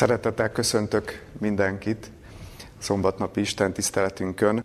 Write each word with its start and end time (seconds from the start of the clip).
Szeretettel 0.00 0.52
köszöntök 0.52 1.22
mindenkit 1.38 2.10
szombatnapi 2.78 3.40
Isten 3.40 3.72
tiszteletünkön. 3.72 4.64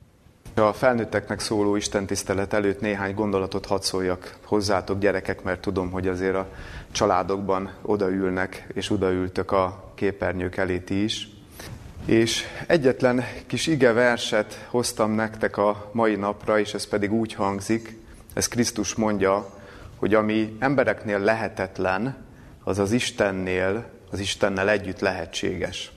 A 0.54 0.74
felnőtteknek 0.74 1.40
szóló 1.40 1.76
Isten 1.76 2.06
tisztelet 2.06 2.54
előtt 2.54 2.82
néhány 2.82 3.14
gondolatot 3.14 3.66
hadd 3.66 3.82
szóljak 3.82 4.38
hozzátok 4.46 5.00
gyerekek, 5.00 5.44
mert 5.44 5.62
tudom, 5.62 5.92
hogy 5.92 6.08
azért 6.08 6.36
a 6.36 6.48
családokban 6.92 7.72
odaülnek, 7.82 8.68
és 8.74 8.90
odaültök 8.90 9.52
a 9.52 9.92
képernyők 9.96 10.58
elé 10.58 10.80
ti 10.80 11.04
is. 11.04 11.30
És 12.06 12.44
egyetlen 12.68 13.24
kis 13.48 13.68
ige 13.68 13.92
verset 13.92 14.66
hoztam 14.70 15.12
nektek 15.12 15.58
a 15.58 15.90
mai 15.92 16.16
napra, 16.16 16.60
és 16.60 16.74
ez 16.74 16.88
pedig 16.88 17.14
úgy 17.14 17.34
hangzik, 17.34 17.98
ez 18.34 18.48
Krisztus 18.48 18.96
mondja, 18.96 19.50
hogy 19.96 20.14
ami 20.14 20.56
embereknél 20.60 21.20
lehetetlen, 21.20 22.24
az 22.64 22.80
az 22.80 22.92
Istennél 22.92 23.94
az 24.16 24.22
Istennel 24.22 24.70
együtt 24.70 25.00
lehetséges. 25.00 25.92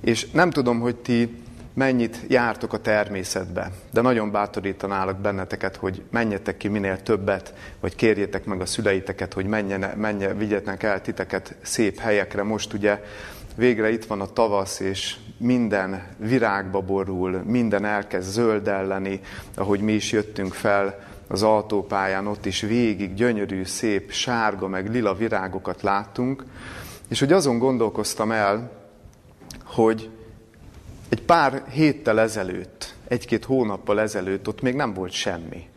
És 0.00 0.30
nem 0.30 0.50
tudom, 0.50 0.80
hogy 0.80 0.96
ti 0.96 1.42
mennyit 1.74 2.18
jártok 2.28 2.72
a 2.72 2.80
természetbe, 2.80 3.70
de 3.92 4.00
nagyon 4.00 4.30
bátorítanálok 4.30 5.16
benneteket, 5.16 5.76
hogy 5.76 6.02
menjetek 6.10 6.56
ki 6.56 6.68
minél 6.68 7.02
többet, 7.02 7.54
vagy 7.80 7.94
kérjétek 7.94 8.44
meg 8.44 8.60
a 8.60 8.66
szüleiteket, 8.66 9.32
hogy 9.32 9.46
menjen, 9.46 9.90
menjen, 9.96 10.38
vigyetek 10.38 10.82
el 10.82 11.00
titeket 11.00 11.54
szép 11.62 11.98
helyekre. 11.98 12.42
Most 12.42 12.72
ugye 12.72 13.02
végre 13.56 13.90
itt 13.90 14.04
van 14.04 14.20
a 14.20 14.32
tavasz, 14.32 14.80
és 14.80 15.16
minden 15.36 16.06
virágba 16.16 16.80
borul, 16.80 17.30
minden 17.30 17.84
elkezd 17.84 18.30
zöldelleni, 18.30 19.20
ahogy 19.54 19.80
mi 19.80 19.92
is 19.92 20.12
jöttünk 20.12 20.54
fel 20.54 21.10
az 21.26 21.42
autópályán, 21.42 22.26
ott 22.26 22.46
is 22.46 22.60
végig 22.60 23.14
gyönyörű, 23.14 23.64
szép, 23.64 24.10
sárga, 24.10 24.68
meg 24.68 24.90
lila 24.90 25.14
virágokat 25.14 25.82
láttunk, 25.82 26.44
és 27.12 27.18
hogy 27.18 27.32
azon 27.32 27.58
gondolkoztam 27.58 28.30
el, 28.30 28.70
hogy 29.64 30.10
egy 31.08 31.22
pár 31.22 31.64
héttel 31.70 32.20
ezelőtt, 32.20 32.94
egy-két 33.08 33.44
hónappal 33.44 34.00
ezelőtt 34.00 34.48
ott 34.48 34.60
még 34.60 34.74
nem 34.74 34.94
volt 34.94 35.12
semmi. 35.12 35.68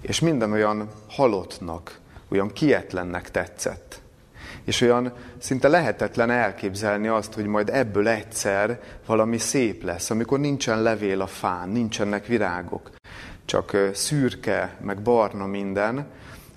És 0.00 0.20
minden 0.20 0.52
olyan 0.52 0.88
halottnak, 1.08 1.98
olyan 2.28 2.52
kietlennek 2.52 3.30
tetszett. 3.30 4.00
És 4.64 4.80
olyan 4.80 5.12
szinte 5.38 5.68
lehetetlen 5.68 6.30
elképzelni 6.30 7.08
azt, 7.08 7.34
hogy 7.34 7.46
majd 7.46 7.68
ebből 7.68 8.08
egyszer 8.08 8.80
valami 9.06 9.38
szép 9.38 9.82
lesz, 9.82 10.10
amikor 10.10 10.40
nincsen 10.40 10.82
levél 10.82 11.20
a 11.20 11.26
fán, 11.26 11.68
nincsenek 11.68 12.26
virágok, 12.26 12.90
csak 13.44 13.76
szürke, 13.92 14.76
meg 14.80 15.02
barna 15.02 15.46
minden, 15.46 16.06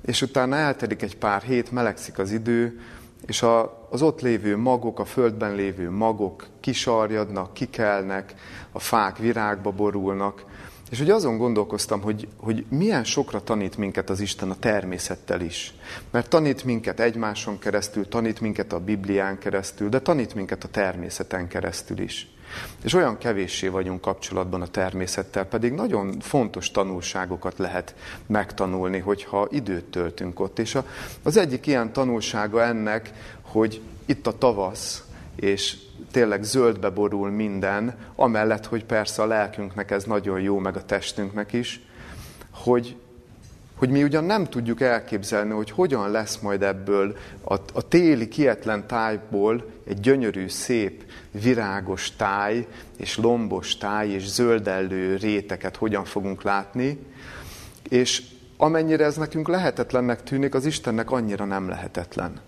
és 0.06 0.22
utána 0.22 0.56
eltelik 0.56 1.02
egy 1.02 1.18
pár 1.18 1.42
hét, 1.42 1.72
melegszik 1.72 2.20
az 2.20 2.32
idő, 2.32 2.80
és 3.26 3.42
a, 3.42 3.81
az 3.92 4.02
ott 4.02 4.22
lévő 4.22 4.58
magok, 4.58 5.00
a 5.00 5.06
földben 5.06 5.56
lévő 5.56 5.90
magok 5.90 6.48
kisarjadnak, 6.60 7.54
kikelnek, 7.54 8.34
a 8.72 8.80
fák 8.80 9.18
virágba 9.18 9.72
borulnak, 9.72 10.46
és 10.92 10.98
hogy 10.98 11.10
azon 11.10 11.38
gondolkoztam, 11.38 12.02
hogy, 12.02 12.28
hogy 12.38 12.66
milyen 12.70 13.04
sokra 13.04 13.44
tanít 13.44 13.78
minket 13.78 14.10
az 14.10 14.20
Isten 14.20 14.50
a 14.50 14.60
természettel 14.60 15.42
is. 15.42 15.74
Mert 16.12 16.30
tanít 16.30 16.64
minket 16.64 17.00
egymáson 17.00 17.60
keresztül, 17.60 18.08
tanít 18.08 18.42
minket 18.42 18.74
a 18.74 18.80
Biblián 18.80 19.38
keresztül, 19.38 19.90
de 19.90 20.00
tanít 20.00 20.36
minket 20.36 20.64
a 20.64 20.68
természeten 20.68 21.48
keresztül 21.48 22.00
is. 22.00 22.30
És 22.84 22.94
olyan 22.94 23.18
kevéssé 23.18 23.68
vagyunk 23.68 24.02
kapcsolatban 24.02 24.62
a 24.62 24.68
természettel, 24.68 25.46
pedig 25.46 25.74
nagyon 25.74 26.20
fontos 26.20 26.72
tanulságokat 26.72 27.58
lehet 27.58 27.96
megtanulni, 28.28 29.00
hogyha 29.00 29.48
időt 29.52 29.86
töltünk 29.86 30.40
ott. 30.40 30.60
És 30.60 30.78
az 31.24 31.38
egyik 31.38 31.68
ilyen 31.68 31.94
tanulsága 31.94 32.64
ennek, 32.64 33.12
hogy 33.52 33.82
itt 34.06 34.28
a 34.28 34.38
tavasz, 34.38 35.04
és 35.36 35.78
tényleg 36.12 36.44
zöldbe 36.44 36.90
borul 36.90 37.30
minden, 37.30 37.96
amellett, 38.16 38.66
hogy 38.66 38.86
persze 38.86 39.22
a 39.22 39.26
lelkünknek 39.26 39.92
ez 39.92 40.04
nagyon 40.04 40.40
jó, 40.40 40.60
meg 40.60 40.76
a 40.76 40.86
testünknek 40.86 41.54
is, 41.54 41.82
hogy, 42.52 42.96
hogy 43.76 43.90
mi 43.90 44.04
ugyan 44.04 44.24
nem 44.24 44.46
tudjuk 44.46 44.82
elképzelni, 44.82 45.52
hogy 45.52 45.72
hogyan 45.72 46.12
lesz 46.12 46.40
majd 46.40 46.62
ebből 46.62 47.18
a, 47.42 47.54
a 47.54 47.88
téli 47.88 48.28
kietlen 48.28 48.88
tájból 48.88 49.66
egy 49.88 50.00
gyönyörű, 50.00 50.48
szép, 50.48 51.04
virágos 51.32 52.16
táj, 52.16 52.68
és 52.98 53.18
lombos 53.18 53.78
táj, 53.78 54.10
és 54.10 54.30
zöldellő 54.30 55.16
réteket 55.16 55.76
hogyan 55.76 56.06
fogunk 56.06 56.44
látni, 56.44 57.00
és 57.90 58.24
amennyire 58.58 59.06
ez 59.06 59.18
nekünk 59.18 59.48
lehetetlennek 59.48 60.24
tűnik, 60.24 60.54
az 60.54 60.66
Istennek 60.66 61.12
annyira 61.12 61.46
nem 61.46 61.70
lehetetlen. 61.70 62.42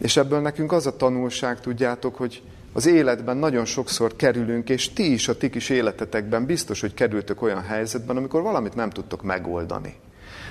És 0.00 0.16
ebből 0.16 0.40
nekünk 0.40 0.72
az 0.72 0.86
a 0.86 0.96
tanulság, 0.96 1.60
tudjátok, 1.60 2.16
hogy 2.16 2.42
az 2.72 2.86
életben 2.86 3.36
nagyon 3.36 3.64
sokszor 3.64 4.16
kerülünk, 4.16 4.68
és 4.68 4.92
ti 4.92 5.12
is 5.12 5.28
a 5.28 5.36
ti 5.36 5.50
kis 5.50 5.68
életetekben 5.68 6.46
biztos, 6.46 6.80
hogy 6.80 6.94
kerültök 6.94 7.42
olyan 7.42 7.62
helyzetben, 7.62 8.16
amikor 8.16 8.42
valamit 8.42 8.74
nem 8.74 8.90
tudtok 8.90 9.22
megoldani. 9.22 9.94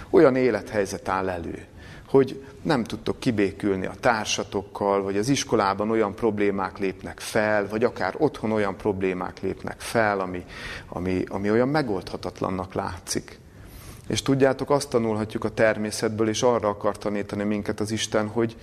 Olyan 0.09 0.35
élethelyzet 0.35 1.07
áll 1.07 1.29
elő, 1.29 1.65
hogy 2.09 2.43
nem 2.61 2.83
tudtok 2.83 3.19
kibékülni 3.19 3.85
a 3.85 3.93
társatokkal, 3.99 5.03
vagy 5.03 5.17
az 5.17 5.29
iskolában 5.29 5.89
olyan 5.89 6.15
problémák 6.15 6.77
lépnek 6.77 7.19
fel, 7.19 7.67
vagy 7.67 7.83
akár 7.83 8.15
otthon 8.17 8.51
olyan 8.51 8.77
problémák 8.77 9.41
lépnek 9.41 9.79
fel, 9.79 10.19
ami, 10.19 10.45
ami, 10.87 11.23
ami 11.27 11.51
olyan 11.51 11.69
megoldhatatlannak 11.69 12.73
látszik. 12.73 13.39
És 14.07 14.21
tudjátok, 14.21 14.69
azt 14.69 14.89
tanulhatjuk 14.89 15.43
a 15.43 15.49
természetből, 15.49 16.29
és 16.29 16.43
arra 16.43 16.67
akar 16.67 16.97
tanítani 16.97 17.43
minket 17.43 17.79
az 17.79 17.91
Isten, 17.91 18.27
hogy, 18.27 18.55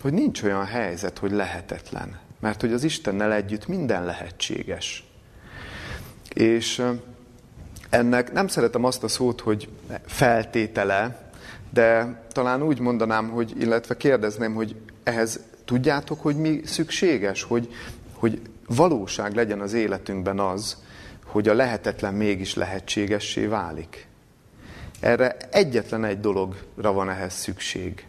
hogy 0.00 0.12
nincs 0.12 0.42
olyan 0.42 0.64
helyzet, 0.64 1.18
hogy 1.18 1.32
lehetetlen. 1.32 2.18
Mert 2.40 2.60
hogy 2.60 2.72
az 2.72 2.84
Istennel 2.84 3.32
együtt 3.32 3.66
minden 3.66 4.04
lehetséges. 4.04 5.04
És 6.34 6.82
ennek 7.90 8.32
nem 8.32 8.46
szeretem 8.48 8.84
azt 8.84 9.02
a 9.02 9.08
szót, 9.08 9.40
hogy 9.40 9.68
feltétele, 10.06 11.30
de 11.70 12.20
talán 12.32 12.62
úgy 12.62 12.78
mondanám, 12.78 13.28
hogy, 13.28 13.54
illetve 13.58 13.96
kérdezném, 13.96 14.54
hogy 14.54 14.76
ehhez 15.02 15.40
tudjátok, 15.64 16.20
hogy 16.20 16.36
mi 16.36 16.60
szükséges, 16.64 17.42
hogy, 17.42 17.74
hogy 18.14 18.40
valóság 18.66 19.34
legyen 19.34 19.60
az 19.60 19.72
életünkben 19.72 20.38
az, 20.38 20.76
hogy 21.24 21.48
a 21.48 21.54
lehetetlen 21.54 22.14
mégis 22.14 22.54
lehetségessé 22.54 23.46
válik. 23.46 24.06
Erre 25.00 25.36
egyetlen 25.50 26.04
egy 26.04 26.20
dologra 26.20 26.92
van 26.92 27.10
ehhez 27.10 27.34
szükség. 27.34 28.06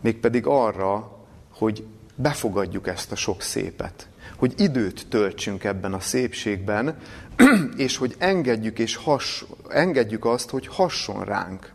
Mégpedig 0.00 0.46
arra, 0.46 1.15
hogy 1.58 1.86
befogadjuk 2.14 2.86
ezt 2.86 3.12
a 3.12 3.16
sok 3.16 3.42
szépet. 3.42 4.08
Hogy 4.36 4.54
időt 4.56 5.06
töltsünk 5.08 5.64
ebben 5.64 5.92
a 5.92 6.00
szépségben, 6.00 6.96
és 7.76 7.96
hogy 7.96 8.14
engedjük, 8.18 8.78
és 8.78 8.96
has, 8.96 9.44
engedjük 9.68 10.24
azt, 10.24 10.50
hogy 10.50 10.66
hasson 10.66 11.24
ránk. 11.24 11.72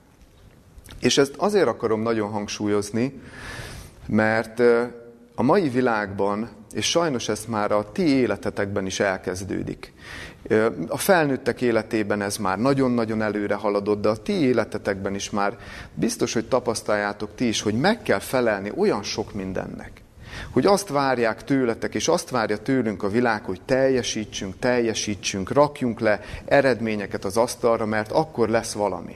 És 1.00 1.18
ezt 1.18 1.34
azért 1.38 1.68
akarom 1.68 2.02
nagyon 2.02 2.30
hangsúlyozni, 2.30 3.22
mert 4.06 4.60
a 5.36 5.44
mai 5.44 5.70
világban, 5.70 6.50
és 6.74 6.90
sajnos 6.90 7.30
ezt 7.30 7.48
már 7.48 7.72
a 7.72 7.92
ti 7.92 8.08
életetekben 8.08 8.86
is 8.86 9.00
elkezdődik. 9.00 9.94
A 10.88 10.98
felnőttek 10.98 11.62
életében 11.62 12.22
ez 12.22 12.38
már 12.38 12.60
nagyon-nagyon 12.60 13.22
előre 13.22 13.56
haladott, 13.56 14.02
de 14.02 14.10
a 14.10 14.22
ti 14.22 14.34
életetekben 14.34 15.16
is 15.16 15.30
már 15.30 15.58
biztos, 15.94 16.34
hogy 16.34 16.48
tapasztaljátok 16.48 17.36
ti 17.36 17.48
is, 17.48 17.62
hogy 17.62 17.74
meg 17.74 18.02
kell 18.02 18.20
felelni 18.20 18.72
olyan 18.76 19.04
sok 19.04 19.34
mindennek. 19.34 19.92
Hogy 20.50 20.66
azt 20.66 20.90
várják 20.90 21.44
tőletek, 21.44 21.96
és 21.96 22.08
azt 22.08 22.30
várja 22.30 22.58
tőlünk 22.58 23.04
a 23.04 23.10
világ, 23.10 23.44
hogy 23.44 23.62
teljesítsünk, 23.66 24.60
teljesítsünk, 24.60 25.52
rakjunk 25.52 26.00
le 26.00 26.20
eredményeket 26.46 27.26
az 27.26 27.38
asztalra, 27.38 27.86
mert 27.86 28.12
akkor 28.12 28.50
lesz 28.50 28.74
valami. 28.74 29.16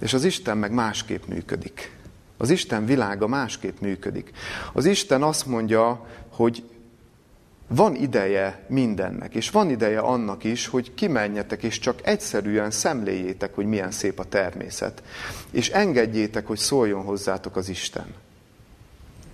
És 0.00 0.12
az 0.12 0.24
Isten 0.24 0.58
meg 0.58 0.72
másképp 0.72 1.26
működik. 1.26 1.96
Az 2.36 2.50
Isten 2.50 2.86
világa 2.86 3.26
másképp 3.26 3.80
működik. 3.80 4.30
Az 4.72 4.84
Isten 4.84 5.22
azt 5.22 5.46
mondja, 5.46 6.06
hogy 6.32 6.64
van 7.74 7.94
ideje 7.94 8.64
mindennek, 8.68 9.34
és 9.34 9.50
van 9.50 9.70
ideje 9.70 9.98
annak 9.98 10.44
is, 10.44 10.66
hogy 10.66 10.94
kimenjetek, 10.94 11.62
és 11.62 11.78
csak 11.78 11.98
egyszerűen 12.02 12.70
szemléljétek, 12.70 13.54
hogy 13.54 13.66
milyen 13.66 13.90
szép 13.90 14.18
a 14.18 14.24
természet. 14.24 15.02
És 15.50 15.70
engedjétek, 15.70 16.46
hogy 16.46 16.58
szóljon 16.58 17.02
hozzátok 17.02 17.56
az 17.56 17.68
Isten. 17.68 18.06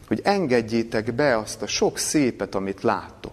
Hogy 0.06 0.21
engedjétek 0.25 1.15
be 1.15 1.39
azt 1.39 1.62
a 1.62 1.67
sok 1.67 1.99
szépet, 1.99 2.55
amit 2.55 2.83
láttok. 2.83 3.33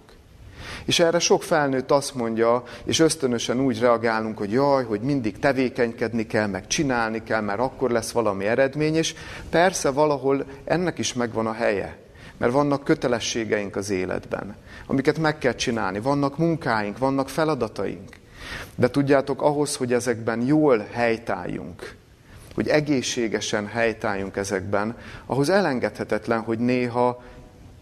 És 0.85 0.99
erre 0.99 1.19
sok 1.19 1.43
felnőtt 1.43 1.91
azt 1.91 2.15
mondja, 2.15 2.63
és 2.83 2.99
ösztönösen 2.99 3.59
úgy 3.59 3.79
reagálunk, 3.79 4.37
hogy 4.37 4.51
jaj, 4.51 4.83
hogy 4.83 5.01
mindig 5.01 5.39
tevékenykedni 5.39 6.25
kell, 6.25 6.47
meg 6.47 6.67
csinálni 6.67 7.23
kell, 7.23 7.41
mert 7.41 7.59
akkor 7.59 7.91
lesz 7.91 8.11
valami 8.11 8.45
eredmény, 8.45 8.95
és 8.95 9.15
persze 9.49 9.89
valahol 9.89 10.45
ennek 10.63 10.97
is 10.97 11.13
megvan 11.13 11.47
a 11.47 11.53
helye. 11.53 12.04
Mert 12.37 12.51
vannak 12.51 12.83
kötelességeink 12.83 13.75
az 13.75 13.89
életben, 13.89 14.55
amiket 14.87 15.19
meg 15.19 15.37
kell 15.37 15.55
csinálni, 15.55 15.99
vannak 15.99 16.37
munkáink, 16.37 16.97
vannak 16.97 17.29
feladataink. 17.29 18.15
De 18.75 18.89
tudjátok, 18.89 19.41
ahhoz, 19.41 19.75
hogy 19.75 19.93
ezekben 19.93 20.41
jól 20.41 20.87
helytáljunk, 20.91 21.95
hogy 22.55 22.67
egészségesen 22.67 23.67
helytáljunk 23.67 24.35
ezekben, 24.35 24.97
ahhoz 25.25 25.49
elengedhetetlen, 25.49 26.41
hogy 26.41 26.59
néha 26.59 27.23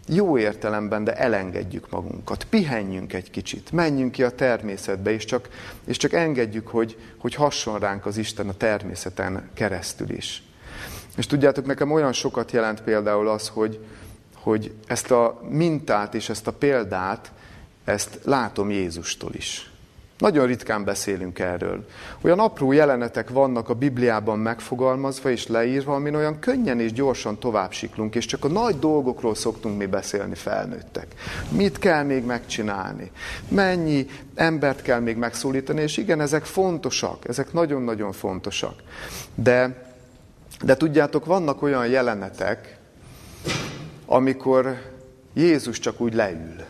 jó 0.08 0.38
értelemben, 0.38 1.04
de 1.04 1.16
elengedjük 1.16 1.90
magunkat, 1.90 2.44
pihenjünk 2.44 3.12
egy 3.12 3.30
kicsit, 3.30 3.72
menjünk 3.72 4.12
ki 4.12 4.22
a 4.22 4.30
természetbe, 4.30 5.10
és 5.10 5.24
csak, 5.24 5.48
és 5.84 5.96
csak 5.96 6.12
engedjük, 6.12 6.68
hogy, 6.68 6.98
hogy 7.18 7.34
hasson 7.34 7.78
ránk 7.78 8.06
az 8.06 8.16
Isten 8.16 8.48
a 8.48 8.56
természeten 8.56 9.48
keresztül 9.54 10.10
is. 10.10 10.42
És 11.16 11.26
tudjátok, 11.26 11.66
nekem 11.66 11.92
olyan 11.92 12.12
sokat 12.12 12.52
jelent 12.52 12.82
például 12.82 13.28
az, 13.28 13.48
hogy, 13.48 13.84
hogy 14.44 14.72
ezt 14.86 15.10
a 15.10 15.40
mintát 15.48 16.14
és 16.14 16.28
ezt 16.28 16.46
a 16.46 16.52
példát, 16.52 17.32
ezt 17.84 18.18
látom 18.24 18.70
Jézustól 18.70 19.34
is. 19.34 19.70
Nagyon 20.18 20.46
ritkán 20.46 20.84
beszélünk 20.84 21.38
erről. 21.38 21.86
Olyan 22.20 22.38
apró 22.38 22.72
jelenetek 22.72 23.30
vannak 23.30 23.68
a 23.68 23.74
Bibliában 23.74 24.38
megfogalmazva 24.38 25.30
és 25.30 25.46
leírva, 25.46 25.94
amin 25.94 26.14
olyan 26.14 26.38
könnyen 26.38 26.80
és 26.80 26.92
gyorsan 26.92 27.38
tovább 27.38 27.72
siklunk, 27.72 28.14
és 28.14 28.26
csak 28.26 28.44
a 28.44 28.48
nagy 28.48 28.78
dolgokról 28.78 29.34
szoktunk 29.34 29.78
mi 29.78 29.86
beszélni 29.86 30.34
felnőttek. 30.34 31.06
Mit 31.50 31.78
kell 31.78 32.02
még 32.02 32.24
megcsinálni? 32.24 33.10
Mennyi 33.48 34.06
embert 34.34 34.82
kell 34.82 35.00
még 35.00 35.16
megszólítani? 35.16 35.82
És 35.82 35.96
igen, 35.96 36.20
ezek 36.20 36.44
fontosak, 36.44 37.28
ezek 37.28 37.52
nagyon-nagyon 37.52 38.12
fontosak. 38.12 38.74
De, 39.34 39.86
de 40.62 40.76
tudjátok, 40.76 41.24
vannak 41.24 41.62
olyan 41.62 41.86
jelenetek, 41.86 42.78
amikor 44.06 44.92
Jézus 45.32 45.78
csak 45.78 46.00
úgy 46.00 46.14
leül 46.14 46.64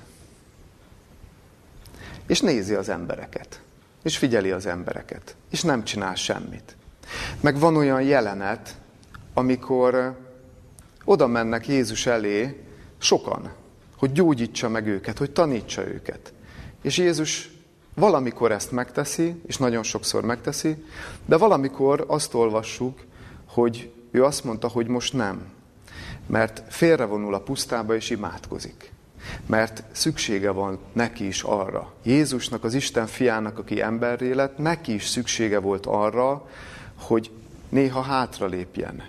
és 2.27 2.41
nézi 2.41 2.75
az 2.75 2.89
embereket, 2.89 3.61
és 4.03 4.19
figyeli 4.19 4.51
az 4.51 4.67
embereket, 4.67 5.37
és 5.51 5.63
nem 5.63 5.85
csinál 5.85 6.15
semmit. 6.15 6.77
Meg 7.41 7.59
van 7.59 7.77
olyan 7.77 8.03
jelenet, 8.03 8.77
amikor 9.35 10.19
oda 11.05 11.27
mennek 11.27 11.69
Jézus 11.69 12.07
elé 12.07 12.65
sokan, 12.99 13.53
hogy 13.97 14.13
gyógyítsa 14.13 14.69
meg 14.69 14.87
őket, 14.87 15.19
hogy 15.19 15.31
tanítsa 15.31 15.87
őket. 15.87 16.33
És 16.83 16.99
Jézus 16.99 17.51
valamikor 17.95 18.53
ezt 18.53 18.71
megteszi, 18.71 19.41
és 19.47 19.57
nagyon 19.57 19.83
sokszor 19.83 20.25
megteszi, 20.25 20.85
de 21.27 21.37
valamikor 21.37 22.05
azt 22.09 22.35
olvassuk, 22.35 23.05
hogy 23.47 23.93
ő 24.11 24.25
azt 24.25 24.45
mondta, 24.45 24.69
hogy 24.69 24.87
most 24.87 25.13
nem, 25.13 25.53
mert 26.27 26.63
félrevonul 26.69 27.35
a 27.35 27.41
pusztába 27.41 27.95
és 27.95 28.11
imádkozik 28.11 28.93
mert 29.47 29.83
szüksége 29.93 30.51
van 30.51 30.79
neki 30.93 31.27
is 31.27 31.43
arra. 31.43 31.93
Jézusnak, 32.03 32.65
az 32.65 32.75
Isten 32.75 33.07
fiának, 33.07 33.59
aki 33.59 33.81
emberré 33.81 34.33
lett, 34.33 34.59
neki 34.59 34.95
is 34.95 35.07
szüksége 35.07 35.59
volt 35.59 35.87
arra, 35.87 36.49
hogy 36.95 37.31
néha 37.69 38.01
hátralépjen, 38.01 39.03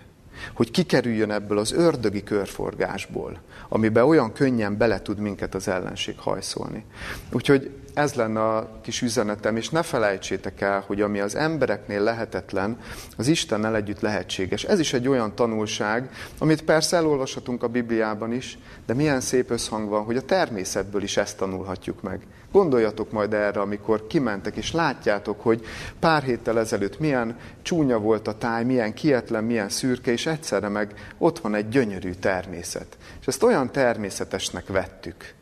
hogy 0.53 0.71
kikerüljön 0.71 1.31
ebből 1.31 1.57
az 1.57 1.71
ördögi 1.71 2.23
körforgásból, 2.23 3.41
amiben 3.69 4.03
olyan 4.03 4.33
könnyen 4.33 4.77
bele 4.77 5.01
tud 5.01 5.17
minket 5.17 5.55
az 5.55 5.67
ellenség 5.67 6.19
hajszolni. 6.19 6.85
Úgyhogy 7.31 7.71
ez 7.95 8.13
lenne 8.13 8.43
a 8.43 8.79
kis 8.81 9.01
üzenetem, 9.01 9.55
és 9.55 9.69
ne 9.69 9.83
felejtsétek 9.83 10.61
el, 10.61 10.83
hogy 10.87 11.01
ami 11.01 11.19
az 11.19 11.35
embereknél 11.35 12.01
lehetetlen, 12.01 12.77
az 13.17 13.27
Istennel 13.27 13.75
együtt 13.75 13.99
lehetséges. 13.99 14.63
Ez 14.63 14.79
is 14.79 14.93
egy 14.93 15.07
olyan 15.07 15.35
tanulság, 15.35 16.09
amit 16.37 16.63
persze 16.63 16.97
elolvashatunk 16.97 17.63
a 17.63 17.67
Bibliában 17.67 18.31
is, 18.31 18.57
de 18.85 18.93
milyen 18.93 19.21
szép 19.21 19.51
összhang 19.51 19.89
van, 19.89 20.03
hogy 20.03 20.17
a 20.17 20.21
természetből 20.21 21.03
is 21.03 21.17
ezt 21.17 21.37
tanulhatjuk 21.37 22.01
meg. 22.01 22.19
Gondoljatok 22.51 23.11
majd 23.11 23.33
erre, 23.33 23.59
amikor 23.59 24.07
kimentek, 24.07 24.55
és 24.55 24.71
látjátok, 24.71 25.41
hogy 25.41 25.65
pár 25.99 26.23
héttel 26.23 26.59
ezelőtt 26.59 26.99
milyen 26.99 27.37
csúnya 27.61 27.99
volt 27.99 28.27
a 28.27 28.37
táj, 28.37 28.63
milyen 28.63 28.93
kietlen, 28.93 29.43
milyen 29.43 29.69
szürke, 29.69 30.11
és 30.11 30.25
egyszerre 30.25 30.67
meg 30.67 31.13
ott 31.17 31.39
van 31.39 31.55
egy 31.55 31.69
gyönyörű 31.69 32.11
természet. 32.11 32.97
És 33.21 33.27
ezt 33.27 33.43
olyan 33.43 33.71
természetesnek 33.71 34.67
vettük. 34.67 35.33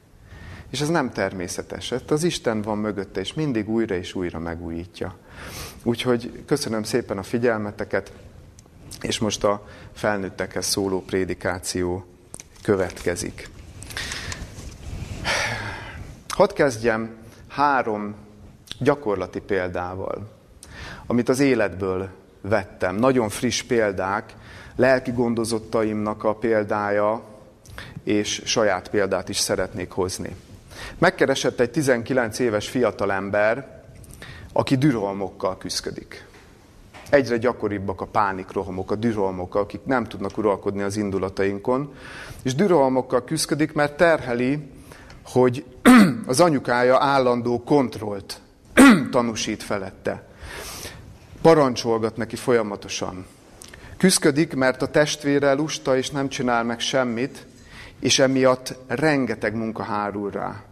És 0.74 0.82
ez 0.82 0.90
nem 0.90 1.12
természetes. 1.12 1.92
Ez 1.92 2.02
az 2.08 2.24
Isten 2.24 2.62
van 2.62 2.78
mögötte, 2.78 3.20
és 3.20 3.34
mindig 3.34 3.70
újra 3.70 3.96
és 3.96 4.14
újra 4.14 4.40
megújítja. 4.40 5.16
Úgyhogy 5.84 6.44
köszönöm 6.46 6.84
szépen 6.84 7.18
a 7.18 7.24
figyelmeteket, 7.24 8.12
és 9.02 9.20
most 9.20 9.44
a 9.44 9.68
felnőttekhez 9.92 10.66
szóló 10.66 11.02
prédikáció 11.02 12.06
következik. 12.64 13.50
Hadd 16.28 16.54
kezdjem 16.54 17.16
három 17.48 18.16
gyakorlati 18.80 19.40
példával, 19.40 20.32
amit 21.06 21.30
az 21.30 21.40
életből 21.40 22.10
vettem. 22.42 22.96
Nagyon 22.96 23.30
friss 23.30 23.62
példák, 23.62 24.36
lelki 24.76 25.12
gondozottaimnak 25.12 26.24
a 26.24 26.36
példája, 26.36 27.24
és 28.04 28.42
saját 28.46 28.90
példát 28.90 29.30
is 29.30 29.38
szeretnék 29.38 29.92
hozni. 29.92 30.36
Megkeresett 30.98 31.60
egy 31.60 31.72
19 31.72 32.40
éves 32.40 32.70
fiatalember, 32.70 33.82
aki 34.54 34.76
dürolmokkal 34.76 35.58
küzdik. 35.58 36.26
Egyre 37.10 37.38
gyakoribbak 37.38 38.02
a 38.02 38.06
pánikrohamok, 38.06 38.92
a 38.92 38.96
dürolmok, 38.96 39.56
akik 39.56 39.86
nem 39.86 40.04
tudnak 40.04 40.38
uralkodni 40.38 40.82
az 40.82 40.98
indulatainkon. 40.98 41.94
És 42.44 42.56
dürolmokkal 42.56 43.24
küzdik, 43.24 43.74
mert 43.74 43.98
terheli, 43.98 44.70
hogy 45.26 45.66
az 46.26 46.40
anyukája 46.40 46.98
állandó 47.00 47.64
kontrollt 47.64 48.42
tanúsít 49.12 49.64
felette. 49.64 50.28
Parancsolgat 51.42 52.18
neki 52.18 52.36
folyamatosan. 52.36 53.26
Küzdik, 53.98 54.54
mert 54.54 54.82
a 54.82 54.88
testvére 54.88 55.54
lusta 55.54 55.98
és 55.98 56.10
nem 56.10 56.30
csinál 56.30 56.64
meg 56.64 56.80
semmit, 56.80 57.46
és 58.04 58.20
emiatt 58.20 58.76
rengeteg 58.88 59.56
munka 59.56 59.84
hárul 59.84 60.32
rá. 60.32 60.64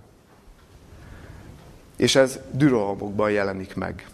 És 1.95 2.15
ez 2.15 2.39
dürolmokban 2.51 3.31
jelenik 3.31 3.75
meg. 3.75 4.07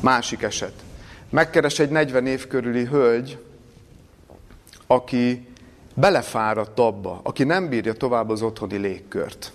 Másik 0.00 0.42
eset. 0.42 0.72
Megkeres 1.30 1.78
egy 1.78 1.90
40 1.90 2.26
év 2.26 2.46
körüli 2.46 2.84
hölgy, 2.84 3.44
aki 4.86 5.48
belefáradt 5.94 6.78
abba, 6.78 7.20
aki 7.22 7.44
nem 7.44 7.68
bírja 7.68 7.92
tovább 7.92 8.30
az 8.30 8.42
otthoni 8.42 8.76
légkört. 8.76 9.52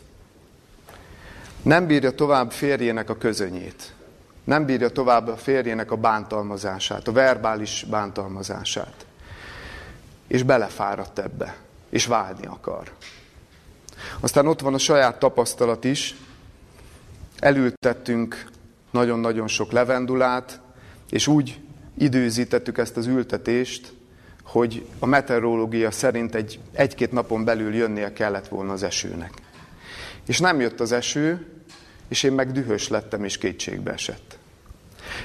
Nem 1.62 1.88
bírja 1.88 2.12
tovább 2.12 2.52
férjének 2.52 3.10
a 3.10 3.18
közönyét. 3.18 3.94
Nem 4.44 4.66
bírja 4.66 4.90
tovább 4.90 5.28
a 5.28 5.38
férjének 5.38 5.92
a 5.92 5.96
bántalmazását, 5.96 7.08
a 7.08 7.12
verbális 7.12 7.86
bántalmazását. 7.90 9.06
És 10.28 10.44
belefáradt 10.44 11.20
ebbe 11.20 11.68
és 11.90 12.06
válni 12.06 12.46
akar. 12.46 12.92
Aztán 14.20 14.48
ott 14.48 14.62
van 14.62 14.74
a 14.74 14.78
saját 14.78 15.20
tapasztalat 15.20 15.84
is. 15.84 16.16
Elültettünk 17.40 18.46
nagyon-nagyon 18.92 19.48
sok 19.48 19.72
levendulát, 19.72 20.60
és 21.10 21.28
úgy 21.28 21.60
időzítettük 21.98 22.78
ezt 22.78 22.98
az 22.98 23.06
ültetést, 23.06 23.94
hogy 24.44 24.86
a 25.00 25.06
meteorológia 25.06 25.92
szerint 25.92 26.36
egy, 26.36 26.60
egy-két 26.74 27.12
napon 27.12 27.44
belül 27.46 27.76
jönnie 27.76 28.14
kellett 28.14 28.48
volna 28.48 28.72
az 28.72 28.84
esőnek. 28.84 29.34
És 30.26 30.40
nem 30.40 30.60
jött 30.60 30.80
az 30.80 30.92
eső, 30.92 31.46
és 32.08 32.24
én 32.24 32.32
meg 32.32 32.52
dühös 32.52 32.88
lettem, 32.88 33.24
és 33.24 33.38
kétségbe 33.38 33.92
esett. 33.92 34.38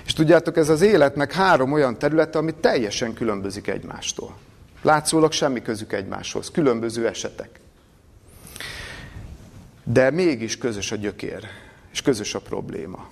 És 0.04 0.12
tudjátok, 0.12 0.56
ez 0.56 0.68
az 0.68 0.80
életnek 0.80 1.32
három 1.32 1.72
olyan 1.72 1.98
területe, 1.98 2.38
ami 2.38 2.54
teljesen 2.54 3.14
különbözik 3.14 3.66
egymástól. 3.66 4.36
Látszólag 4.84 5.32
semmi 5.32 5.62
közük 5.62 5.92
egymáshoz, 5.92 6.50
különböző 6.50 7.06
esetek. 7.06 7.60
De 9.84 10.10
mégis 10.10 10.58
közös 10.58 10.92
a 10.92 10.96
gyökér, 10.96 11.44
és 11.92 12.02
közös 12.02 12.34
a 12.34 12.40
probléma. 12.40 13.08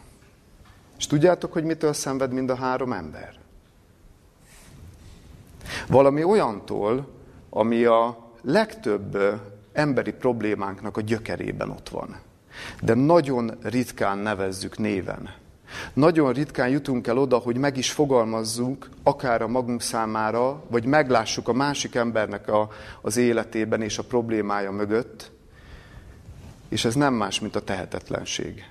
És 0.98 1.06
tudjátok, 1.06 1.52
hogy 1.52 1.64
mitől 1.64 1.92
szenved 1.92 2.32
mind 2.32 2.50
a 2.50 2.54
három 2.54 2.92
ember? 2.92 3.34
Valami 5.88 6.24
olyantól, 6.24 7.08
ami 7.50 7.84
a 7.84 8.30
legtöbb 8.42 9.18
emberi 9.72 10.12
problémánknak 10.12 10.96
a 10.96 11.00
gyökerében 11.00 11.70
ott 11.70 11.88
van. 11.88 12.16
De 12.82 12.94
nagyon 12.94 13.58
ritkán 13.62 14.18
nevezzük 14.18 14.78
néven. 14.78 15.34
Nagyon 15.92 16.32
ritkán 16.32 16.68
jutunk 16.68 17.06
el 17.06 17.18
oda, 17.18 17.36
hogy 17.36 17.56
meg 17.56 17.76
is 17.76 17.90
fogalmazzunk, 17.90 18.88
akár 19.02 19.42
a 19.42 19.48
magunk 19.48 19.82
számára, 19.82 20.62
vagy 20.68 20.84
meglássuk 20.84 21.48
a 21.48 21.52
másik 21.52 21.94
embernek 21.94 22.48
a, 22.48 22.68
az 23.00 23.16
életében 23.16 23.82
és 23.82 23.98
a 23.98 24.02
problémája 24.02 24.70
mögött, 24.70 25.30
és 26.68 26.84
ez 26.84 26.94
nem 26.94 27.14
más, 27.14 27.40
mint 27.40 27.56
a 27.56 27.64
tehetetlenség. 27.64 28.64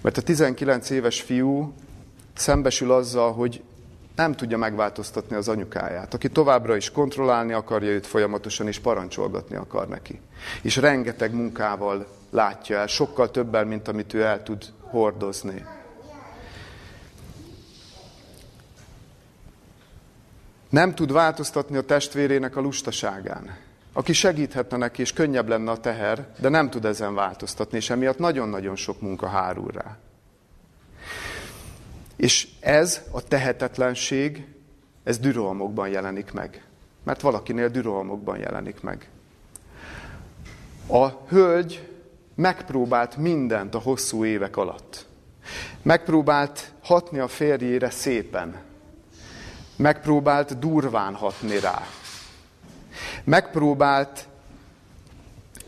Mert 0.00 0.16
a 0.16 0.22
19 0.22 0.90
éves 0.90 1.20
fiú 1.20 1.72
szembesül 2.34 2.92
azzal, 2.92 3.32
hogy 3.32 3.62
nem 4.18 4.34
tudja 4.34 4.56
megváltoztatni 4.56 5.36
az 5.36 5.48
anyukáját, 5.48 6.14
aki 6.14 6.28
továbbra 6.28 6.76
is 6.76 6.90
kontrollálni 6.90 7.52
akarja 7.52 7.90
őt 7.90 8.06
folyamatosan, 8.06 8.66
és 8.66 8.78
parancsolgatni 8.78 9.56
akar 9.56 9.88
neki. 9.88 10.20
És 10.62 10.76
rengeteg 10.76 11.34
munkával 11.34 12.06
látja 12.30 12.78
el, 12.78 12.86
sokkal 12.86 13.30
többel, 13.30 13.64
mint 13.64 13.88
amit 13.88 14.14
ő 14.14 14.22
el 14.22 14.42
tud 14.42 14.64
hordozni. 14.80 15.64
Nem 20.68 20.94
tud 20.94 21.12
változtatni 21.12 21.76
a 21.76 21.82
testvérének 21.82 22.56
a 22.56 22.60
lustaságán, 22.60 23.56
aki 23.92 24.12
segíthetne 24.12 24.76
neki, 24.76 25.00
és 25.00 25.12
könnyebb 25.12 25.48
lenne 25.48 25.70
a 25.70 25.80
teher, 25.80 26.26
de 26.38 26.48
nem 26.48 26.70
tud 26.70 26.84
ezen 26.84 27.14
változtatni, 27.14 27.76
és 27.76 27.90
emiatt 27.90 28.18
nagyon-nagyon 28.18 28.76
sok 28.76 29.00
munka 29.00 29.26
hárul 29.26 29.70
rá. 29.70 29.96
És 32.18 32.48
ez 32.60 33.02
a 33.10 33.22
tehetetlenség, 33.22 34.46
ez 35.04 35.18
dürolmokban 35.18 35.88
jelenik 35.88 36.32
meg. 36.32 36.64
Mert 37.02 37.20
valakinél 37.20 37.68
dürolmokban 37.68 38.38
jelenik 38.38 38.80
meg. 38.80 39.08
A 40.86 41.08
hölgy 41.28 41.88
megpróbált 42.34 43.16
mindent 43.16 43.74
a 43.74 43.78
hosszú 43.78 44.24
évek 44.24 44.56
alatt. 44.56 45.06
Megpróbált 45.82 46.72
hatni 46.82 47.18
a 47.18 47.28
férjére 47.28 47.90
szépen. 47.90 48.62
Megpróbált 49.76 50.58
durván 50.58 51.14
hatni 51.14 51.58
rá. 51.58 51.86
Megpróbált 53.24 54.28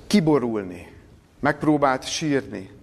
kiborulni. 0.06 0.92
Megpróbált 1.40 2.08
sírni. 2.08 2.79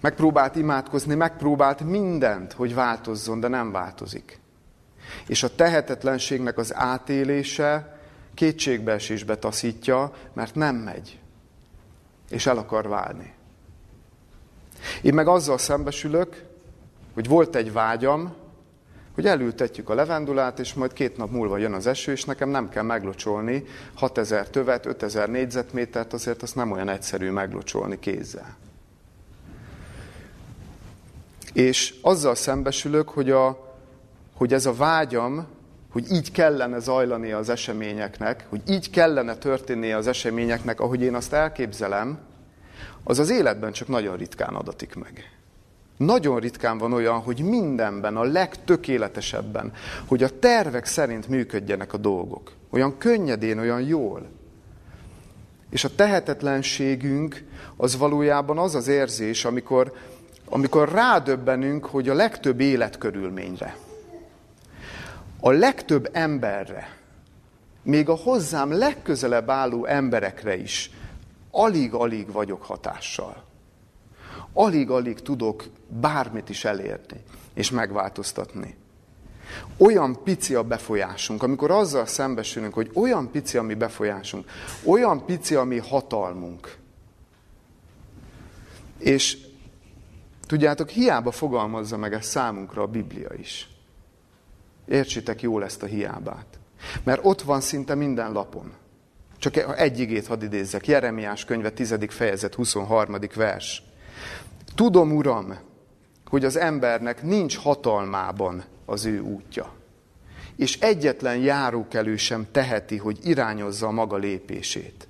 Megpróbált 0.00 0.56
imádkozni, 0.56 1.14
megpróbált 1.14 1.80
mindent, 1.80 2.52
hogy 2.52 2.74
változzon, 2.74 3.40
de 3.40 3.48
nem 3.48 3.72
változik. 3.72 4.40
És 5.26 5.42
a 5.42 5.54
tehetetlenségnek 5.54 6.58
az 6.58 6.74
átélése 6.74 7.98
kétségbeesésbe 8.34 9.36
taszítja, 9.36 10.12
mert 10.32 10.54
nem 10.54 10.76
megy. 10.76 11.18
És 12.30 12.46
el 12.46 12.56
akar 12.56 12.88
válni. 12.88 13.34
Én 15.02 15.14
meg 15.14 15.28
azzal 15.28 15.58
szembesülök, 15.58 16.44
hogy 17.14 17.28
volt 17.28 17.54
egy 17.54 17.72
vágyam, 17.72 18.34
hogy 19.14 19.26
elültetjük 19.26 19.88
a 19.88 19.94
levendulát, 19.94 20.58
és 20.58 20.74
majd 20.74 20.92
két 20.92 21.16
nap 21.16 21.30
múlva 21.30 21.56
jön 21.56 21.72
az 21.72 21.86
eső, 21.86 22.12
és 22.12 22.24
nekem 22.24 22.48
nem 22.48 22.68
kell 22.68 22.82
meglocsolni 22.82 23.64
6000 23.94 24.48
tövet, 24.48 24.86
5000 24.86 25.28
négyzetmétert, 25.28 26.12
azért 26.12 26.42
azt 26.42 26.54
nem 26.54 26.70
olyan 26.70 26.88
egyszerű 26.88 27.30
meglocsolni 27.30 27.98
kézzel. 27.98 28.56
És 31.52 31.94
azzal 32.02 32.34
szembesülök, 32.34 33.08
hogy, 33.08 33.30
a, 33.30 33.74
hogy 34.34 34.52
ez 34.52 34.66
a 34.66 34.74
vágyam, 34.74 35.46
hogy 35.92 36.10
így 36.10 36.32
kellene 36.32 36.78
zajlani 36.78 37.32
az 37.32 37.48
eseményeknek, 37.48 38.46
hogy 38.48 38.60
így 38.68 38.90
kellene 38.90 39.34
történnie 39.36 39.96
az 39.96 40.06
eseményeknek, 40.06 40.80
ahogy 40.80 41.02
én 41.02 41.14
azt 41.14 41.32
elképzelem, 41.32 42.18
az 43.04 43.18
az 43.18 43.30
életben 43.30 43.72
csak 43.72 43.88
nagyon 43.88 44.16
ritkán 44.16 44.54
adatik 44.54 44.94
meg. 44.94 45.40
Nagyon 45.96 46.38
ritkán 46.38 46.78
van 46.78 46.92
olyan, 46.92 47.18
hogy 47.18 47.40
mindenben, 47.40 48.16
a 48.16 48.22
legtökéletesebben, 48.22 49.72
hogy 50.06 50.22
a 50.22 50.38
tervek 50.38 50.84
szerint 50.84 51.28
működjenek 51.28 51.92
a 51.92 51.96
dolgok. 51.96 52.52
Olyan 52.70 52.98
könnyedén, 52.98 53.58
olyan 53.58 53.80
jól. 53.80 54.28
És 55.70 55.84
a 55.84 55.94
tehetetlenségünk 55.94 57.44
az 57.76 57.96
valójában 57.96 58.58
az 58.58 58.74
az 58.74 58.88
érzés, 58.88 59.44
amikor, 59.44 59.92
amikor 60.50 60.88
rádöbbenünk, 60.88 61.86
hogy 61.86 62.08
a 62.08 62.14
legtöbb 62.14 62.60
életkörülményre, 62.60 63.76
a 65.40 65.50
legtöbb 65.50 66.08
emberre, 66.12 66.96
még 67.82 68.08
a 68.08 68.14
hozzám 68.14 68.72
legközelebb 68.72 69.50
álló 69.50 69.84
emberekre 69.84 70.56
is 70.56 70.90
alig-alig 71.50 72.32
vagyok 72.32 72.62
hatással. 72.62 73.44
Alig-alig 74.52 75.20
tudok 75.20 75.64
bármit 75.88 76.48
is 76.48 76.64
elérni 76.64 77.22
és 77.54 77.70
megváltoztatni. 77.70 78.76
Olyan 79.76 80.22
pici 80.22 80.54
a 80.54 80.62
befolyásunk, 80.62 81.42
amikor 81.42 81.70
azzal 81.70 82.06
szembesülünk, 82.06 82.74
hogy 82.74 82.90
olyan 82.94 83.30
pici 83.30 83.56
a 83.56 83.62
mi 83.62 83.74
befolyásunk, 83.74 84.50
olyan 84.84 85.24
pici 85.24 85.54
a 85.54 85.64
mi 85.64 85.78
hatalmunk. 85.78 86.76
És 88.98 89.49
tudjátok, 90.50 90.88
hiába 90.88 91.30
fogalmazza 91.30 91.96
meg 91.96 92.12
ezt 92.12 92.28
számunkra 92.28 92.82
a 92.82 92.86
Biblia 92.86 93.28
is. 93.38 93.68
Értsétek 94.86 95.42
jól 95.42 95.64
ezt 95.64 95.82
a 95.82 95.86
hiábát. 95.86 96.46
Mert 97.04 97.20
ott 97.24 97.42
van 97.42 97.60
szinte 97.60 97.94
minden 97.94 98.32
lapon. 98.32 98.72
Csak 99.38 99.78
egy 99.78 99.98
igét 99.98 100.26
hadd 100.26 100.42
idézzek. 100.42 100.86
Jeremiás 100.86 101.44
könyve 101.44 101.70
10. 101.70 101.94
fejezet 102.08 102.54
23. 102.54 103.16
vers. 103.34 103.82
Tudom, 104.74 105.12
Uram, 105.12 105.58
hogy 106.26 106.44
az 106.44 106.56
embernek 106.56 107.22
nincs 107.22 107.56
hatalmában 107.56 108.64
az 108.84 109.04
ő 109.04 109.20
útja. 109.20 109.72
És 110.56 110.80
egyetlen 110.80 111.36
járókelő 111.36 112.16
sem 112.16 112.46
teheti, 112.52 112.96
hogy 112.96 113.18
irányozza 113.22 113.86
a 113.86 113.90
maga 113.90 114.16
lépését. 114.16 115.08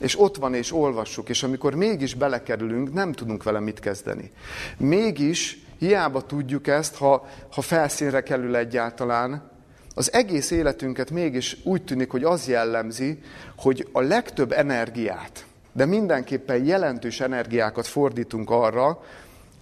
És 0.00 0.20
ott 0.20 0.36
van, 0.36 0.54
és 0.54 0.72
olvassuk, 0.72 1.28
és 1.28 1.42
amikor 1.42 1.74
mégis 1.74 2.14
belekerülünk, 2.14 2.92
nem 2.92 3.12
tudunk 3.12 3.42
vele 3.42 3.60
mit 3.60 3.80
kezdeni. 3.80 4.30
Mégis, 4.76 5.58
hiába 5.78 6.26
tudjuk 6.26 6.66
ezt, 6.66 6.96
ha, 6.96 7.28
ha 7.52 7.60
felszínre 7.60 8.22
kerül 8.22 8.56
egyáltalán, 8.56 9.50
az 9.94 10.12
egész 10.12 10.50
életünket 10.50 11.10
mégis 11.10 11.56
úgy 11.64 11.84
tűnik, 11.84 12.10
hogy 12.10 12.24
az 12.24 12.48
jellemzi, 12.48 13.18
hogy 13.56 13.88
a 13.92 14.00
legtöbb 14.00 14.52
energiát, 14.52 15.44
de 15.72 15.84
mindenképpen 15.84 16.64
jelentős 16.64 17.20
energiákat 17.20 17.86
fordítunk 17.86 18.50
arra, 18.50 19.02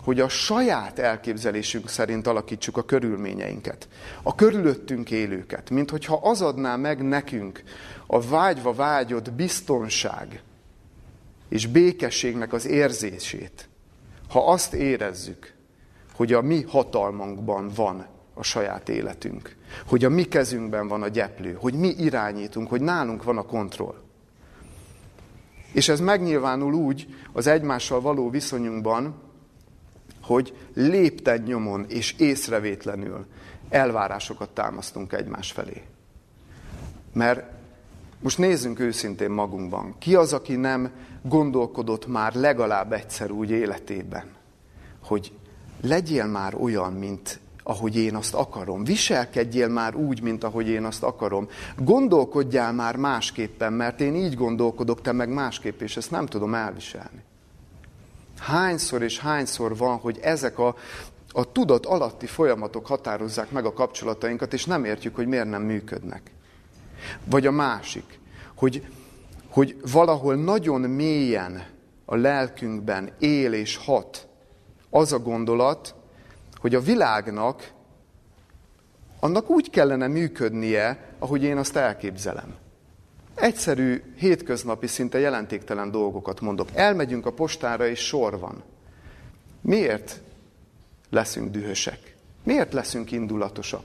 hogy 0.03 0.21
a 0.21 0.29
saját 0.29 0.99
elképzelésünk 0.99 1.89
szerint 1.89 2.27
alakítsuk 2.27 2.77
a 2.77 2.85
körülményeinket, 2.85 3.89
a 4.23 4.35
körülöttünk 4.35 5.11
élőket, 5.11 5.71
mint 5.71 5.91
hogyha 5.91 6.21
az 6.23 6.43
adná 6.43 6.77
meg 6.77 7.03
nekünk 7.03 7.63
a 8.07 8.21
vágyva 8.21 8.73
vágyott 8.73 9.33
biztonság 9.33 10.43
és 11.49 11.67
békességnek 11.67 12.53
az 12.53 12.67
érzését, 12.67 13.69
ha 14.29 14.47
azt 14.47 14.75
érezzük, 14.75 15.55
hogy 16.15 16.33
a 16.33 16.43
mi 16.43 16.63
hatalmunkban 16.63 17.71
van 17.75 18.07
a 18.35 18.43
saját 18.43 18.89
életünk, 18.89 19.57
hogy 19.87 20.05
a 20.05 20.09
mi 20.09 20.23
kezünkben 20.23 20.89
van 20.89 21.03
a 21.03 21.09
gyeplő, 21.09 21.57
hogy 21.61 21.75
mi 21.75 21.89
irányítunk, 21.89 22.69
hogy 22.69 22.81
nálunk 22.81 23.23
van 23.23 23.39
a 23.39 23.43
kontroll. 23.43 24.03
És 25.73 25.89
ez 25.89 26.01
megnyilvánul 26.01 26.75
úgy 26.75 27.15
az 27.33 27.47
egymással 27.47 28.01
való 28.01 28.31
viszonyunkban, 28.31 29.15
hogy 30.29 30.57
lépten 30.75 31.43
nyomon 31.43 31.85
és 31.89 32.15
észrevétlenül 32.19 33.27
elvárásokat 33.69 34.51
támasztunk 34.51 35.13
egymás 35.13 35.53
felé. 35.53 35.83
Mert 37.13 37.45
most 38.21 38.39
nézzünk 38.39 38.81
őszintén 38.81 39.31
magunkban. 39.31 39.95
Ki 39.99 40.15
az, 40.15 40.33
aki 40.33 40.57
nem 40.57 40.91
gondolkodott 41.23 42.07
már 42.07 42.35
legalább 42.35 42.93
egyszer 42.93 43.31
úgy 43.31 43.51
életében, 43.51 44.25
hogy 45.05 45.33
legyél 45.81 46.27
már 46.27 46.55
olyan, 46.55 46.93
mint 46.93 47.41
ahogy 47.63 47.97
én 47.97 48.15
azt 48.15 48.35
akarom. 48.35 48.85
Viselkedjél 48.85 49.69
már 49.69 49.95
úgy, 49.95 50.23
mint 50.23 50.45
ahogy 50.45 50.69
én 50.69 50.85
azt 50.85 51.03
akarom. 51.03 51.49
Gondolkodjál 51.77 52.73
már 52.73 52.97
másképpen, 52.97 53.73
mert 53.73 54.01
én 54.01 54.15
így 54.15 54.35
gondolkodok, 54.35 55.01
te 55.01 55.13
meg 55.13 55.29
másképp, 55.29 55.81
és 55.81 55.97
ezt 55.97 56.11
nem 56.11 56.27
tudom 56.27 56.55
elviselni. 56.55 57.23
Hányszor 58.39 59.03
és 59.03 59.19
hányszor 59.19 59.77
van, 59.77 59.97
hogy 59.97 60.19
ezek 60.23 60.59
a, 60.59 60.77
a 61.31 61.53
tudat 61.53 61.87
alatti 61.87 62.27
folyamatok 62.27 62.87
határozzák 62.87 63.51
meg 63.51 63.65
a 63.65 63.73
kapcsolatainkat, 63.73 64.53
és 64.53 64.65
nem 64.65 64.85
értjük, 64.85 65.15
hogy 65.15 65.27
miért 65.27 65.51
nem 65.51 65.63
működnek. 65.63 66.31
Vagy 67.25 67.47
a 67.47 67.51
másik, 67.51 68.21
hogy, 68.55 68.87
hogy 69.51 69.77
valahol 69.93 70.35
nagyon 70.35 70.81
mélyen 70.81 71.67
a 72.05 72.17
lelkünkben 72.17 73.11
él 73.19 73.53
és 73.53 73.77
hat 73.77 74.29
az 74.91 75.13
a 75.13 75.19
gondolat, 75.19 75.95
hogy 76.61 76.75
a 76.75 76.81
világnak 76.81 77.73
annak 79.21 79.51
úgy 79.51 79.71
kellene 79.71 80.07
működnie, 80.07 81.15
ahogy 81.19 81.43
én 81.43 81.57
azt 81.57 81.77
elképzelem. 81.77 82.55
Egyszerű, 83.41 84.03
hétköznapi, 84.17 84.87
szinte 84.87 85.19
jelentéktelen 85.19 85.91
dolgokat 85.91 86.41
mondok. 86.41 86.69
Elmegyünk 86.75 87.27
a 87.27 87.33
postára, 87.33 87.87
és 87.87 87.99
sor 87.99 88.39
van. 88.39 88.63
Miért 89.61 90.21
leszünk 91.11 91.51
dühösek? 91.51 92.17
Miért 92.45 92.73
leszünk 92.73 93.13
indulatosak? 93.13 93.85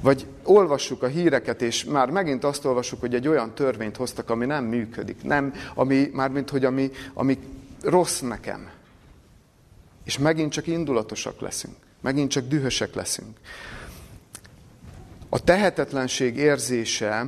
Vagy 0.00 0.26
olvassuk 0.42 1.02
a 1.02 1.06
híreket, 1.06 1.62
és 1.62 1.84
már 1.84 2.10
megint 2.10 2.44
azt 2.44 2.64
olvassuk, 2.64 3.00
hogy 3.00 3.14
egy 3.14 3.28
olyan 3.28 3.54
törvényt 3.54 3.96
hoztak, 3.96 4.30
ami 4.30 4.46
nem 4.46 4.64
működik. 4.64 5.22
Nem, 5.22 5.54
ami, 5.74 6.10
mármint, 6.12 6.50
hogy 6.50 6.64
ami, 6.64 6.90
ami 7.14 7.38
rossz 7.82 8.20
nekem. 8.20 8.70
És 10.04 10.18
megint 10.18 10.52
csak 10.52 10.66
indulatosak 10.66 11.40
leszünk. 11.40 11.74
Megint 12.00 12.30
csak 12.30 12.46
dühösek 12.46 12.94
leszünk. 12.94 13.38
A 15.28 15.44
tehetetlenség 15.44 16.36
érzése 16.36 17.26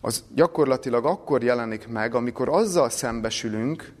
az 0.00 0.24
gyakorlatilag 0.34 1.04
akkor 1.04 1.42
jelenik 1.42 1.88
meg, 1.88 2.14
amikor 2.14 2.48
azzal 2.48 2.90
szembesülünk, 2.90 3.92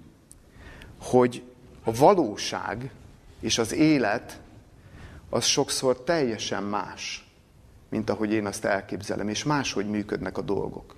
hogy 1.00 1.42
a 1.84 1.92
valóság 1.92 2.90
és 3.40 3.58
az 3.58 3.72
élet 3.72 4.40
az 5.30 5.44
sokszor 5.44 6.02
teljesen 6.02 6.62
más, 6.62 7.30
mint 7.88 8.10
ahogy 8.10 8.32
én 8.32 8.46
azt 8.46 8.64
elképzelem, 8.64 9.28
és 9.28 9.44
máshogy 9.44 9.90
működnek 9.90 10.38
a 10.38 10.42
dolgok. 10.42 10.94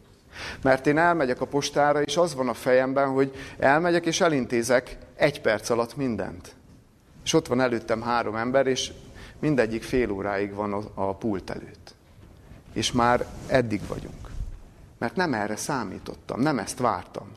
Mert 0.62 0.86
én 0.86 0.98
elmegyek 0.98 1.40
a 1.40 1.46
postára, 1.46 2.02
és 2.02 2.16
az 2.16 2.34
van 2.34 2.48
a 2.48 2.54
fejemben, 2.54 3.08
hogy 3.08 3.34
elmegyek 3.58 4.06
és 4.06 4.20
elintézek 4.20 4.96
egy 5.14 5.40
perc 5.40 5.70
alatt 5.70 5.96
mindent. 5.96 6.54
És 7.24 7.32
ott 7.32 7.46
van 7.46 7.60
előttem 7.60 8.02
három 8.02 8.36
ember, 8.36 8.66
és 8.66 8.92
mindegyik 9.38 9.82
fél 9.82 10.10
óráig 10.10 10.54
van 10.54 10.72
a, 10.94 11.16
pult 11.16 11.50
előtt. 11.50 11.94
És 12.72 12.92
már 12.92 13.26
eddig 13.46 13.80
vagyunk. 13.88 14.21
Mert 15.02 15.16
nem 15.16 15.34
erre 15.34 15.56
számítottam, 15.56 16.40
nem 16.40 16.58
ezt 16.58 16.78
vártam. 16.78 17.28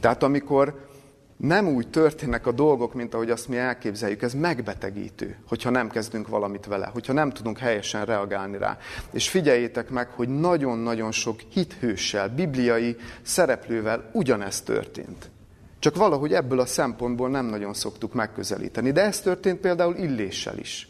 Tehát 0.00 0.22
amikor 0.22 0.88
nem 1.36 1.68
úgy 1.68 1.88
történnek 1.88 2.46
a 2.46 2.52
dolgok, 2.52 2.94
mint 2.94 3.14
ahogy 3.14 3.30
azt 3.30 3.48
mi 3.48 3.56
elképzeljük, 3.56 4.22
ez 4.22 4.34
megbetegítő, 4.34 5.36
hogyha 5.48 5.70
nem 5.70 5.90
kezdünk 5.90 6.28
valamit 6.28 6.66
vele, 6.66 6.86
hogyha 6.86 7.12
nem 7.12 7.30
tudunk 7.30 7.58
helyesen 7.58 8.04
reagálni 8.04 8.58
rá. 8.58 8.78
És 9.10 9.28
figyeljétek 9.28 9.90
meg, 9.90 10.08
hogy 10.08 10.28
nagyon-nagyon 10.28 11.12
sok 11.12 11.40
hithőssel, 11.48 12.28
bibliai 12.28 12.96
szereplővel 13.22 14.10
ugyanezt 14.12 14.64
történt. 14.64 15.30
Csak 15.78 15.96
valahogy 15.96 16.32
ebből 16.32 16.60
a 16.60 16.66
szempontból 16.66 17.28
nem 17.28 17.46
nagyon 17.46 17.74
szoktuk 17.74 18.12
megközelíteni. 18.12 18.92
De 18.92 19.02
ez 19.02 19.20
történt 19.20 19.60
például 19.60 19.96
Illéssel 19.96 20.58
is. 20.58 20.88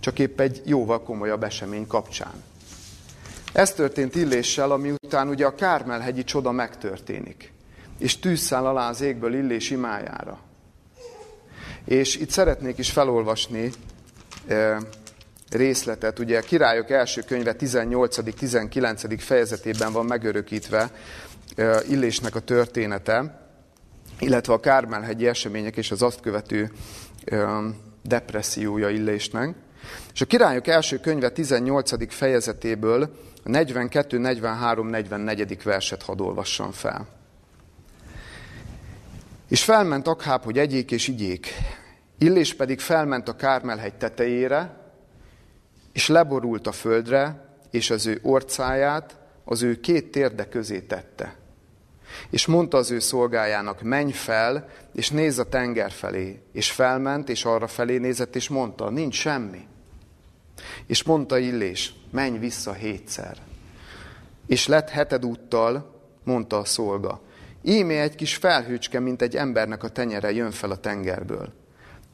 Csak 0.00 0.18
épp 0.18 0.40
egy 0.40 0.62
jóval 0.64 1.02
komolyabb 1.02 1.42
esemény 1.42 1.86
kapcsán. 1.86 2.42
Ez 3.54 3.72
történt 3.72 4.14
Illéssel, 4.14 4.70
ami 4.70 4.90
után 4.90 5.28
ugye 5.28 5.46
a 5.46 5.54
Kármelhegyi 5.54 6.24
csoda 6.24 6.50
megtörténik 6.50 7.52
és 7.98 8.18
tűzszáll 8.18 8.66
alá 8.66 8.88
az 8.88 9.00
égből 9.00 9.34
illés 9.34 9.70
imájára. 9.70 10.40
És 11.84 12.16
itt 12.16 12.30
szeretnék 12.30 12.78
is 12.78 12.90
felolvasni 12.90 13.72
e, 14.46 14.78
részletet. 15.50 16.18
Ugye 16.18 16.38
a 16.38 16.42
Királyok 16.42 16.90
első 16.90 17.22
könyve 17.22 17.56
18.-19. 17.58 19.16
fejezetében 19.18 19.92
van 19.92 20.04
megörökítve 20.04 20.90
e, 21.56 21.82
Illésnek 21.88 22.34
a 22.34 22.40
története, 22.40 23.48
illetve 24.18 24.52
a 24.52 24.60
Kármelhegyi 24.60 25.26
események 25.26 25.76
és 25.76 25.90
az 25.90 26.02
azt 26.02 26.20
követő 26.20 26.72
e, 27.24 27.46
depressziója 28.02 28.88
Illésnek. 28.88 29.54
És 30.12 30.20
a 30.20 30.26
Királyok 30.26 30.66
első 30.66 30.98
könyve 30.98 31.30
18. 31.30 32.14
fejezetéből 32.14 33.10
a 33.44 33.48
42, 33.48 34.18
43, 34.18 34.86
44. 34.88 35.62
verset 35.62 36.02
hadd 36.02 36.20
olvassam 36.20 36.70
fel. 36.70 37.06
És 39.48 39.64
felment 39.64 40.06
Akháb, 40.06 40.44
hogy 40.44 40.58
egyék 40.58 40.90
és 40.90 41.08
igyék. 41.08 41.48
Illés 42.18 42.54
pedig 42.54 42.80
felment 42.80 43.28
a 43.28 43.36
Kármelhegy 43.36 43.94
tetejére, 43.94 44.76
és 45.92 46.08
leborult 46.08 46.66
a 46.66 46.72
földre, 46.72 47.48
és 47.70 47.90
az 47.90 48.06
ő 48.06 48.18
orcáját 48.22 49.16
az 49.44 49.62
ő 49.62 49.80
két 49.80 50.10
térde 50.10 50.48
közé 50.48 50.80
tette. 50.80 51.36
És 52.30 52.46
mondta 52.46 52.76
az 52.76 52.90
ő 52.90 52.98
szolgájának, 52.98 53.82
menj 53.82 54.12
fel, 54.12 54.68
és 54.92 55.10
nézz 55.10 55.38
a 55.38 55.48
tenger 55.48 55.90
felé. 55.90 56.42
És 56.52 56.70
felment, 56.70 57.28
és 57.28 57.44
arra 57.44 57.66
felé 57.66 57.98
nézett, 57.98 58.36
és 58.36 58.48
mondta, 58.48 58.90
nincs 58.90 59.14
semmi. 59.14 59.66
És 60.86 61.02
mondta 61.02 61.38
Illés, 61.38 61.94
menj 62.10 62.38
vissza 62.38 62.72
hétszer. 62.72 63.36
És 64.46 64.66
lett 64.66 64.88
heted 64.88 65.24
úttal, 65.24 66.00
mondta 66.24 66.58
a 66.58 66.64
szolga, 66.64 67.20
Ímé 67.66 67.98
egy 67.98 68.14
kis 68.14 68.34
felhőcske, 68.34 69.00
mint 69.00 69.22
egy 69.22 69.36
embernek 69.36 69.82
a 69.82 69.88
tenyere 69.88 70.32
jön 70.32 70.50
fel 70.50 70.70
a 70.70 70.76
tengerből. 70.76 71.52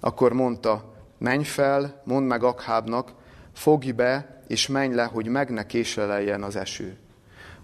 Akkor 0.00 0.32
mondta, 0.32 0.94
menj 1.18 1.44
fel, 1.44 2.02
mondd 2.04 2.26
meg 2.26 2.42
Akhábnak, 2.42 3.12
fogj 3.52 3.90
be, 3.90 4.42
és 4.48 4.66
menj 4.66 4.94
le, 4.94 5.04
hogy 5.04 5.26
meg 5.26 5.50
ne 5.50 5.66
késeleljen 5.66 6.42
az 6.42 6.56
eső. 6.56 6.96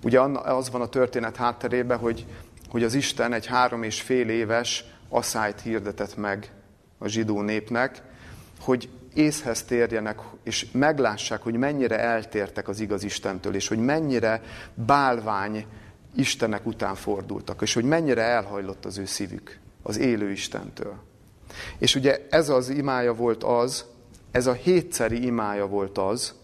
Ugye 0.02 0.20
az 0.20 0.70
van 0.70 0.80
a 0.80 0.88
történet 0.88 1.36
hátterében, 1.36 1.98
hogy, 1.98 2.26
hogy 2.68 2.82
az 2.82 2.94
Isten 2.94 3.32
egy 3.32 3.46
három 3.46 3.82
és 3.82 4.00
fél 4.00 4.28
éves 4.28 4.84
aszályt 5.08 5.60
hirdetett 5.60 6.16
meg 6.16 6.52
a 6.98 7.08
zsidó 7.08 7.40
népnek, 7.40 8.02
hogy 8.60 8.88
észhez 9.16 9.62
térjenek, 9.62 10.18
és 10.42 10.66
meglássák, 10.72 11.42
hogy 11.42 11.54
mennyire 11.54 11.98
eltértek 11.98 12.68
az 12.68 12.80
igaz 12.80 13.02
Istentől, 13.02 13.54
és 13.54 13.68
hogy 13.68 13.78
mennyire 13.78 14.42
bálvány 14.74 15.66
Istenek 16.16 16.66
után 16.66 16.94
fordultak, 16.94 17.62
és 17.62 17.74
hogy 17.74 17.84
mennyire 17.84 18.22
elhajlott 18.22 18.84
az 18.84 18.98
ő 18.98 19.04
szívük 19.04 19.58
az 19.82 19.98
élő 19.98 20.30
Istentől. 20.30 20.94
És 21.78 21.94
ugye 21.94 22.26
ez 22.30 22.48
az 22.48 22.68
imája 22.68 23.14
volt 23.14 23.44
az, 23.44 23.84
ez 24.30 24.46
a 24.46 24.52
hétszeri 24.52 25.24
imája 25.24 25.66
volt 25.66 25.98
az, 25.98 26.34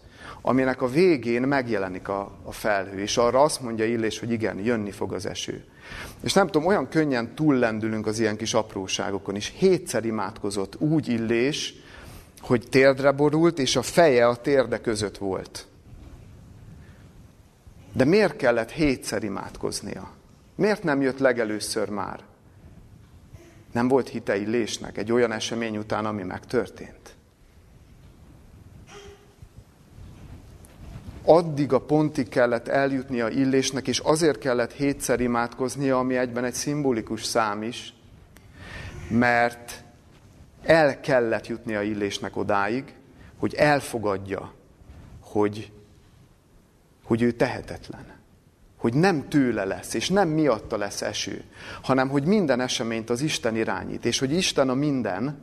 aminek 0.41 0.81
a 0.81 0.87
végén 0.87 1.41
megjelenik 1.41 2.07
a, 2.07 2.31
a 2.43 2.51
felhő, 2.51 2.99
és 2.99 3.17
arra 3.17 3.41
azt 3.41 3.61
mondja 3.61 3.85
Illés, 3.85 4.19
hogy 4.19 4.31
igen, 4.31 4.59
jönni 4.59 4.91
fog 4.91 5.13
az 5.13 5.25
eső. 5.25 5.63
És 6.23 6.33
nem 6.33 6.45
tudom, 6.45 6.67
olyan 6.67 6.89
könnyen 6.89 7.35
túllendülünk 7.35 8.07
az 8.07 8.19
ilyen 8.19 8.37
kis 8.37 8.53
apróságokon 8.53 9.35
is. 9.35 9.53
Hétszer 9.57 10.05
imádkozott 10.05 10.75
úgy 10.79 11.07
Illés, 11.07 11.82
hogy 12.43 12.67
térdre 12.69 13.11
borult, 13.11 13.59
és 13.59 13.75
a 13.75 13.81
feje 13.81 14.27
a 14.27 14.35
térde 14.35 14.81
között 14.81 15.17
volt. 15.17 15.67
De 17.93 18.05
miért 18.05 18.35
kellett 18.35 18.71
hétszer 18.71 19.23
imádkoznia? 19.23 20.11
Miért 20.55 20.83
nem 20.83 21.01
jött 21.01 21.19
legelőször 21.19 21.89
már? 21.89 22.19
Nem 23.71 23.87
volt 23.87 24.09
hite 24.09 24.37
Illésnek 24.37 24.97
egy 24.97 25.11
olyan 25.11 25.31
esemény 25.31 25.77
után, 25.77 26.05
ami 26.05 26.23
megtörtént? 26.23 27.15
Addig 31.25 31.73
a 31.73 31.81
pontig 31.81 32.29
kellett 32.29 32.67
eljutnia 32.67 33.27
Illésnek, 33.27 33.87
és 33.87 33.99
azért 33.99 34.37
kellett 34.37 34.71
hétszer 34.71 35.19
imádkoznia, 35.19 35.99
ami 35.99 36.17
egyben 36.17 36.43
egy 36.43 36.53
szimbolikus 36.53 37.23
szám 37.23 37.63
is, 37.63 37.93
mert 39.09 39.82
el 40.63 40.99
kellett 40.99 41.47
jutnia 41.47 41.81
Illésnek 41.81 42.37
odáig, 42.37 42.93
hogy 43.37 43.53
elfogadja, 43.53 44.53
hogy 45.19 45.71
hogy 47.03 47.21
ő 47.21 47.31
tehetetlen. 47.31 48.05
Hogy 48.77 48.93
nem 48.93 49.29
tőle 49.29 49.65
lesz, 49.65 49.93
és 49.93 50.09
nem 50.09 50.29
miatta 50.29 50.77
lesz 50.77 51.01
eső, 51.01 51.43
hanem 51.81 52.09
hogy 52.09 52.25
minden 52.25 52.59
eseményt 52.59 53.09
az 53.09 53.21
Isten 53.21 53.55
irányít, 53.55 54.05
és 54.05 54.19
hogy 54.19 54.31
Isten 54.31 54.69
a 54.69 54.73
minden, 54.73 55.41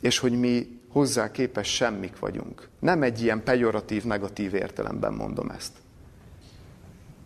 és 0.00 0.18
hogy 0.18 0.38
mi 0.38 0.80
hozzá 0.88 1.30
képes 1.30 1.74
semmik 1.74 2.18
vagyunk. 2.18 2.68
Nem 2.78 3.02
egy 3.02 3.22
ilyen 3.22 3.42
pejoratív, 3.42 4.04
negatív 4.04 4.54
értelemben 4.54 5.12
mondom 5.12 5.50
ezt. 5.50 5.72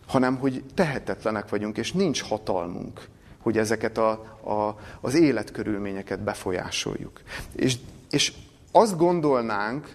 Hanem, 0.06 0.36
hogy 0.36 0.64
tehetetlenek 0.74 1.48
vagyunk, 1.48 1.76
és 1.78 1.92
nincs 1.92 2.22
hatalmunk, 2.22 3.08
hogy 3.44 3.58
ezeket 3.58 3.98
a, 3.98 4.10
a, 4.44 4.80
az 5.00 5.14
életkörülményeket 5.14 6.20
befolyásoljuk. 6.20 7.20
És, 7.52 7.76
és 8.10 8.32
azt 8.72 8.96
gondolnánk, 8.96 9.88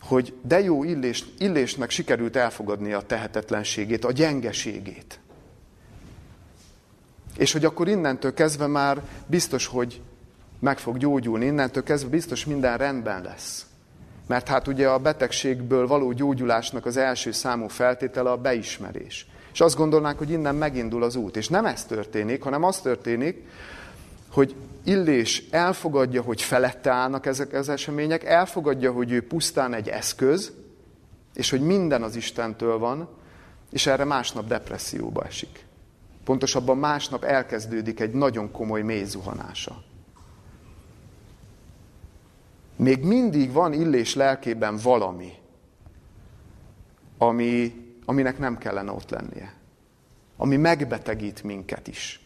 hogy 0.00 0.34
de 0.42 0.60
jó 0.60 0.84
illés, 0.84 1.24
illésnek 1.38 1.90
sikerült 1.90 2.36
elfogadni 2.36 2.92
a 2.92 3.00
tehetetlenségét, 3.00 4.04
a 4.04 4.12
gyengeségét. 4.12 5.20
És 7.36 7.52
hogy 7.52 7.64
akkor 7.64 7.88
innentől 7.88 8.34
kezdve 8.34 8.66
már 8.66 9.02
biztos, 9.26 9.66
hogy 9.66 10.00
meg 10.58 10.78
fog 10.78 10.98
gyógyulni, 10.98 11.44
innentől 11.46 11.82
kezdve 11.82 12.10
biztos 12.10 12.44
minden 12.44 12.76
rendben 12.76 13.22
lesz. 13.22 13.66
Mert 14.26 14.48
hát 14.48 14.68
ugye 14.68 14.88
a 14.88 14.98
betegségből 14.98 15.86
való 15.86 16.12
gyógyulásnak 16.12 16.86
az 16.86 16.96
első 16.96 17.32
számú 17.32 17.68
feltétele 17.68 18.30
a 18.30 18.36
beismerés. 18.36 19.26
És 19.52 19.60
azt 19.60 19.76
gondolnánk, 19.76 20.18
hogy 20.18 20.30
innen 20.30 20.54
megindul 20.54 21.02
az 21.02 21.16
út. 21.16 21.36
És 21.36 21.48
nem 21.48 21.66
ez 21.66 21.84
történik, 21.84 22.42
hanem 22.42 22.64
az 22.64 22.80
történik, 22.80 23.46
hogy 24.30 24.54
Illés 24.84 25.44
elfogadja, 25.50 26.22
hogy 26.22 26.42
felette 26.42 26.90
állnak 26.90 27.26
ezek 27.26 27.52
az 27.52 27.68
események, 27.68 28.24
elfogadja, 28.24 28.92
hogy 28.92 29.12
ő 29.12 29.26
pusztán 29.26 29.74
egy 29.74 29.88
eszköz, 29.88 30.52
és 31.34 31.50
hogy 31.50 31.60
minden 31.60 32.02
az 32.02 32.16
Istentől 32.16 32.78
van, 32.78 33.08
és 33.70 33.86
erre 33.86 34.04
másnap 34.04 34.46
depresszióba 34.46 35.24
esik. 35.24 35.64
Pontosabban 36.24 36.78
másnap 36.78 37.24
elkezdődik 37.24 38.00
egy 38.00 38.12
nagyon 38.12 38.50
komoly 38.50 38.82
mély 38.82 39.04
zuhanása. 39.04 39.82
Még 42.76 43.04
mindig 43.04 43.52
van 43.52 43.72
Illés 43.72 44.14
lelkében 44.14 44.78
valami, 44.82 45.32
ami, 47.18 47.74
aminek 48.04 48.38
nem 48.38 48.58
kellene 48.58 48.90
ott 48.90 49.10
lennie. 49.10 49.54
Ami 50.36 50.56
megbetegít 50.56 51.42
minket 51.42 51.88
is. 51.88 52.20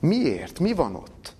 Miért? 0.00 0.58
Mi 0.58 0.72
van 0.72 0.94
ott? 0.94 1.34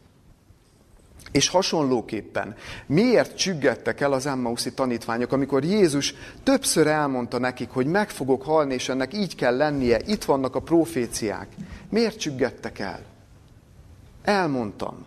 És 1.32 1.48
hasonlóképpen, 1.48 2.56
miért 2.86 3.36
csüggettek 3.36 4.00
el 4.00 4.12
az 4.12 4.26
Emmauszi 4.26 4.72
tanítványok, 4.72 5.32
amikor 5.32 5.64
Jézus 5.64 6.14
többször 6.42 6.86
elmondta 6.86 7.38
nekik, 7.38 7.70
hogy 7.70 7.86
meg 7.86 8.10
fogok 8.10 8.42
halni, 8.42 8.74
és 8.74 8.88
ennek 8.88 9.14
így 9.14 9.34
kell 9.34 9.56
lennie, 9.56 10.00
itt 10.06 10.24
vannak 10.24 10.54
a 10.54 10.60
proféciák. 10.60 11.48
Miért 11.90 12.18
csüggettek 12.18 12.78
el? 12.78 13.00
Elmondtam. 14.22 15.06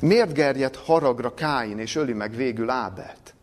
Miért 0.00 0.32
gerjedt 0.32 0.76
haragra 0.76 1.34
Káin, 1.34 1.78
és 1.78 1.96
öli 1.96 2.12
meg 2.12 2.36
végül 2.36 2.70
Ábelt? 2.70 3.34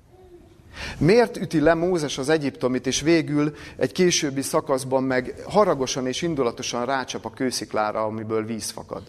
Miért 0.98 1.38
üti 1.38 1.60
le 1.60 1.74
Mózes 1.74 2.18
az 2.18 2.30
egyiptomit, 2.30 2.88
és 2.88 3.02
végül 3.02 3.56
egy 3.78 3.92
későbbi 3.92 4.42
szakaszban 4.42 5.04
meg 5.04 5.36
haragosan 5.46 6.08
és 6.08 6.22
indulatosan 6.22 6.86
rácsap 6.86 7.26
a 7.26 7.34
kősziklára, 7.34 8.04
amiből 8.04 8.46
víz 8.46 8.70
fakad? 8.70 9.04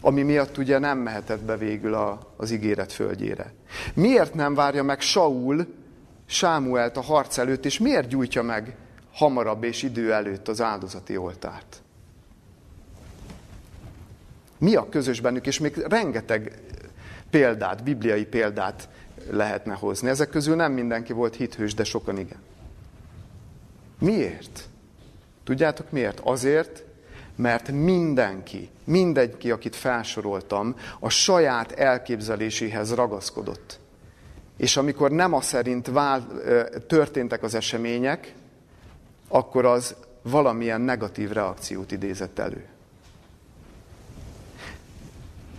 Ami 0.00 0.22
miatt 0.22 0.58
ugye 0.58 0.78
nem 0.78 0.98
mehetett 0.98 1.42
be 1.42 1.56
végül 1.56 1.94
a, 1.94 2.32
az 2.36 2.50
ígéret 2.50 2.92
földjére. 2.92 3.52
Miért 3.94 4.34
nem 4.34 4.54
várja 4.54 4.82
meg 4.82 5.00
Saul 5.00 5.66
Sámuelt 6.26 6.96
a 6.96 7.00
harc 7.00 7.38
előtt, 7.38 7.64
és 7.64 7.78
miért 7.78 8.08
gyújtja 8.08 8.42
meg 8.42 8.76
hamarabb 9.12 9.64
és 9.64 9.82
idő 9.82 10.12
előtt 10.12 10.48
az 10.48 10.60
áldozati 10.60 11.16
oltárt? 11.16 11.82
Mi 14.58 14.74
a 14.74 14.88
közös 14.88 15.20
bennük, 15.20 15.46
és 15.46 15.58
még 15.58 15.76
rengeteg 15.76 16.60
példát, 17.30 17.82
bibliai 17.82 18.24
példát 18.24 18.88
lehetne 19.30 19.74
hozni. 19.74 20.08
Ezek 20.08 20.30
közül 20.30 20.56
nem 20.56 20.72
mindenki 20.72 21.12
volt 21.12 21.36
hithős, 21.36 21.74
de 21.74 21.84
sokan 21.84 22.18
igen. 22.18 22.38
Miért? 23.98 24.68
Tudjátok 25.44 25.90
miért? 25.90 26.20
Azért, 26.20 26.84
mert 27.36 27.70
mindenki, 27.70 28.70
mindenki, 28.84 29.50
akit 29.50 29.76
felsoroltam, 29.76 30.76
a 31.00 31.08
saját 31.08 31.72
elképzeléséhez 31.72 32.94
ragaszkodott. 32.94 33.78
És 34.56 34.76
amikor 34.76 35.10
nem 35.10 35.32
a 35.32 35.40
szerint 35.40 35.86
vál, 35.86 36.26
történtek 36.86 37.42
az 37.42 37.54
események, 37.54 38.34
akkor 39.28 39.64
az 39.64 39.94
valamilyen 40.22 40.80
negatív 40.80 41.30
reakciót 41.30 41.92
idézett 41.92 42.38
elő. 42.38 42.64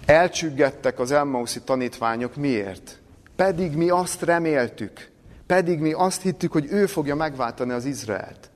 Elcsüggettek 0.06 1.00
az 1.00 1.12
Emmauszi 1.12 1.62
tanítványok 1.62 2.36
miért? 2.36 3.00
Pedig 3.44 3.76
mi 3.76 3.90
azt 3.90 4.22
reméltük, 4.22 5.10
pedig 5.46 5.80
mi 5.80 5.92
azt 5.92 6.22
hittük, 6.22 6.52
hogy 6.52 6.68
ő 6.70 6.86
fogja 6.86 7.16
megváltani 7.16 7.72
az 7.72 7.86
Izraelt. 7.86 8.50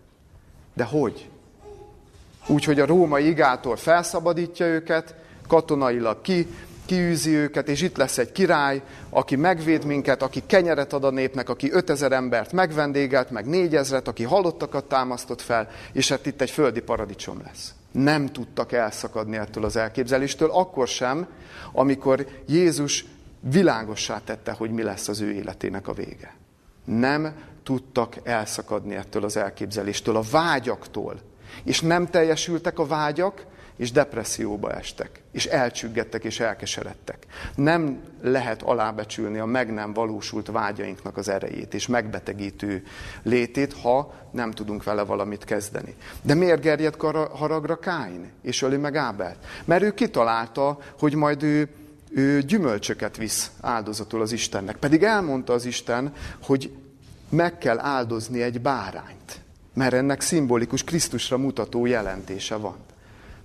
De 0.74 0.84
hogy? 0.84 1.30
Úgy, 2.48 2.64
hogy 2.64 2.80
a 2.80 2.86
római 2.86 3.28
igától 3.28 3.76
felszabadítja 3.76 4.66
őket, 4.66 5.16
katonailag 5.48 6.22
ki, 6.22 6.48
kiűzi 6.86 7.36
őket, 7.36 7.70
és 7.70 7.82
itt 7.82 7.98
lesz 7.98 8.18
egy 8.18 8.32
király, 8.32 8.82
aki 9.10 9.36
megvéd 9.36 9.86
minket, 9.86 10.22
aki 10.22 10.44
kenyeret 10.46 10.94
ad 10.94 11.04
a 11.04 11.12
népnek, 11.12 11.50
aki 11.50 11.72
5000 11.72 12.12
embert 12.12 12.52
megvendégelt, 12.52 13.32
meg 13.32 13.46
4000-et, 13.48 14.06
aki 14.06 14.24
halottakat 14.24 14.86
támasztott 14.86 15.42
fel, 15.42 15.70
és 15.92 16.10
hát 16.10 16.26
itt 16.26 16.42
egy 16.42 16.52
földi 16.52 16.82
paradicsom 16.82 17.42
lesz. 17.46 17.74
Nem 17.92 18.28
tudtak 18.28 18.72
elszakadni 18.72 19.38
ettől 19.38 19.66
az 19.66 19.76
elképzeléstől, 19.76 20.50
akkor 20.50 20.88
sem, 20.88 21.28
amikor 21.72 22.28
Jézus 22.48 23.06
világossá 23.50 24.22
tette, 24.24 24.52
hogy 24.52 24.72
mi 24.72 24.84
lesz 24.84 25.08
az 25.08 25.22
ő 25.22 25.32
életének 25.32 25.88
a 25.88 25.94
vége. 25.94 26.36
Nem 26.86 27.36
tudtak 27.64 28.16
elszakadni 28.24 28.96
ettől 28.96 29.24
az 29.24 29.38
elképzeléstől, 29.38 30.16
a 30.16 30.24
vágyaktól. 30.32 31.20
És 31.64 31.82
nem 31.82 32.08
teljesültek 32.08 32.80
a 32.80 32.86
vágyak, 32.86 33.46
és 33.78 33.92
depresszióba 33.92 34.72
estek, 34.72 35.22
és 35.32 35.46
elcsüggettek, 35.46 36.24
és 36.24 36.40
elkeseredtek. 36.40 37.26
Nem 37.56 38.02
lehet 38.22 38.62
alábecsülni 38.62 39.38
a 39.38 39.46
meg 39.46 39.74
nem 39.74 39.94
valósult 39.94 40.48
vágyainknak 40.48 41.18
az 41.18 41.30
erejét, 41.30 41.74
és 41.74 41.88
megbetegítő 41.88 42.84
létét, 43.24 43.74
ha 43.74 44.14
nem 44.32 44.52
tudunk 44.52 44.84
vele 44.84 45.04
valamit 45.04 45.44
kezdeni. 45.44 45.96
De 46.22 46.34
miért 46.34 46.62
gerjed 46.62 46.96
haragra 47.32 47.80
Káin, 47.80 48.32
és 48.42 48.62
öli 48.62 48.78
meg 48.78 48.96
Ábelt? 48.96 49.38
Mert 49.66 49.84
ő 49.84 49.94
kitalálta, 49.94 50.78
hogy 51.00 51.16
majd 51.16 51.44
ő 51.44 51.70
ő 52.18 52.42
gyümölcsöket 52.42 53.18
visz 53.18 53.52
áldozatul 53.62 54.22
az 54.22 54.32
Istennek. 54.32 54.78
Pedig 54.78 55.04
elmondta 55.04 55.54
az 55.54 55.66
Isten, 55.66 56.14
hogy 56.44 56.72
meg 57.30 57.58
kell 57.58 57.80
áldozni 57.80 58.42
egy 58.42 58.62
bárányt, 58.62 59.42
mert 59.74 59.94
ennek 59.94 60.22
szimbolikus 60.22 60.84
Krisztusra 60.84 61.38
mutató 61.38 61.86
jelentése 61.86 62.56
van. 62.56 62.76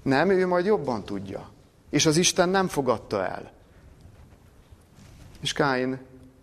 Nem, 0.03 0.31
ő 0.31 0.47
majd 0.47 0.65
jobban 0.65 1.05
tudja. 1.05 1.51
És 1.91 2.07
az 2.07 2.17
Isten 2.17 2.49
nem 2.49 2.69
fogadta 2.69 3.27
el. 3.27 3.53
És 5.41 5.53
Káin 5.53 5.99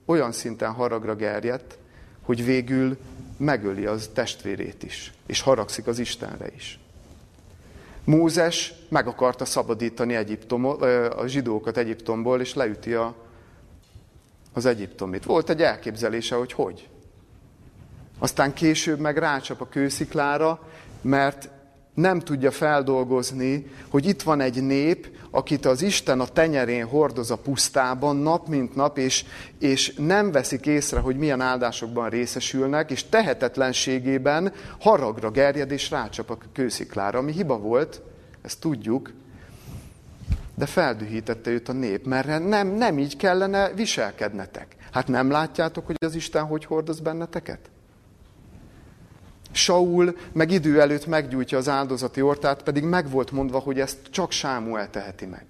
olyan 0.05 0.31
szinten 0.31 0.71
haragra 0.71 1.15
gerjedt, 1.15 1.77
hogy 2.21 2.45
végül 2.45 2.97
megöli 3.37 3.85
az 3.85 4.09
testvérét 4.13 4.83
is, 4.83 5.13
és 5.25 5.41
haragszik 5.41 5.87
az 5.87 5.99
Istenre 5.99 6.47
is. 6.55 6.79
Mózes 8.09 8.73
meg 8.87 9.07
akarta 9.07 9.45
szabadítani 9.45 10.15
Egyiptom, 10.15 10.65
a 11.17 11.27
zsidókat 11.27 11.77
Egyiptomból, 11.77 12.41
és 12.41 12.53
leüti 12.53 12.93
a, 12.93 13.15
az 14.53 14.65
egyiptomit. 14.65 15.23
Volt 15.23 15.49
egy 15.49 15.61
elképzelése, 15.61 16.35
hogy 16.35 16.53
hogy. 16.53 16.87
Aztán 18.19 18.53
később 18.53 18.99
meg 18.99 19.17
rácsap 19.17 19.61
a 19.61 19.67
kősziklára, 19.67 20.59
mert 21.01 21.49
nem 21.93 22.19
tudja 22.19 22.51
feldolgozni, 22.51 23.71
hogy 23.89 24.05
itt 24.05 24.21
van 24.21 24.41
egy 24.41 24.63
nép, 24.63 25.09
akit 25.31 25.65
az 25.65 25.81
Isten 25.81 26.19
a 26.19 26.27
tenyerén 26.27 26.85
hordoz 26.85 27.31
a 27.31 27.37
pusztában 27.37 28.15
nap 28.15 28.47
mint 28.47 28.75
nap, 28.75 28.97
és, 28.97 29.25
és 29.59 29.93
nem 29.97 30.31
veszik 30.31 30.65
észre, 30.65 30.99
hogy 30.99 31.17
milyen 31.17 31.41
áldásokban 31.41 32.09
részesülnek, 32.09 32.91
és 32.91 33.09
tehetetlenségében 33.09 34.53
haragra 34.79 35.31
gerjed 35.31 35.71
és 35.71 35.89
rácsap 35.89 36.29
a 36.29 36.37
kősziklára, 36.53 37.19
ami 37.19 37.31
hiba 37.31 37.57
volt, 37.57 38.01
ezt 38.41 38.59
tudjuk, 38.59 39.11
de 40.55 40.65
feldühítette 40.65 41.49
őt 41.49 41.69
a 41.69 41.73
nép, 41.73 42.05
mert 42.05 42.47
nem, 42.47 42.67
nem 42.67 42.99
így 42.99 43.17
kellene 43.17 43.71
viselkednetek. 43.73 44.75
Hát 44.91 45.07
nem 45.07 45.31
látjátok, 45.31 45.85
hogy 45.85 45.95
az 45.99 46.15
Isten 46.15 46.45
hogy 46.45 46.65
hordoz 46.65 46.99
benneteket? 46.99 47.59
Saul 49.51 50.15
meg 50.31 50.51
idő 50.51 50.81
előtt 50.81 51.05
meggyújtja 51.05 51.57
az 51.57 51.69
áldozati 51.69 52.21
ortát, 52.21 52.63
pedig 52.63 52.83
meg 52.83 53.09
volt 53.09 53.31
mondva, 53.31 53.59
hogy 53.59 53.79
ezt 53.79 53.97
csak 54.09 54.31
Sámuel 54.31 54.89
teheti 54.89 55.25
meg. 55.25 55.45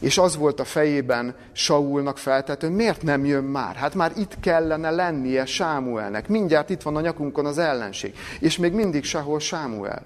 És 0.00 0.18
az 0.18 0.36
volt 0.36 0.60
a 0.60 0.64
fejében 0.64 1.34
Saulnak 1.52 2.18
feltető, 2.18 2.68
miért 2.68 3.02
nem 3.02 3.24
jön 3.24 3.44
már? 3.44 3.74
Hát 3.74 3.94
már 3.94 4.12
itt 4.16 4.40
kellene 4.40 4.90
lennie 4.90 5.46
Sámuelnek. 5.46 6.28
Mindjárt 6.28 6.70
itt 6.70 6.82
van 6.82 6.96
a 6.96 7.00
nyakunkon 7.00 7.46
az 7.46 7.58
ellenség. 7.58 8.14
És 8.40 8.58
még 8.58 8.72
mindig 8.72 9.04
sehol 9.04 9.40
Sámuel. 9.40 10.02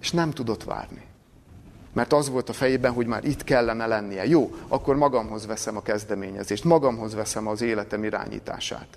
És 0.00 0.10
nem 0.10 0.30
tudott 0.30 0.64
várni. 0.64 1.02
Mert 1.92 2.12
az 2.12 2.28
volt 2.28 2.48
a 2.48 2.52
fejében, 2.52 2.92
hogy 2.92 3.06
már 3.06 3.24
itt 3.24 3.44
kellene 3.44 3.86
lennie. 3.86 4.26
Jó, 4.26 4.54
akkor 4.68 4.96
magamhoz 4.96 5.46
veszem 5.46 5.76
a 5.76 5.82
kezdeményezést, 5.82 6.64
magamhoz 6.64 7.14
veszem 7.14 7.46
az 7.46 7.62
életem 7.62 8.04
irányítását. 8.04 8.88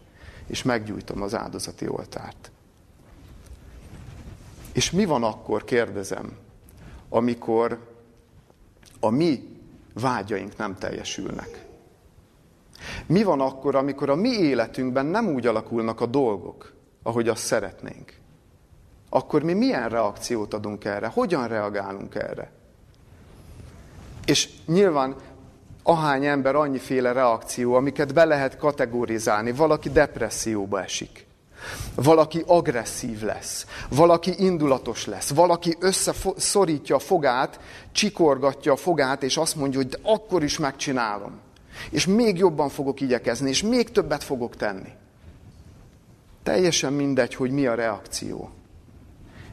És 0.47 0.63
meggyújtom 0.63 1.21
az 1.21 1.35
áldozati 1.35 1.87
oltárt. 1.87 2.51
És 4.73 4.91
mi 4.91 5.05
van 5.05 5.23
akkor, 5.23 5.63
kérdezem, 5.63 6.37
amikor 7.09 7.79
a 8.99 9.09
mi 9.09 9.57
vágyaink 9.93 10.57
nem 10.57 10.75
teljesülnek? 10.77 11.65
Mi 13.05 13.23
van 13.23 13.41
akkor, 13.41 13.75
amikor 13.75 14.09
a 14.09 14.15
mi 14.15 14.29
életünkben 14.29 15.05
nem 15.05 15.27
úgy 15.27 15.47
alakulnak 15.47 16.01
a 16.01 16.05
dolgok, 16.05 16.73
ahogy 17.03 17.27
azt 17.27 17.45
szeretnénk? 17.45 18.13
Akkor 19.09 19.43
mi 19.43 19.53
milyen 19.53 19.89
reakciót 19.89 20.53
adunk 20.53 20.85
erre? 20.85 21.07
Hogyan 21.07 21.47
reagálunk 21.47 22.15
erre? 22.15 22.51
És 24.25 24.49
nyilván 24.65 25.15
ahány 25.83 26.25
ember, 26.25 26.55
annyiféle 26.55 27.11
reakció, 27.11 27.73
amiket 27.73 28.13
be 28.13 28.25
lehet 28.25 28.57
kategorizálni. 28.57 29.51
Valaki 29.51 29.89
depresszióba 29.89 30.81
esik. 30.81 31.25
Valaki 31.95 32.43
agresszív 32.47 33.21
lesz, 33.21 33.65
valaki 33.89 34.33
indulatos 34.37 35.05
lesz, 35.05 35.29
valaki 35.29 35.75
összeszorítja 35.79 36.95
a 36.95 36.99
fogát, 36.99 37.59
csikorgatja 37.91 38.71
a 38.71 38.75
fogát, 38.75 39.23
és 39.23 39.37
azt 39.37 39.55
mondja, 39.55 39.79
hogy 39.79 39.89
de 39.89 39.97
akkor 40.01 40.43
is 40.43 40.57
megcsinálom. 40.57 41.39
És 41.89 42.05
még 42.05 42.37
jobban 42.37 42.69
fogok 42.69 43.01
igyekezni, 43.01 43.49
és 43.49 43.63
még 43.63 43.91
többet 43.91 44.23
fogok 44.23 44.55
tenni. 44.55 44.89
Teljesen 46.43 46.93
mindegy, 46.93 47.35
hogy 47.35 47.51
mi 47.51 47.65
a 47.65 47.75
reakció. 47.75 48.49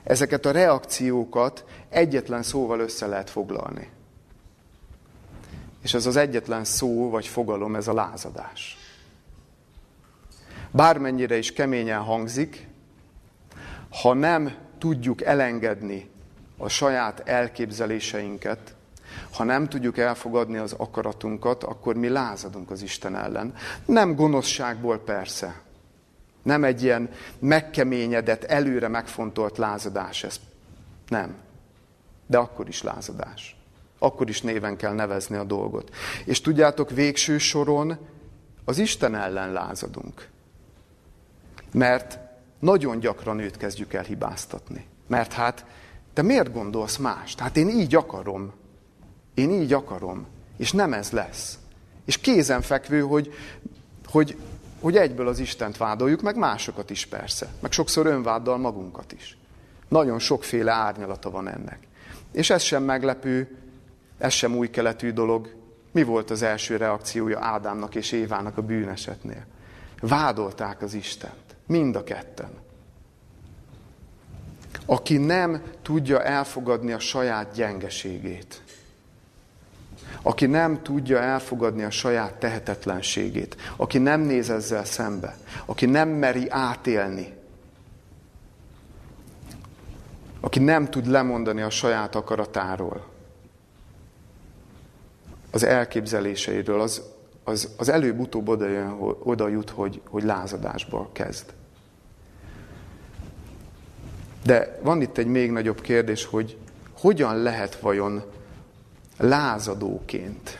Ezeket 0.04 0.46
a 0.46 0.50
reakciókat 0.50 1.64
egyetlen 1.88 2.42
szóval 2.42 2.80
össze 2.80 3.06
lehet 3.06 3.30
foglalni. 3.30 3.88
És 5.82 5.94
ez 5.94 6.06
az 6.06 6.16
egyetlen 6.16 6.64
szó 6.64 7.10
vagy 7.10 7.26
fogalom, 7.26 7.74
ez 7.74 7.88
a 7.88 7.94
lázadás. 7.94 8.79
Bármennyire 10.70 11.36
is 11.36 11.52
keményen 11.52 12.00
hangzik, 12.00 12.68
ha 14.02 14.12
nem 14.12 14.54
tudjuk 14.78 15.22
elengedni 15.22 16.10
a 16.56 16.68
saját 16.68 17.28
elképzeléseinket, 17.28 18.74
ha 19.32 19.44
nem 19.44 19.68
tudjuk 19.68 19.98
elfogadni 19.98 20.56
az 20.56 20.72
akaratunkat, 20.72 21.62
akkor 21.62 21.94
mi 21.94 22.08
lázadunk 22.08 22.70
az 22.70 22.82
Isten 22.82 23.16
ellen. 23.16 23.54
Nem 23.86 24.14
gonoszságból 24.14 24.98
persze. 24.98 25.60
Nem 26.42 26.64
egy 26.64 26.82
ilyen 26.82 27.10
megkeményedett, 27.38 28.44
előre 28.44 28.88
megfontolt 28.88 29.58
lázadás 29.58 30.24
ez. 30.24 30.40
Nem. 31.08 31.34
De 32.26 32.38
akkor 32.38 32.68
is 32.68 32.82
lázadás. 32.82 33.56
Akkor 33.98 34.28
is 34.28 34.42
néven 34.42 34.76
kell 34.76 34.92
nevezni 34.92 35.36
a 35.36 35.44
dolgot. 35.44 35.94
És 36.24 36.40
tudjátok, 36.40 36.90
végső 36.90 37.38
soron 37.38 37.98
az 38.64 38.78
Isten 38.78 39.14
ellen 39.14 39.52
lázadunk. 39.52 40.29
Mert 41.72 42.18
nagyon 42.58 42.98
gyakran 42.98 43.38
őt 43.38 43.56
kezdjük 43.56 43.92
el 43.92 44.02
hibáztatni. 44.02 44.86
Mert 45.06 45.32
hát, 45.32 45.64
te 46.12 46.22
miért 46.22 46.52
gondolsz 46.52 46.96
más? 46.96 47.34
Hát 47.38 47.56
én 47.56 47.68
így 47.68 47.94
akarom. 47.94 48.52
Én 49.34 49.50
így 49.50 49.72
akarom. 49.72 50.26
És 50.56 50.72
nem 50.72 50.92
ez 50.92 51.10
lesz. 51.10 51.58
És 52.04 52.18
kézenfekvő, 52.18 53.00
hogy, 53.00 53.34
hogy, 54.06 54.36
hogy 54.80 54.96
egyből 54.96 55.28
az 55.28 55.38
Istent 55.38 55.76
vádoljuk, 55.76 56.22
meg 56.22 56.36
másokat 56.36 56.90
is 56.90 57.06
persze. 57.06 57.48
Meg 57.60 57.72
sokszor 57.72 58.06
önváddal 58.06 58.58
magunkat 58.58 59.12
is. 59.12 59.38
Nagyon 59.88 60.18
sokféle 60.18 60.72
árnyalata 60.72 61.30
van 61.30 61.48
ennek. 61.48 61.78
És 62.32 62.50
ez 62.50 62.62
sem 62.62 62.82
meglepő, 62.82 63.56
ez 64.18 64.32
sem 64.32 64.56
új 64.56 64.70
keletű 64.70 65.12
dolog. 65.12 65.54
Mi 65.92 66.02
volt 66.02 66.30
az 66.30 66.42
első 66.42 66.76
reakciója 66.76 67.38
Ádámnak 67.40 67.94
és 67.94 68.12
Évának 68.12 68.56
a 68.56 68.62
bűnesetnél? 68.62 69.44
Vádolták 70.00 70.82
az 70.82 70.94
Istent. 70.94 71.56
Mind 71.70 71.96
a 71.96 72.04
ketten. 72.04 72.50
Aki 74.86 75.16
nem 75.16 75.62
tudja 75.82 76.22
elfogadni 76.22 76.92
a 76.92 76.98
saját 76.98 77.54
gyengeségét, 77.54 78.62
aki 80.22 80.46
nem 80.46 80.82
tudja 80.82 81.18
elfogadni 81.18 81.82
a 81.82 81.90
saját 81.90 82.34
tehetetlenségét, 82.34 83.56
aki 83.76 83.98
nem 83.98 84.20
néz 84.20 84.50
ezzel 84.50 84.84
szembe, 84.84 85.36
aki 85.64 85.86
nem 85.86 86.08
meri 86.08 86.48
átélni, 86.48 87.34
aki 90.40 90.58
nem 90.58 90.90
tud 90.90 91.06
lemondani 91.06 91.62
a 91.62 91.70
saját 91.70 92.14
akaratáról, 92.14 93.06
az 95.50 95.62
elképzeléseiről, 95.62 96.80
az, 96.80 97.02
az, 97.44 97.74
az 97.76 97.88
előbb-utóbb 97.88 98.48
oda, 98.48 98.66
jön, 98.66 98.96
oda 99.22 99.48
jut, 99.48 99.70
hogy, 99.70 100.00
hogy 100.08 100.22
lázadásba 100.22 101.08
kezd. 101.12 101.52
De 104.42 104.78
van 104.82 105.00
itt 105.00 105.18
egy 105.18 105.26
még 105.26 105.50
nagyobb 105.50 105.80
kérdés, 105.80 106.24
hogy 106.24 106.58
hogyan 106.98 107.36
lehet 107.36 107.80
vajon 107.80 108.22
lázadóként 109.16 110.58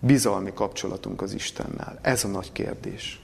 bizalmi 0.00 0.52
kapcsolatunk 0.54 1.22
az 1.22 1.32
Istennel? 1.32 1.98
Ez 2.02 2.24
a 2.24 2.28
nagy 2.28 2.52
kérdés. 2.52 3.20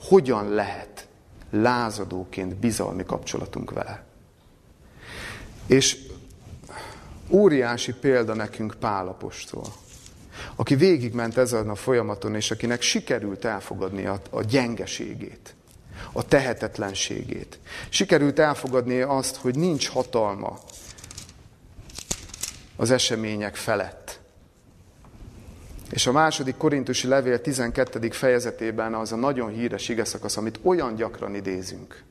Hogyan 0.00 0.48
lehet 0.48 1.08
lázadóként 1.50 2.56
bizalmi 2.56 3.04
kapcsolatunk 3.04 3.70
vele? 3.70 4.04
És 5.66 5.98
óriási 7.30 7.92
példa 7.92 8.34
nekünk 8.34 8.74
Pálapostól, 8.80 9.66
aki 10.56 10.74
végigment 10.74 11.36
ezen 11.36 11.68
a 11.68 11.74
folyamaton, 11.74 12.34
és 12.34 12.50
akinek 12.50 12.82
sikerült 12.82 13.44
elfogadni 13.44 14.06
a, 14.06 14.20
a 14.30 14.42
gyengeségét, 14.42 15.54
a 16.16 16.22
tehetetlenségét. 16.22 17.58
Sikerült 17.88 18.38
elfogadni 18.38 19.00
azt, 19.00 19.36
hogy 19.36 19.58
nincs 19.58 19.88
hatalma 19.88 20.58
az 22.76 22.90
események 22.90 23.56
felett. 23.56 24.20
És 25.90 26.06
a 26.06 26.12
második 26.12 26.56
korintusi 26.56 27.08
levél 27.08 27.40
12. 27.40 28.10
fejezetében 28.10 28.94
az 28.94 29.12
a 29.12 29.16
nagyon 29.16 29.50
híres 29.50 29.88
igeszakasz, 29.88 30.36
amit 30.36 30.58
olyan 30.62 30.94
gyakran 30.94 31.34
idézünk. 31.34 32.02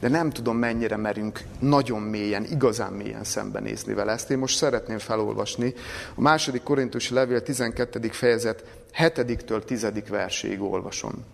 De 0.00 0.08
nem 0.08 0.30
tudom, 0.30 0.56
mennyire 0.56 0.96
merünk 0.96 1.40
nagyon 1.58 2.00
mélyen, 2.02 2.44
igazán 2.44 2.92
mélyen 2.92 3.24
szembenézni 3.24 3.94
vele. 3.94 4.12
Ezt 4.12 4.30
én 4.30 4.38
most 4.38 4.56
szeretném 4.56 4.98
felolvasni. 4.98 5.74
A 6.14 6.20
második 6.20 6.62
korintusi 6.62 7.14
levél 7.14 7.42
12. 7.42 8.08
fejezet 8.08 8.64
7-től 8.98 9.64
10. 9.64 9.86
verséig 10.08 10.62
olvasom. 10.62 11.24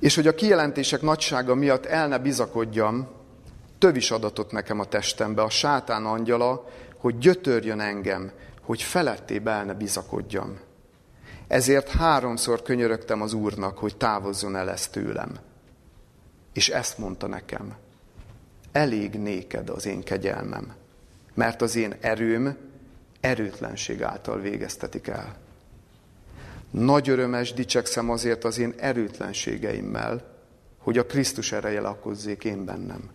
És 0.00 0.14
hogy 0.14 0.26
a 0.26 0.34
kijelentések 0.34 1.02
nagysága 1.02 1.54
miatt 1.54 1.86
el 1.86 2.08
ne 2.08 2.18
bizakodjam, 2.18 3.08
tövis 3.78 4.10
adatot 4.10 4.52
nekem 4.52 4.80
a 4.80 4.84
testembe, 4.84 5.42
a 5.42 5.50
sátán 5.50 6.06
angyala, 6.06 6.68
hogy 6.96 7.18
gyötörjön 7.18 7.80
engem, 7.80 8.32
hogy 8.62 8.82
felettébe 8.82 9.50
el 9.50 9.64
ne 9.64 9.74
bizakodjam. 9.74 10.58
Ezért 11.46 11.88
háromszor 11.88 12.62
könyörögtem 12.62 13.22
az 13.22 13.32
Úrnak, 13.32 13.78
hogy 13.78 13.96
távozzon 13.96 14.56
el 14.56 14.70
ezt 14.70 14.92
tőlem. 14.92 15.38
És 16.52 16.68
ezt 16.68 16.98
mondta 16.98 17.26
nekem, 17.26 17.76
elég 18.72 19.14
néked 19.14 19.68
az 19.68 19.86
én 19.86 20.02
kegyelmem, 20.02 20.74
mert 21.34 21.62
az 21.62 21.76
én 21.76 21.94
erőm 22.00 22.56
erőtlenség 23.20 24.02
által 24.02 24.40
végeztetik 24.40 25.06
el. 25.06 25.36
Nagy 26.70 27.08
örömes 27.08 27.52
dicsekszem 27.52 28.10
azért 28.10 28.44
az 28.44 28.58
én 28.58 28.74
erőtlenségeimmel, 28.76 30.36
hogy 30.78 30.98
a 30.98 31.06
Krisztus 31.06 31.52
ereje 31.52 31.80
lakozzék 31.80 32.44
én 32.44 32.64
bennem. 32.64 33.10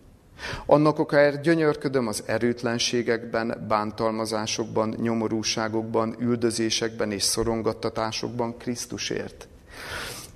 Annak 0.66 0.98
okáért 0.98 1.40
gyönyörködöm 1.40 2.06
az 2.06 2.22
erőtlenségekben, 2.26 3.64
bántalmazásokban, 3.68 4.94
nyomorúságokban, 5.00 6.16
üldözésekben 6.18 7.12
és 7.12 7.22
szorongattatásokban 7.22 8.56
Krisztusért. 8.56 9.48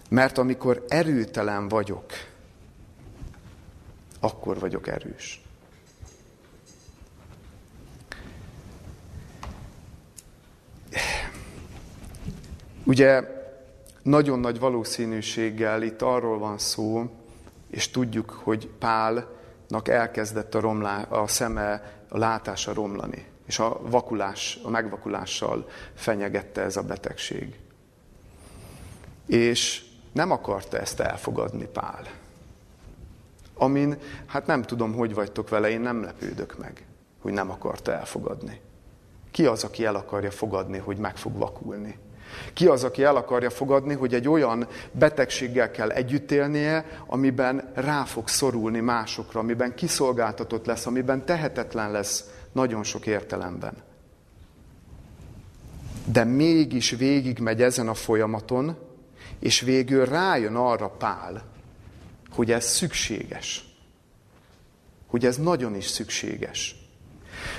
Mert 0.09 0.39
amikor 0.39 0.85
erőtelen 0.89 1.69
vagyok, 1.69 2.05
akkor 4.21 4.59
vagyok 4.59 4.89
erős. 4.89 5.43
Ugye 12.89 13.23
nagyon 14.03 14.39
nagy 14.39 14.59
valószínűséggel 14.59 15.83
itt 15.83 16.03
arról 16.03 16.39
van 16.39 16.59
szó, 16.59 17.11
és 17.71 17.91
tudjuk, 17.91 18.31
hogy 18.31 18.69
Pálnak 18.79 19.89
elkezdett 19.89 20.55
a, 20.55 20.61
romlá, 20.61 21.03
a 21.03 21.27
szeme, 21.27 21.93
a 22.09 22.19
látása 22.19 22.73
romlani, 22.73 23.27
és 23.47 23.59
a 23.59 23.81
vakulás, 23.83 24.59
a 24.63 24.71
megvakulással 24.71 25.69
fenyegette 25.95 26.61
ez 26.61 26.77
a 26.77 26.83
betegség. 26.83 27.59
És 29.27 29.85
nem 30.13 30.31
akarta 30.31 30.79
ezt 30.79 31.01
elfogadni 31.01 31.67
Pál. 31.67 32.03
Amin, 33.55 33.99
hát 34.27 34.47
nem 34.47 34.63
tudom, 34.63 34.95
hogy 34.95 35.15
vagytok 35.15 35.49
vele, 35.49 35.71
én 35.71 35.81
nem 35.81 36.03
lepődök 36.03 36.59
meg, 36.59 36.87
hogy 37.19 37.33
nem 37.33 37.51
akarta 37.51 37.93
elfogadni. 37.93 38.61
Ki 39.31 39.47
az, 39.47 39.65
aki 39.65 39.85
el 39.85 39.95
akarja 39.95 40.31
fogadni, 40.31 40.79
hogy 40.79 40.97
meg 40.97 41.17
fog 41.17 41.39
vakulni? 41.39 41.99
Ki 42.53 42.67
az, 42.67 42.85
aki 42.85 43.03
el 43.03 43.17
akarja 43.17 43.51
fogadni, 43.51 43.95
hogy 43.95 44.15
egy 44.15 44.29
olyan 44.29 44.67
betegséggel 44.93 45.71
kell 45.71 45.91
együtt 45.91 46.31
élnie, 46.31 46.85
amiben 47.07 47.71
rá 47.75 48.05
fog 48.05 48.29
szorulni 48.29 48.81
másokra, 48.81 49.41
amiben 49.41 49.75
kiszolgáltatott 49.75 50.67
lesz, 50.67 50.87
amiben 50.87 51.25
tehetetlen 51.25 51.91
lesz 51.91 52.25
nagyon 52.53 52.83
sok 52.83 53.07
értelemben. 53.07 53.75
De 56.05 56.25
mégis 56.25 56.91
végigmegy 56.91 57.63
ezen 57.63 57.89
a 57.89 57.95
folyamaton, 57.95 58.77
és 59.39 59.61
végül 59.61 60.05
rájön 60.05 60.55
arra 60.55 60.89
Pál, 60.89 61.45
hogy 62.31 62.53
ez 62.53 62.65
szükséges. 62.65 63.65
Hogy 65.07 65.27
ez 65.27 65.37
nagyon 65.37 65.75
is 65.75 65.87
szükséges. 65.87 66.78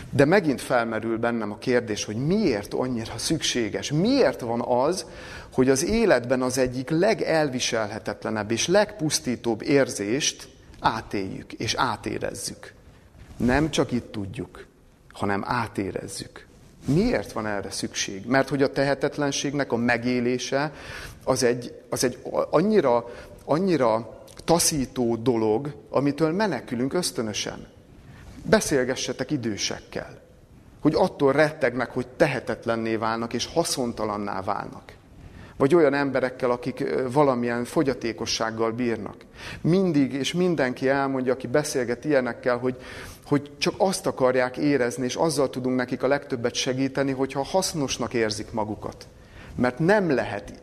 De 0.09 0.25
megint 0.25 0.61
felmerül 0.61 1.17
bennem 1.17 1.51
a 1.51 1.57
kérdés, 1.57 2.03
hogy 2.03 2.15
miért 2.15 2.73
annyira 2.73 3.17
szükséges? 3.17 3.91
Miért 3.91 4.41
van 4.41 4.61
az, 4.61 5.05
hogy 5.53 5.69
az 5.69 5.85
életben 5.85 6.41
az 6.41 6.57
egyik 6.57 6.89
legelviselhetetlenebb 6.89 8.51
és 8.51 8.67
legpusztítóbb 8.67 9.61
érzést 9.61 10.47
átéljük 10.79 11.53
és 11.53 11.73
átérezzük? 11.73 12.73
Nem 13.37 13.69
csak 13.71 13.91
itt 13.91 14.11
tudjuk, 14.11 14.65
hanem 15.11 15.43
átérezzük. 15.45 16.47
Miért 16.85 17.31
van 17.31 17.47
erre 17.47 17.71
szükség? 17.71 18.25
Mert 18.25 18.49
hogy 18.49 18.63
a 18.63 18.71
tehetetlenségnek 18.71 19.71
a 19.71 19.75
megélése 19.75 20.73
az 21.23 21.43
egy, 21.43 21.73
az 21.89 22.03
egy 22.03 22.17
annyira, 22.49 23.05
annyira 23.45 24.23
taszító 24.45 25.15
dolog, 25.15 25.75
amitől 25.89 26.31
menekülünk 26.31 26.93
ösztönösen. 26.93 27.67
Beszélgessetek 28.43 29.31
idősekkel, 29.31 30.21
hogy 30.81 30.93
attól 30.95 31.31
rettegnek, 31.31 31.91
hogy 31.91 32.07
tehetetlenné 32.07 32.95
válnak 32.95 33.33
és 33.33 33.45
haszontalanná 33.53 34.41
válnak. 34.41 34.93
Vagy 35.57 35.75
olyan 35.75 35.93
emberekkel, 35.93 36.51
akik 36.51 36.83
valamilyen 37.11 37.65
fogyatékossággal 37.65 38.71
bírnak. 38.71 39.15
Mindig 39.61 40.13
és 40.13 40.33
mindenki 40.33 40.89
elmondja, 40.89 41.33
aki 41.33 41.47
beszélget 41.47 42.05
ilyenekkel, 42.05 42.57
hogy, 42.57 42.75
hogy 43.25 43.51
csak 43.57 43.73
azt 43.77 44.05
akarják 44.05 44.57
érezni, 44.57 45.05
és 45.05 45.15
azzal 45.15 45.49
tudunk 45.49 45.75
nekik 45.75 46.03
a 46.03 46.07
legtöbbet 46.07 46.53
segíteni, 46.53 47.11
hogyha 47.11 47.43
hasznosnak 47.43 48.13
érzik 48.13 48.51
magukat. 48.51 49.07
Mert 49.55 49.79
nem 49.79 50.11
lehet 50.11 50.53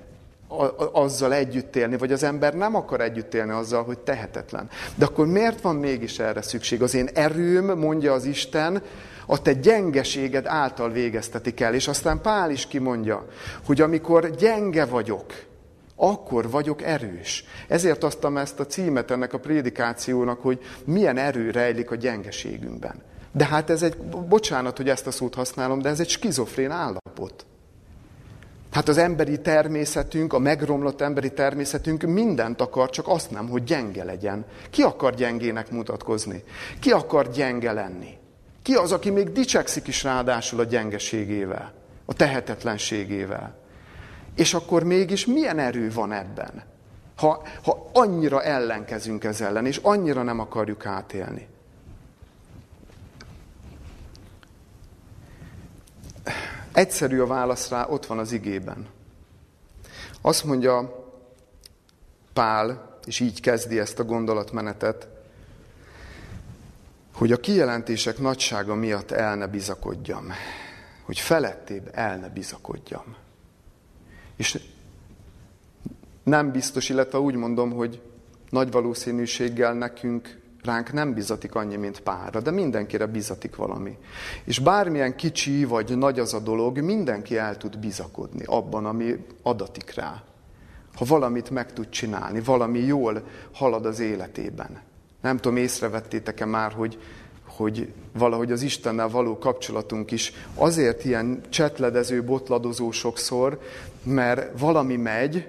azzal 0.93 1.35
együtt 1.35 1.77
élni, 1.77 1.97
vagy 1.97 2.13
az 2.13 2.23
ember 2.23 2.55
nem 2.55 2.75
akar 2.75 3.01
együtt 3.01 3.35
élni 3.35 3.53
azzal, 3.53 3.85
hogy 3.85 3.99
tehetetlen. 3.99 4.69
De 4.95 5.05
akkor 5.05 5.27
miért 5.27 5.61
van 5.61 5.77
mégis 5.77 6.19
erre 6.19 6.43
szükség? 6.43 6.83
Az 6.83 6.95
én 6.95 7.09
erőm, 7.15 7.79
mondja 7.79 8.13
az 8.13 8.25
Isten, 8.25 8.83
a 9.27 9.43
te 9.43 9.53
gyengeséged 9.53 10.47
által 10.47 10.91
végeztetik 10.91 11.61
el. 11.61 11.75
És 11.75 11.89
aztán 11.89 12.21
Pál 12.21 12.51
is 12.51 12.67
kimondja, 12.67 13.27
hogy 13.67 13.81
amikor 13.81 14.31
gyenge 14.31 14.85
vagyok, 14.85 15.33
akkor 15.97 16.51
vagyok 16.51 16.83
erős. 16.83 17.45
Ezért 17.69 18.05
adtam 18.05 18.37
ezt 18.37 18.61
a 18.61 18.67
címet 18.67 19.11
ennek 19.11 19.33
a 19.33 19.39
prédikációnak, 19.39 20.41
hogy 20.41 20.59
milyen 20.85 21.17
erő 21.17 21.51
rejlik 21.51 21.91
a 21.91 21.95
gyengeségünkben. 21.95 23.03
De 23.33 23.45
hát 23.45 23.71
ez 23.71 23.83
egy, 23.83 23.97
bocsánat, 24.29 24.77
hogy 24.77 24.89
ezt 24.89 25.07
a 25.07 25.11
szót 25.11 25.35
használom, 25.35 25.83
de 25.83 25.89
ez 25.89 26.01
egy 26.01 26.09
skizofrén 26.09 26.71
állapot. 26.71 27.47
Hát 28.77 28.89
az 28.89 28.99
emberi 28.99 29.41
természetünk, 29.41 30.33
a 30.33 30.39
megromlott 30.39 31.01
emberi 31.01 31.33
természetünk 31.33 32.03
mindent 32.03 32.61
akar, 32.61 32.91
csak 32.91 33.09
azt 33.09 33.31
nem, 33.31 33.49
hogy 33.49 33.65
gyenge 33.65 34.05
legyen. 34.05 34.45
Ki 34.71 34.83
akar 34.83 35.15
gyengének 35.15 35.71
mutatkozni? 35.71 36.43
Ki 36.81 36.91
akar 36.91 37.31
gyenge 37.31 37.73
lenni? 37.73 38.19
Ki 38.63 38.75
az, 38.75 38.93
aki 38.93 39.11
még 39.11 39.33
dicsekszik 39.33 39.87
is 39.87 40.03
ráadásul 40.03 40.61
a 40.61 40.65
gyengeségével, 40.65 41.73
a 42.05 42.15
tehetetlenségével? 42.15 43.59
És 44.35 44.55
akkor 44.55 44.83
mégis 44.83 45.27
milyen 45.27 45.59
erő 45.59 45.91
van 45.95 46.13
ebben? 46.13 46.63
Ha, 47.17 47.43
ha 47.65 47.91
annyira 47.93 48.43
ellenkezünk 48.43 49.25
ez 49.25 49.41
ellen, 49.41 49.67
és 49.67 49.81
annyira 49.83 50.23
nem 50.23 50.41
akarjuk 50.41 50.87
átélni. 50.87 51.49
Egyszerű 56.77 57.21
a 57.21 57.27
válasz 57.27 57.69
rá, 57.69 57.87
ott 57.89 58.07
van 58.07 58.19
az 58.19 58.33
igében. 58.33 58.87
Azt 60.21 60.45
mondja 60.45 61.05
Pál, 62.33 62.99
és 63.05 63.21
így 63.21 63.41
kezdi 63.41 63.79
ezt 63.79 63.99
a 63.99 64.05
gondolatmenetet, 64.05 65.09
hogy 67.15 67.33
a 67.33 67.37
kijelentések 67.37 68.19
nagysága 68.19 68.75
miatt 68.75 69.11
el 69.11 69.37
ne 69.37 69.47
bizakodjam, 69.47 70.33
hogy 71.03 71.19
felettébb 71.19 71.91
el 71.93 72.17
ne 72.17 72.29
bizakodjam. 72.29 73.17
És 74.37 74.59
nem 76.23 76.51
biztos, 76.51 76.89
illetve 76.89 77.19
úgy 77.19 77.35
mondom, 77.35 77.71
hogy 77.73 78.03
nagy 78.51 78.71
valószínűséggel 78.71 79.73
nekünk 79.73 80.41
ránk 80.67 80.93
nem 80.93 81.15
bizatik 81.15 81.55
annyi, 81.55 81.77
mint 81.77 82.01
párra, 82.01 82.41
de 82.41 82.51
mindenkire 82.51 83.07
bizatik 83.07 83.57
valami. 83.57 83.99
És 84.45 84.59
bármilyen 84.59 85.17
kicsi 85.17 85.65
vagy 85.65 85.97
nagy 85.99 86.19
az 86.19 86.35
a 86.35 86.41
dolog, 86.41 86.79
mindenki 86.79 87.37
el 87.37 87.57
tud 87.57 87.79
bizakodni 87.79 88.45
abban, 88.45 88.87
ami 88.87 89.25
adatik 89.43 89.95
rá. 89.95 90.23
Ha 90.95 91.05
valamit 91.05 91.51
meg 91.51 91.73
tud 91.73 91.89
csinálni, 91.89 92.41
valami 92.41 92.79
jól 92.79 93.23
halad 93.53 93.87
az 93.87 94.01
életében. 94.01 94.81
Nem 95.21 95.37
tudom, 95.37 95.57
észrevettétek-e 95.57 96.45
már, 96.45 96.73
hogy, 96.73 96.99
hogy 97.47 97.93
valahogy 98.13 98.53
az 98.53 98.63
Istennel 98.63 99.09
való 99.09 99.39
kapcsolatunk 99.39 100.11
is 100.11 100.33
azért 100.55 101.05
ilyen 101.05 101.41
csetledező, 101.49 102.25
botladozó 102.25 102.91
sokszor, 102.91 103.61
mert 104.03 104.61
valami 104.61 104.97
megy, 104.97 105.49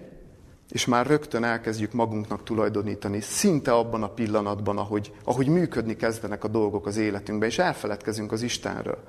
és 0.72 0.86
már 0.86 1.08
rögtön 1.08 1.44
elkezdjük 1.44 1.92
magunknak 1.92 2.44
tulajdonítani, 2.44 3.22
szinte 3.22 3.74
abban 3.74 4.04
a 4.04 4.10
pillanatban, 4.10 4.78
ahogy, 4.78 5.14
ahogy 5.24 5.48
működni 5.48 5.96
kezdenek 5.96 6.44
a 6.44 6.48
dolgok 6.48 6.86
az 6.86 6.98
életünkben, 6.98 7.50
és 7.50 7.60
elfeledkezünk 7.60 8.32
az 8.32 8.42
Istenről. 8.42 9.04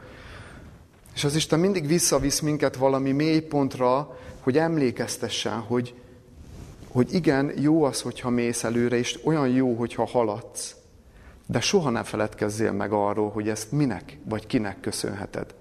És 1.15 1.25
az 1.25 1.35
Isten 1.35 1.59
mindig 1.59 1.87
visszavisz 1.87 2.41
minket 2.41 2.77
valami 2.77 3.13
mély 3.13 3.41
pontra, 3.41 4.19
hogy 4.41 4.59
emlékeztessen, 4.59 5.59
hogy, 5.59 5.95
hogy 6.89 7.15
igen, 7.15 7.53
jó 7.61 7.83
az, 7.83 8.01
hogyha 8.01 8.31
mész 8.31 8.65
előre, 8.65 8.97
és 8.97 9.19
olyan 9.25 9.49
jó, 9.49 9.75
hogyha 9.75 10.07
haladsz. 10.07 10.77
De 11.47 11.61
soha 11.61 11.91
ne 11.91 12.03
feledkezzél 12.03 12.73
meg 12.73 12.93
arról, 12.93 13.31
hogy 13.31 13.49
ezt 13.49 13.73
minek 13.73 14.19
vagy 14.25 14.47
kinek 14.47 14.81
köszönheted. 14.81 15.55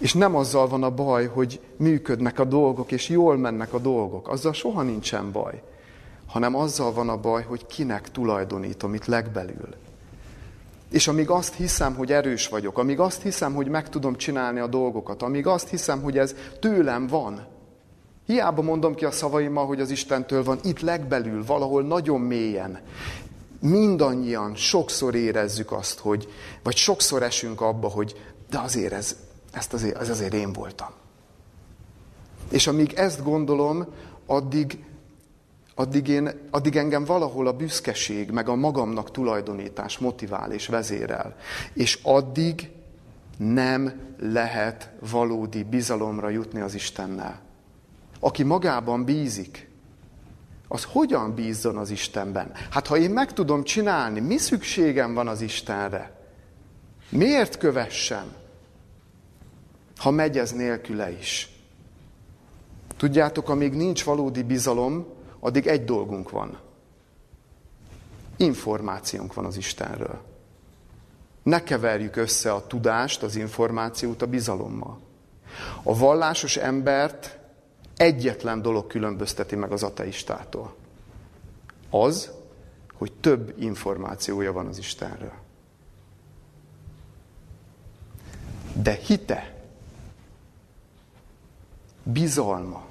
És 0.00 0.12
nem 0.12 0.36
azzal 0.36 0.68
van 0.68 0.82
a 0.82 0.90
baj, 0.90 1.26
hogy 1.26 1.60
működnek 1.76 2.38
a 2.38 2.44
dolgok, 2.44 2.92
és 2.92 3.08
jól 3.08 3.36
mennek 3.36 3.72
a 3.72 3.78
dolgok. 3.78 4.28
Azzal 4.28 4.52
soha 4.52 4.82
nincsen 4.82 5.32
baj. 5.32 5.62
Hanem 6.26 6.56
azzal 6.56 6.92
van 6.92 7.08
a 7.08 7.16
baj, 7.16 7.42
hogy 7.42 7.66
kinek 7.66 8.10
tulajdonítom 8.10 8.94
itt 8.94 9.04
legbelül. 9.04 9.68
És 10.90 11.08
amíg 11.08 11.30
azt 11.30 11.54
hiszem, 11.54 11.94
hogy 11.94 12.12
erős 12.12 12.48
vagyok, 12.48 12.78
amíg 12.78 13.00
azt 13.00 13.22
hiszem, 13.22 13.54
hogy 13.54 13.68
meg 13.68 13.88
tudom 13.88 14.16
csinálni 14.16 14.58
a 14.58 14.66
dolgokat, 14.66 15.22
amíg 15.22 15.46
azt 15.46 15.68
hiszem, 15.68 16.02
hogy 16.02 16.18
ez 16.18 16.34
tőlem 16.60 17.06
van, 17.06 17.46
hiába 18.26 18.62
mondom 18.62 18.94
ki 18.94 19.04
a 19.04 19.10
szavaimmal, 19.10 19.66
hogy 19.66 19.80
az 19.80 19.90
Istentől 19.90 20.44
van, 20.44 20.58
itt 20.62 20.80
legbelül, 20.80 21.44
valahol 21.44 21.82
nagyon 21.82 22.20
mélyen, 22.20 22.80
mindannyian 23.60 24.54
sokszor 24.54 25.14
érezzük 25.14 25.72
azt, 25.72 25.98
hogy, 25.98 26.28
vagy 26.62 26.76
sokszor 26.76 27.22
esünk 27.22 27.60
abba, 27.60 27.88
hogy 27.88 28.14
de 28.50 28.58
azért 28.58 28.92
ez, 28.92 29.16
ezt 29.52 29.72
azért, 29.72 29.96
ez 29.96 30.10
azért 30.10 30.34
én 30.34 30.52
voltam. 30.52 30.88
És 32.50 32.66
amíg 32.66 32.92
ezt 32.92 33.22
gondolom, 33.22 33.86
addig, 34.26 34.84
addig, 35.74 36.08
én, 36.08 36.30
addig 36.50 36.76
engem 36.76 37.04
valahol 37.04 37.46
a 37.46 37.52
büszkeség, 37.52 38.30
meg 38.30 38.48
a 38.48 38.54
magamnak 38.54 39.10
tulajdonítás 39.10 39.98
motivál 39.98 40.52
és 40.52 40.66
vezérel. 40.66 41.36
És 41.72 41.98
addig 42.02 42.70
nem 43.36 44.00
lehet 44.18 44.90
valódi 45.10 45.62
bizalomra 45.62 46.28
jutni 46.28 46.60
az 46.60 46.74
Istennel. 46.74 47.40
Aki 48.20 48.42
magában 48.42 49.04
bízik, 49.04 49.68
az 50.68 50.84
hogyan 50.84 51.34
bízzon 51.34 51.76
az 51.76 51.90
Istenben? 51.90 52.52
Hát 52.70 52.86
ha 52.86 52.96
én 52.96 53.10
meg 53.10 53.32
tudom 53.32 53.62
csinálni, 53.62 54.20
mi 54.20 54.36
szükségem 54.36 55.14
van 55.14 55.28
az 55.28 55.40
Istenre? 55.40 56.12
Miért 57.08 57.58
kövessem? 57.58 58.32
Ha 59.98 60.10
megy 60.10 60.38
ez 60.38 60.52
nélküle 60.52 61.10
is. 61.10 61.52
Tudjátok, 62.96 63.48
amíg 63.48 63.72
nincs 63.72 64.04
valódi 64.04 64.42
bizalom, 64.42 65.06
addig 65.40 65.66
egy 65.66 65.84
dolgunk 65.84 66.30
van. 66.30 66.58
Információnk 68.36 69.34
van 69.34 69.44
az 69.44 69.56
Istenről. 69.56 70.20
Ne 71.42 71.62
keverjük 71.62 72.16
össze 72.16 72.52
a 72.52 72.66
tudást, 72.66 73.22
az 73.22 73.36
információt 73.36 74.22
a 74.22 74.26
bizalommal. 74.26 74.98
A 75.82 75.96
vallásos 75.96 76.56
embert 76.56 77.38
egyetlen 77.96 78.62
dolog 78.62 78.86
különbözteti 78.86 79.56
meg 79.56 79.72
az 79.72 79.82
ateistától. 79.82 80.74
Az, 81.90 82.30
hogy 82.92 83.12
több 83.12 83.54
információja 83.58 84.52
van 84.52 84.66
az 84.66 84.78
Istenről. 84.78 85.32
De 88.72 88.92
hite 88.92 89.57
Bizalma. 92.12 92.86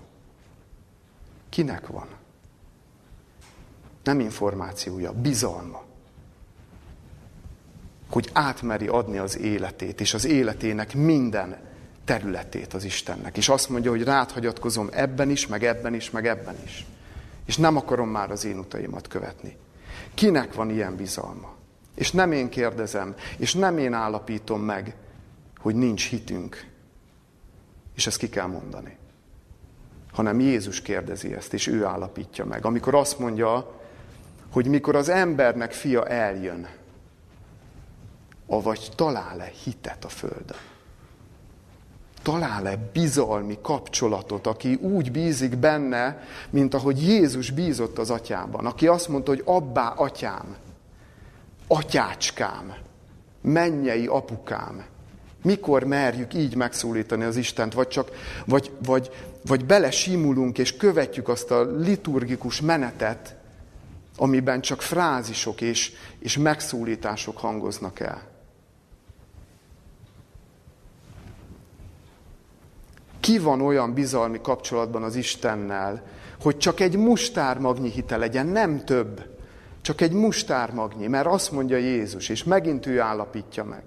Kinek 1.50 1.88
van? 1.88 2.08
Nem 4.04 4.20
információja, 4.20 5.12
bizalma. 5.14 5.84
Hogy 8.10 8.30
átmeri 8.34 8.88
adni 8.88 9.18
az 9.18 9.38
életét, 9.38 10.02
és 10.02 10.14
az 10.14 10.26
életének 10.26 10.96
minden 10.96 11.58
területét 12.06 12.74
az 12.74 12.84
Istennek. 12.84 13.38
És 13.38 13.50
azt 13.50 13.70
mondja, 13.70 13.92
hogy 13.92 14.04
rád 14.04 14.32
hagyatkozom 14.32 14.90
ebben 14.92 15.30
is, 15.30 15.48
meg 15.48 15.64
ebben 15.64 15.94
is, 15.94 16.10
meg 16.10 16.28
ebben 16.28 16.56
is. 16.64 16.86
És 17.46 17.58
nem 17.58 17.78
akarom 17.78 18.10
már 18.10 18.32
az 18.32 18.46
én 18.46 18.58
utaimat 18.58 19.08
követni. 19.08 19.58
Kinek 20.14 20.54
van 20.54 20.70
ilyen 20.70 20.96
bizalma? 20.96 21.54
És 21.96 22.12
nem 22.12 22.32
én 22.32 22.50
kérdezem, 22.50 23.16
és 23.38 23.54
nem 23.54 23.78
én 23.78 23.94
állapítom 23.94 24.62
meg, 24.62 24.96
hogy 25.58 25.76
nincs 25.76 26.10
hitünk. 26.10 26.68
És 27.96 28.08
ezt 28.08 28.18
ki 28.18 28.30
kell 28.30 28.48
mondani 28.48 28.98
hanem 30.18 30.40
Jézus 30.40 30.82
kérdezi 30.82 31.34
ezt, 31.34 31.54
és 31.54 31.68
ő 31.68 31.86
állapítja 31.86 32.46
meg. 32.46 32.66
Amikor 32.66 32.96
azt 32.96 33.20
mondja, 33.20 33.72
hogy 34.52 34.68
mikor 34.68 34.96
az 34.96 35.10
embernek 35.10 35.72
fia 35.72 36.08
eljön, 36.08 36.68
avagy 38.48 38.90
talál-e 38.96 39.52
hitet 39.64 40.06
a 40.06 40.08
földön? 40.08 40.58
Talál-e 42.22 42.78
bizalmi 42.94 43.58
kapcsolatot, 43.62 44.48
aki 44.48 44.74
úgy 44.74 45.12
bízik 45.12 45.58
benne, 45.58 46.24
mint 46.50 46.74
ahogy 46.74 47.04
Jézus 47.04 47.52
bízott 47.52 47.98
az 47.98 48.10
atyában, 48.10 48.66
aki 48.66 48.88
azt 48.88 49.08
mondta, 49.08 49.32
hogy 49.32 49.42
abbá 49.46 49.88
atyám, 49.88 50.56
atyácskám, 51.68 52.74
mennyei 53.42 54.06
apukám, 54.08 54.86
mikor 55.44 55.84
merjük 55.84 56.34
így 56.34 56.56
megszólítani 56.56 57.24
az 57.24 57.36
Istent, 57.36 57.74
vagy 57.74 57.88
csak, 57.88 58.12
vagy, 58.46 58.72
vagy, 58.86 59.12
vagy 59.48 59.66
belesimulunk 59.66 60.58
és 60.58 60.78
követjük 60.78 61.28
azt 61.28 61.52
a 61.52 61.62
liturgikus 61.62 62.62
menetet, 62.62 63.36
amiben 64.18 64.62
csak 64.62 64.82
frázisok 64.82 65.62
és, 65.62 65.92
és 66.20 66.38
megszólítások 66.38 67.38
hangoznak 67.38 68.00
el. 68.00 68.22
Ki 73.20 73.40
van 73.40 73.62
olyan 73.62 73.94
bizalmi 73.94 74.42
kapcsolatban 74.42 75.04
az 75.04 75.16
Istennel, 75.16 76.04
hogy 76.42 76.58
csak 76.58 76.80
egy 76.80 76.96
mustármagnyi 76.96 77.90
hite 77.90 78.18
legyen, 78.18 78.48
nem 78.48 78.86
több, 78.86 79.36
csak 79.82 80.02
egy 80.02 80.12
mustármagnyi, 80.12 81.08
mert 81.08 81.28
azt 81.28 81.52
mondja 81.52 81.78
Jézus, 81.78 82.30
és 82.30 82.44
megint 82.44 82.86
ő 82.86 83.00
állapítja 83.00 83.64
meg 83.64 83.84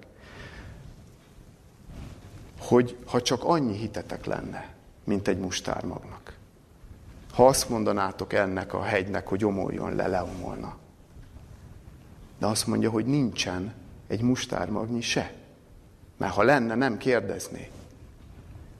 hogy 2.71 2.97
ha 3.05 3.21
csak 3.21 3.43
annyi 3.43 3.77
hitetek 3.77 4.25
lenne, 4.25 4.70
mint 5.11 5.27
egy 5.27 5.37
mustármagnak, 5.37 6.33
Ha 7.33 7.47
azt 7.47 7.69
mondanátok 7.69 8.33
ennek 8.33 8.73
a 8.73 8.81
hegynek, 8.81 9.27
hogy 9.27 9.45
omoljon 9.45 9.95
le, 9.95 10.07
leomolna. 10.07 10.77
De 12.39 12.45
azt 12.45 12.67
mondja, 12.67 12.89
hogy 12.89 13.05
nincsen 13.05 13.73
egy 14.07 14.21
mustármagnyi 14.21 15.01
se. 15.01 15.33
Mert 16.17 16.33
ha 16.33 16.43
lenne, 16.43 16.75
nem 16.75 16.97
kérdezné. 16.97 17.69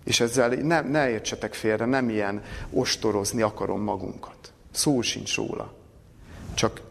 És 0.04 0.20
ezzel 0.20 0.50
ne, 0.50 0.82
ne 0.82 1.10
értsetek 1.10 1.54
félre, 1.54 1.86
nem 1.86 2.10
ilyen 2.10 2.44
ostorozni 2.72 3.42
akarom 3.42 3.82
magunkat. 3.82 4.54
Szó 4.72 5.02
sincs 5.02 5.36
róla. 5.36 5.74
Csak, 6.54 6.82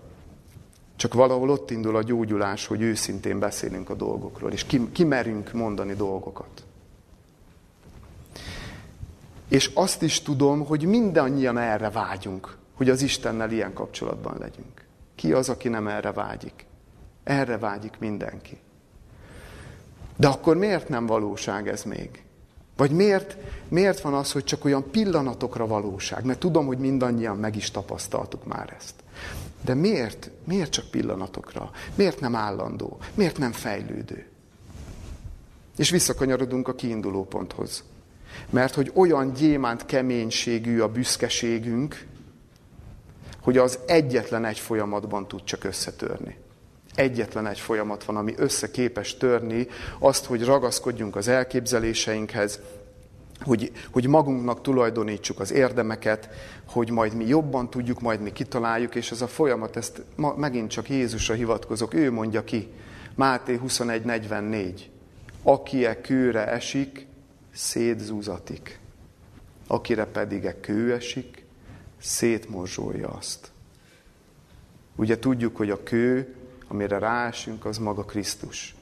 csak 0.96 1.14
valahol 1.14 1.50
ott 1.50 1.70
indul 1.70 1.96
a 1.96 2.02
gyógyulás, 2.02 2.66
hogy 2.66 2.82
őszintén 2.82 3.38
beszélünk 3.38 3.90
a 3.90 3.94
dolgokról, 3.94 4.52
és 4.52 4.66
kimerünk 4.92 5.52
mondani 5.52 5.94
dolgokat. 5.94 6.64
És 9.50 9.70
azt 9.74 10.02
is 10.02 10.22
tudom, 10.22 10.64
hogy 10.64 10.84
mindannyian 10.84 11.58
erre 11.58 11.90
vágyunk, 11.90 12.56
hogy 12.74 12.90
az 12.90 13.02
Istennel 13.02 13.50
ilyen 13.50 13.72
kapcsolatban 13.72 14.36
legyünk. 14.38 14.84
Ki 15.14 15.32
az, 15.32 15.48
aki 15.48 15.68
nem 15.68 15.88
erre 15.88 16.12
vágyik? 16.12 16.66
Erre 17.24 17.58
vágyik 17.58 17.98
mindenki. 17.98 18.58
De 20.16 20.28
akkor 20.28 20.56
miért 20.56 20.88
nem 20.88 21.06
valóság 21.06 21.68
ez 21.68 21.82
még? 21.82 22.22
Vagy 22.76 22.90
miért, 22.90 23.36
miért 23.68 24.00
van 24.00 24.14
az, 24.14 24.32
hogy 24.32 24.44
csak 24.44 24.64
olyan 24.64 24.90
pillanatokra 24.90 25.66
valóság? 25.66 26.24
Mert 26.24 26.38
tudom, 26.38 26.66
hogy 26.66 26.78
mindannyian 26.78 27.36
meg 27.36 27.56
is 27.56 27.70
tapasztaltuk 27.70 28.44
már 28.44 28.76
ezt. 28.78 28.94
De 29.64 29.74
miért? 29.74 30.30
Miért 30.44 30.70
csak 30.70 30.90
pillanatokra? 30.90 31.70
Miért 31.94 32.20
nem 32.20 32.34
állandó? 32.34 32.98
Miért 33.14 33.38
nem 33.38 33.52
fejlődő? 33.52 34.26
És 35.76 35.90
visszakanyarodunk 35.90 36.68
a 36.68 36.74
kiinduló 36.74 37.24
ponthoz. 37.24 37.84
Mert 38.50 38.74
hogy 38.74 38.90
olyan 38.94 39.32
gyémánt 39.32 39.86
keménységű 39.86 40.80
a 40.80 40.88
büszkeségünk, 40.88 42.06
hogy 43.42 43.58
az 43.58 43.78
egyetlen 43.86 44.44
egy 44.44 44.58
folyamatban 44.58 45.28
tud 45.28 45.44
csak 45.44 45.64
összetörni. 45.64 46.36
Egyetlen 46.94 47.46
egy 47.46 47.58
folyamat 47.60 48.04
van, 48.04 48.16
ami 48.16 48.34
összeképes 48.36 49.16
törni 49.16 49.66
azt, 49.98 50.24
hogy 50.24 50.44
ragaszkodjunk 50.44 51.16
az 51.16 51.28
elképzeléseinkhez, 51.28 52.60
hogy, 53.40 53.72
hogy 53.92 54.06
magunknak 54.06 54.62
tulajdonítsuk 54.62 55.40
az 55.40 55.52
érdemeket, 55.52 56.28
hogy 56.66 56.90
majd 56.90 57.14
mi 57.14 57.26
jobban 57.26 57.70
tudjuk, 57.70 58.00
majd 58.00 58.20
mi 58.20 58.32
kitaláljuk, 58.32 58.94
és 58.94 59.10
ez 59.10 59.20
a 59.20 59.26
folyamat, 59.26 59.76
ezt 59.76 60.02
ma, 60.16 60.34
megint 60.36 60.70
csak 60.70 60.88
Jézusra 60.88 61.34
hivatkozok, 61.34 61.94
ő 61.94 62.12
mondja 62.12 62.44
ki, 62.44 62.68
Máté 63.14 63.60
21.44, 63.66 64.80
aki 65.42 65.84
e 65.84 66.00
kőre 66.00 66.46
esik, 66.46 67.06
szétzúzatik, 67.54 68.80
akire 69.66 70.04
pedig 70.04 70.44
e 70.44 70.60
kő 70.60 70.92
esik, 70.92 71.44
szétmorzsolja 72.00 73.08
azt. 73.08 73.50
Ugye 74.96 75.18
tudjuk, 75.18 75.56
hogy 75.56 75.70
a 75.70 75.82
kő 75.82 76.34
amire 76.70 76.98
ráesünk, 76.98 77.64
az 77.64 77.78
maga 77.78 78.04
Krisztus. 78.04 78.74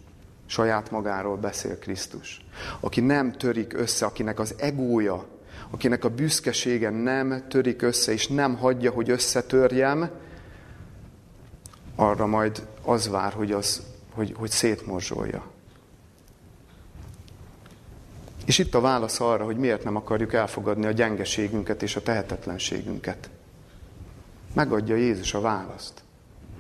Saját 0.47 0.91
magáról 0.91 1.37
beszél 1.37 1.79
Krisztus. 1.79 2.45
Aki 2.81 3.01
nem 3.01 3.33
törik 3.33 3.73
össze, 3.73 4.07
akinek 4.07 4.39
az 4.39 4.55
egója, 4.59 5.27
akinek 5.71 6.05
a 6.05 6.09
büszkesége 6.09 6.91
nem 6.91 7.45
törik 7.49 7.83
össze, 7.83 8.13
és 8.13 8.27
nem 8.27 8.57
hagyja, 8.57 8.91
hogy 8.91 9.11
összetörjem, 9.11 10.11
arra 11.97 12.27
majd 12.27 12.67
az 12.83 13.09
vár, 13.09 13.33
hogy, 13.33 13.53
az, 13.53 13.83
hogy, 14.11 14.35
hogy 14.37 14.51
szétmorzsolja. 14.51 15.47
És 18.49 18.59
itt 18.59 18.75
a 18.75 18.81
válasz 18.81 19.21
arra, 19.21 19.45
hogy 19.45 19.57
miért 19.57 19.85
nem 19.85 19.97
akarjuk 19.97 20.33
elfogadni 20.33 20.87
a 20.87 20.91
gyengeségünket 20.91 21.83
és 21.83 21.97
a 21.97 22.03
tehetetlenségünket. 22.03 23.31
Megadja 24.55 24.97
Jézus 24.97 25.35
a 25.35 25.41
választ. 25.41 26.03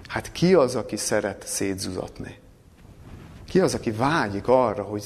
Hát 0.09 0.32
ki 0.32 0.55
az, 0.55 0.74
aki 0.74 0.97
szeret 0.97 1.47
szétzuzatni? 1.47 2.39
Ki 3.47 3.61
az, 3.61 3.74
aki 3.74 3.91
vágyik 3.91 4.49
arra, 4.49 4.82
hogy... 4.82 5.05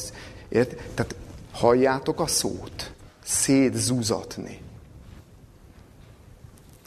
Ért? 0.48 0.94
Tehát 0.94 1.14
halljátok 1.52 2.20
a 2.20 2.26
szót. 2.26 2.92
Szétzuzatni. 3.24 4.60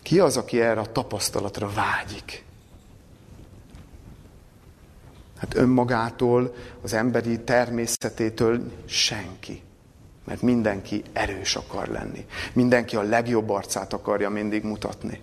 Ki 0.02 0.20
az, 0.20 0.38
aki 0.38 0.62
erre 0.62 0.80
a 0.80 0.92
tapasztalatra 0.92 1.70
vágyik? 1.74 2.46
Hát 5.38 5.56
önmagától, 5.56 6.56
az 6.82 6.94
emberi 6.94 7.40
természetétől 7.40 8.72
senki. 8.86 9.64
Mert 10.26 10.42
mindenki 10.42 11.04
erős 11.14 11.56
akar 11.56 11.88
lenni. 11.88 12.26
Mindenki 12.54 12.96
a 12.96 13.02
legjobb 13.02 13.50
arcát 13.50 13.94
akarja 13.94 14.30
mindig 14.30 14.64
mutatni. 14.64 15.22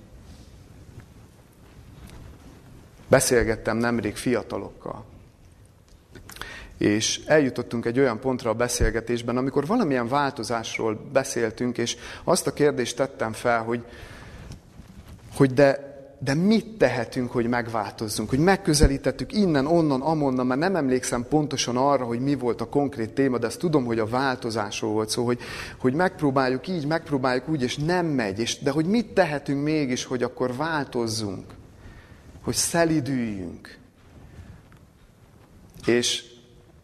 Beszélgettem 3.09 3.77
nemrég 3.77 4.17
fiatalokkal. 4.17 5.05
És 6.79 7.21
eljutottunk 7.27 7.85
egy 7.85 7.99
olyan 7.99 8.21
pontra 8.21 8.51
a 8.51 8.55
beszélgetésben, 8.55 9.37
amikor 9.37 9.67
valamilyen 9.67 10.09
változásról 10.09 11.09
beszéltünk, 11.13 11.79
és 11.79 11.97
azt 12.25 12.47
a 12.47 12.53
kérdést 12.53 12.97
tettem 12.97 13.33
fel, 13.33 13.63
hogy, 13.63 13.85
hogy 15.35 15.53
de, 15.53 15.91
de 16.25 16.35
mit 16.35 16.66
tehetünk, 16.66 17.31
hogy 17.31 17.47
megváltozzunk, 17.47 18.29
hogy 18.29 18.39
megközelítettük 18.39 19.33
innen, 19.33 19.66
onnan, 19.66 20.01
amonnan, 20.01 20.47
mert 20.47 20.61
nem 20.61 20.77
emlékszem 20.77 21.27
pontosan 21.29 21.77
arra, 21.77 22.05
hogy 22.05 22.20
mi 22.20 22.35
volt 22.35 22.61
a 22.61 22.68
konkrét 22.68 23.11
téma, 23.11 23.39
de 23.39 23.47
azt 23.47 23.59
tudom, 23.59 23.85
hogy 23.85 23.99
a 23.99 24.07
változásról 24.07 24.93
volt 24.93 25.09
szó, 25.09 25.25
hogy, 25.25 25.41
hogy 25.79 25.95
megpróbáljuk 25.95 26.68
így, 26.68 26.87
megpróbáljuk 26.87 27.49
úgy, 27.49 27.62
és 27.62 27.77
nem 27.77 28.07
megy, 28.07 28.39
és, 28.39 28.59
de 28.59 28.70
hogy 28.70 28.87
mit 28.87 29.07
tehetünk 29.07 29.62
mégis, 29.62 30.05
hogy 30.05 30.23
akkor 30.23 30.57
változzunk 30.57 31.45
hogy 32.43 32.55
szelidüljünk. 32.55 33.79
És 35.87 36.25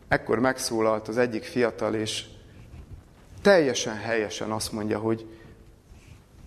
ekkor 0.08 0.38
megszólalt 0.38 1.08
az 1.08 1.16
egyik 1.16 1.44
fiatal, 1.44 1.94
és 1.94 2.24
teljesen 3.42 3.96
helyesen 3.96 4.50
azt 4.50 4.72
mondja, 4.72 4.98
hogy 4.98 5.26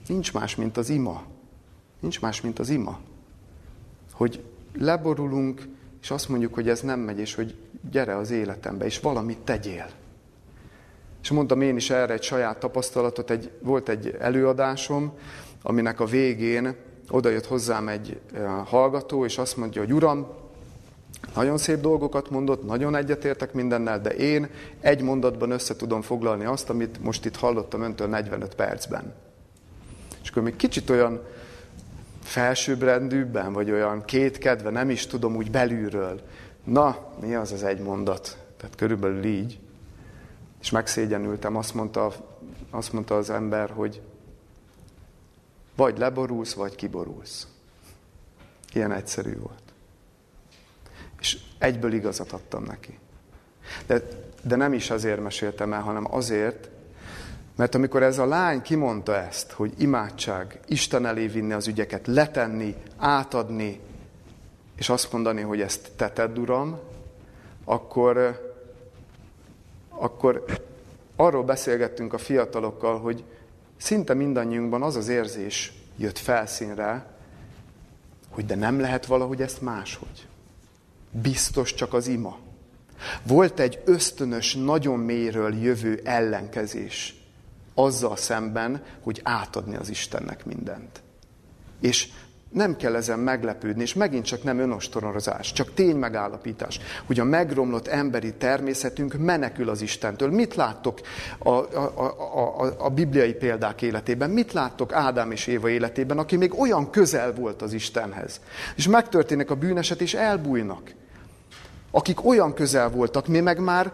nincs 0.08 0.34
más, 0.34 0.56
mint 0.56 0.78
az 0.78 0.90
ima. 0.90 1.24
Nincs 2.02 2.22
más, 2.22 2.42
mint 2.42 2.60
az 2.60 2.70
ima. 2.70 3.00
Hogy 4.14 4.44
leborulunk, 4.74 5.68
és 6.02 6.12
azt 6.12 6.30
mondjuk, 6.30 6.54
hogy 6.54 6.70
ez 6.70 6.82
nem 6.82 7.00
megy, 7.00 7.20
és 7.20 7.36
hogy 7.36 7.56
gyere 7.92 8.18
az 8.18 8.32
életembe, 8.32 8.86
és 8.86 9.00
valamit 9.00 9.40
tegyél. 9.40 9.90
És 11.22 11.32
mondtam 11.32 11.62
én 11.62 11.76
is 11.76 11.90
erre 11.90 12.14
egy 12.14 12.24
saját 12.24 12.60
tapasztalatot, 12.60 13.30
egy, 13.30 13.52
volt 13.62 13.90
egy 13.90 14.16
előadásom, 14.20 15.14
aminek 15.62 16.00
a 16.00 16.06
végén 16.06 16.76
oda 17.10 17.30
jött 17.30 17.46
hozzám 17.46 17.88
egy 17.88 18.20
eh, 18.34 18.44
hallgató, 18.66 19.26
és 19.26 19.38
azt 19.38 19.58
mondja, 19.58 19.82
hogy 19.82 19.94
Uram, 19.94 20.28
nagyon 21.36 21.58
szép 21.58 21.80
dolgokat 21.80 22.30
mondott, 22.30 22.66
nagyon 22.66 22.96
egyetértek 22.96 23.54
mindennel, 23.54 24.02
de 24.02 24.10
én 24.10 24.50
egy 24.80 25.02
mondatban 25.02 25.52
össze 25.52 25.76
tudom 25.76 26.02
foglalni 26.02 26.46
azt, 26.46 26.70
amit 26.70 27.04
most 27.04 27.26
itt 27.26 27.36
hallottam 27.36 27.82
öntől 27.82 28.08
45 28.08 28.56
percben. 28.56 29.14
És 30.24 30.30
akkor 30.30 30.44
még 30.44 30.56
kicsit 30.56 30.90
olyan 30.90 31.22
felsőbbrendűbben, 32.32 33.54
vagy 33.54 33.72
olyan 33.72 34.06
kétkedve, 34.06 34.70
nem 34.70 34.90
is 34.90 35.08
tudom 35.08 35.36
úgy 35.36 35.52
belülről. 35.52 36.22
Na, 36.64 37.14
mi 37.22 37.36
az 37.36 37.52
az 37.52 37.64
egy 37.64 37.80
mondat? 37.80 38.38
Tehát 38.58 38.76
körülbelül 38.76 39.24
így. 39.24 39.60
És 40.62 40.70
megszégyenültem, 40.70 41.56
azt 41.56 41.74
mondta, 41.74 42.14
azt 42.70 42.94
mondta 42.94 43.18
az 43.18 43.30
ember, 43.30 43.70
hogy 43.70 44.02
vagy 45.76 45.98
leborulsz, 45.98 46.54
vagy 46.54 46.76
kiborulsz. 46.76 47.48
Ilyen 48.74 48.92
egyszerű 48.92 49.38
volt. 49.38 49.64
És 51.20 51.38
egyből 51.58 51.94
igazat 51.94 52.32
adtam 52.32 52.64
neki. 52.64 53.00
De, 53.88 54.02
de 54.44 54.56
nem 54.56 54.74
is 54.74 54.90
azért 54.90 55.22
meséltem 55.22 55.74
el, 55.74 55.82
hanem 55.82 56.14
azért, 56.14 56.70
mert 57.62 57.76
amikor 57.76 58.04
ez 58.04 58.18
a 58.18 58.26
lány 58.26 58.62
kimondta 58.62 59.16
ezt, 59.16 59.52
hogy 59.52 59.74
imádság, 59.78 60.60
Isten 60.68 61.06
elé 61.06 61.28
vinni 61.28 61.54
az 61.54 61.68
ügyeket, 61.68 62.08
letenni, 62.08 62.76
átadni, 62.98 63.80
és 64.76 64.90
azt 64.90 65.12
mondani, 65.12 65.42
hogy 65.42 65.62
ezt 65.62 65.92
te 65.96 66.10
tedd, 66.10 66.38
Uram, 66.38 66.80
akkor, 67.64 68.42
akkor 69.90 70.46
arról 71.16 71.44
beszélgettünk 71.44 72.14
a 72.14 72.18
fiatalokkal, 72.18 73.00
hogy 73.00 73.24
szinte 73.78 74.14
mindannyiunkban 74.14 74.82
az 74.82 74.96
az 74.96 75.08
érzés 75.08 75.74
jött 75.98 76.18
felszínre, 76.18 77.06
hogy 78.30 78.46
de 78.46 78.56
nem 78.56 78.80
lehet 78.80 79.06
valahogy 79.06 79.42
ezt 79.42 79.62
máshogy. 79.62 80.28
Biztos 81.12 81.74
csak 81.74 81.94
az 81.94 82.08
ima. 82.08 82.38
Volt 83.24 83.60
egy 83.60 83.82
ösztönös, 83.86 84.56
nagyon 84.56 85.00
mélyről 85.00 85.54
jövő 85.56 86.02
ellenkezés 86.04 87.20
azzal 87.74 88.16
szemben, 88.16 88.84
hogy 89.04 89.20
átadni 89.24 89.76
az 89.76 89.90
Istennek 89.90 90.46
mindent. 90.46 91.02
És 91.80 92.08
Nem 92.52 92.76
kell 92.76 92.96
ezen 92.96 93.20
meglepődni, 93.20 93.82
és 93.82 93.94
megint 93.94 94.26
csak 94.26 94.44
nem 94.44 94.60
önostorozás, 94.60 95.52
csak 95.52 95.74
ténymegállapítás, 95.74 96.80
hogy 97.06 97.20
a 97.20 97.24
megromlott 97.24 97.88
emberi 97.88 98.34
természetünk 98.34 99.14
menekül 99.14 99.70
az 99.70 99.82
Istentől. 99.82 100.30
Mit 100.32 100.56
láttok 100.56 101.00
a, 101.38 101.50
a, 101.50 101.92
a, 101.96 102.64
a, 102.64 102.76
a 102.78 102.90
bibliai 102.90 103.34
példák 103.34 103.82
életében? 103.82 104.30
Mit 104.30 104.54
láttok 104.54 104.94
Ádám 104.94 105.32
és 105.32 105.48
Éva 105.48 105.70
életében, 105.70 106.18
aki 106.18 106.36
még 106.36 106.60
olyan 106.60 106.90
közel 106.90 107.34
volt 107.34 107.62
az 107.62 107.74
Istenhez? 107.74 108.42
És 108.76 108.88
megtörténik 108.88 109.50
a 109.50 109.56
bűneset, 109.56 110.02
és 110.02 110.14
elbújnak. 110.14 110.94
Akik 111.92 112.26
olyan 112.26 112.54
közel 112.54 112.90
voltak, 112.90 113.28
mi 113.28 113.40
meg 113.40 113.60
már, 113.60 113.94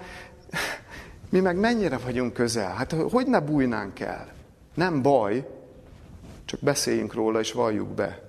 mi 1.29 1.39
meg 1.39 1.57
mennyire 1.57 1.97
vagyunk 1.97 2.33
közel? 2.33 2.73
Hát 2.73 2.91
hogy 2.91 3.27
ne 3.27 3.39
bújnánk 3.39 3.99
el? 3.99 4.27
Nem 4.73 5.01
baj, 5.01 5.47
csak 6.45 6.59
beszéljünk 6.59 7.13
róla 7.13 7.39
és 7.39 7.51
valljuk 7.51 7.87
be. 7.87 8.27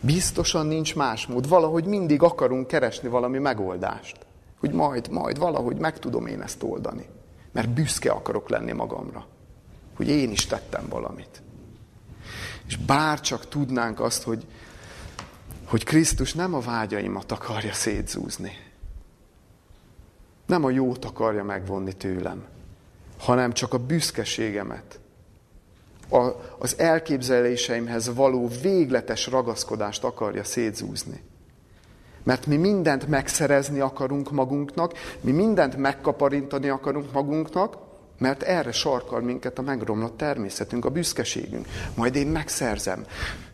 Biztosan 0.00 0.66
nincs 0.66 0.94
más 0.94 1.26
mód. 1.26 1.48
Valahogy 1.48 1.84
mindig 1.84 2.22
akarunk 2.22 2.66
keresni 2.66 3.08
valami 3.08 3.38
megoldást. 3.38 4.16
Hogy 4.58 4.72
majd, 4.72 5.08
majd 5.10 5.38
valahogy 5.38 5.76
meg 5.76 5.98
tudom 5.98 6.26
én 6.26 6.42
ezt 6.42 6.62
oldani. 6.62 7.06
Mert 7.52 7.68
büszke 7.68 8.10
akarok 8.10 8.48
lenni 8.48 8.72
magamra. 8.72 9.26
Hogy 9.96 10.08
én 10.08 10.30
is 10.30 10.46
tettem 10.46 10.88
valamit. 10.88 11.42
És 12.66 12.76
bár 12.76 13.20
csak 13.20 13.48
tudnánk 13.48 14.00
azt, 14.00 14.22
hogy, 14.22 14.46
hogy 15.64 15.84
Krisztus 15.84 16.34
nem 16.34 16.54
a 16.54 16.60
vágyaimat 16.60 17.32
akarja 17.32 17.72
szétzúzni. 17.72 18.69
Nem 20.50 20.64
a 20.64 20.70
jót 20.70 21.04
akarja 21.04 21.44
megvonni 21.44 21.92
tőlem, 21.92 22.44
hanem 23.18 23.52
csak 23.52 23.72
a 23.74 23.78
büszkeségemet, 23.78 25.00
a, 26.08 26.18
az 26.58 26.78
elképzeléseimhez 26.78 28.14
való 28.14 28.48
végletes 28.62 29.26
ragaszkodást 29.26 30.04
akarja 30.04 30.44
szétzúzni. 30.44 31.22
Mert 32.22 32.46
mi 32.46 32.56
mindent 32.56 33.08
megszerezni 33.08 33.80
akarunk 33.80 34.30
magunknak, 34.30 34.92
mi 35.20 35.30
mindent 35.30 35.76
megkaparintani 35.76 36.68
akarunk 36.68 37.12
magunknak, 37.12 37.76
mert 38.18 38.42
erre 38.42 38.72
sarkal 38.72 39.20
minket 39.20 39.58
a 39.58 39.62
megromlott 39.62 40.16
természetünk, 40.16 40.84
a 40.84 40.90
büszkeségünk. 40.90 41.66
Majd 41.94 42.14
én 42.14 42.26
megszerzem 42.26 43.06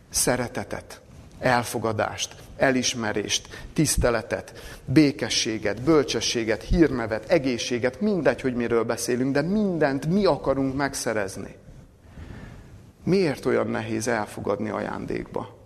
szeretetet, 0.09 1.01
elfogadást, 1.39 2.35
elismerést, 2.57 3.65
tiszteletet, 3.73 4.79
békességet, 4.85 5.81
bölcsességet, 5.81 6.63
hírnevet, 6.63 7.29
egészséget, 7.29 8.01
mindegy, 8.01 8.41
hogy 8.41 8.55
miről 8.55 8.83
beszélünk, 8.83 9.33
de 9.33 9.41
mindent 9.41 10.05
mi 10.05 10.25
akarunk 10.25 10.75
megszerezni. 10.75 11.55
Miért 13.03 13.45
olyan 13.45 13.67
nehéz 13.67 14.07
elfogadni 14.07 14.69
ajándékba? 14.69 15.57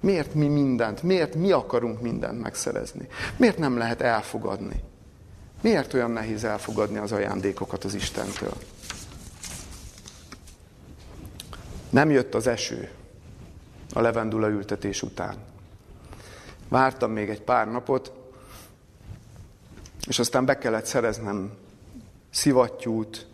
Miért 0.00 0.34
mi 0.34 0.46
mindent, 0.46 1.02
miért 1.02 1.34
mi 1.34 1.52
akarunk 1.52 2.00
mindent 2.00 2.42
megszerezni? 2.42 3.06
Miért 3.36 3.58
nem 3.58 3.78
lehet 3.78 4.00
elfogadni? 4.00 4.82
Miért 5.62 5.94
olyan 5.94 6.10
nehéz 6.10 6.44
elfogadni 6.44 6.98
az 6.98 7.12
ajándékokat 7.12 7.84
az 7.84 7.94
Istentől? 7.94 8.54
Nem 11.90 12.10
jött 12.10 12.34
az 12.34 12.46
eső 12.46 12.90
a 13.92 14.00
levendula 14.00 14.48
ültetés 14.48 15.02
után. 15.02 15.34
Vártam 16.70 17.10
még 17.10 17.28
egy 17.28 17.42
pár 17.42 17.70
napot, 17.70 18.12
és 20.06 20.18
aztán 20.18 20.44
be 20.44 20.58
kellett 20.58 20.84
szereznem 20.84 21.52
szivattyút, 22.30 23.26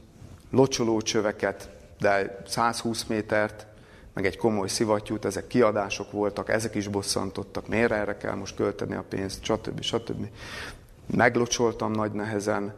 locsolócsöveket, 0.51 1.71
de 1.99 2.43
120 2.47 3.05
métert, 3.05 3.67
meg 4.15 4.27
egy 4.27 4.37
komoly 4.37 4.69
szivattyút, 4.69 5.25
ezek 5.25 5.47
kiadások 5.47 6.13
voltak, 6.13 6.49
ezek 6.49 6.75
is 6.75 6.89
bosszantottak, 6.89 7.69
miért 7.69 7.93
erre 7.93 8.17
kell 8.17 8.35
most 8.35 8.57
költeni 8.57 8.95
a 8.95 9.05
pénzt, 9.09 9.45
stb. 9.45 9.81
stb. 9.81 10.27
Meglocsoltam 11.07 11.93
nagy 11.93 12.13
nehezen, 12.13 12.75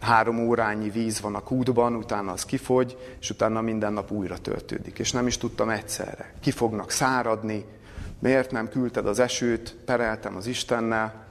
három 0.00 0.46
órányi 0.46 0.90
víz 0.90 1.20
van 1.20 1.34
a 1.34 1.40
kútban, 1.40 1.94
utána 1.94 2.32
az 2.32 2.44
kifogy, 2.44 3.16
és 3.20 3.30
utána 3.30 3.60
minden 3.60 3.92
nap 3.92 4.10
újra 4.10 4.38
töltődik. 4.38 4.98
És 4.98 5.12
nem 5.12 5.26
is 5.26 5.38
tudtam 5.38 5.68
egyszerre. 5.68 6.34
Ki 6.40 6.50
fognak 6.50 6.90
száradni, 6.90 7.64
miért 8.24 8.50
nem 8.50 8.68
küldted 8.68 9.06
az 9.06 9.18
esőt, 9.18 9.76
pereltem 9.84 10.36
az 10.36 10.46
Istennel, 10.46 11.24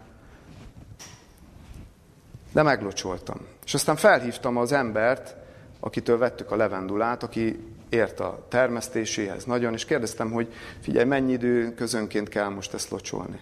de 2.51 2.63
meglocsoltam. 2.63 3.37
És 3.65 3.73
aztán 3.73 3.95
felhívtam 3.95 4.57
az 4.57 4.71
embert, 4.71 5.35
akitől 5.79 6.17
vettük 6.17 6.51
a 6.51 6.55
levendulát, 6.55 7.23
aki 7.23 7.59
ért 7.89 8.19
a 8.19 8.45
termesztéséhez 8.49 9.45
nagyon, 9.45 9.73
és 9.73 9.85
kérdeztem, 9.85 10.31
hogy 10.31 10.53
figyelj, 10.79 11.05
mennyi 11.05 11.31
idő 11.31 11.73
közönként 11.73 12.29
kell 12.29 12.49
most 12.49 12.73
ezt 12.73 12.89
locsolni. 12.89 13.39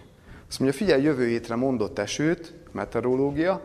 Azt 0.48 0.58
mondja, 0.58 0.78
figyelj, 0.78 1.02
jövő 1.02 1.26
hétre 1.26 1.54
mondott 1.54 1.98
esőt, 1.98 2.54
meteorológia, 2.70 3.60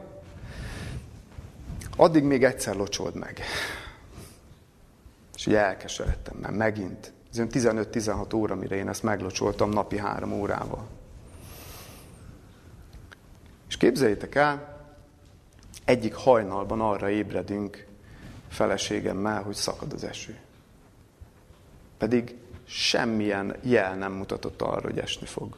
addig 1.98 2.24
még 2.24 2.44
egyszer 2.44 2.76
locsold 2.76 3.16
meg. 3.16 3.40
És 5.36 5.48
ugye 5.48 5.60
elkeseredtem, 5.66 6.38
mert 6.42 6.56
megint. 6.56 7.16
Ez 7.40 7.46
15-16 7.50 8.36
óra, 8.36 8.56
mire 8.56 8.76
én 8.76 8.90
ezt 8.90 9.04
meglocsoltam 9.04 9.70
napi 9.70 9.98
három 9.98 10.32
órával. 10.32 10.88
És 13.68 13.78
képzeljétek 13.78 14.36
el, 14.36 14.86
egyik 15.86 16.14
hajnalban 16.14 16.82
arra 16.82 17.10
ébredünk, 17.10 17.86
feleségemmel, 18.50 19.42
hogy 19.42 19.56
szakad 19.56 19.94
az 19.94 20.04
eső. 20.04 20.38
Pedig 21.98 22.36
semmilyen 22.66 23.56
jel 23.64 23.96
nem 23.96 24.12
mutatott 24.12 24.62
arra, 24.62 24.88
hogy 24.88 25.00
esni 25.00 25.26
fog. 25.26 25.56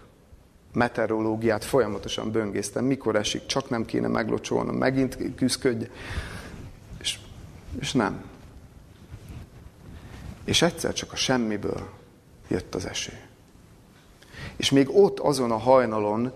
Meteorológiát 0.73 1.63
folyamatosan 1.63 2.31
böngésztem, 2.31 2.85
mikor 2.85 3.15
esik, 3.15 3.45
csak 3.45 3.69
nem 3.69 3.85
kéne 3.85 4.07
meglocsolnom, 4.07 4.75
megint 4.75 5.35
küzdködj. 5.35 5.85
És, 6.99 7.19
és 7.79 7.93
nem. 7.93 8.28
És 10.49 10.61
egyszer 10.61 10.93
csak 10.93 11.11
a 11.11 11.15
semmiből 11.15 11.89
jött 12.47 12.75
az 12.75 12.85
eső. 12.85 13.13
És 14.55 14.71
még 14.71 14.89
ott 14.95 15.19
azon 15.19 15.51
a 15.51 15.57
hajnalon 15.57 16.31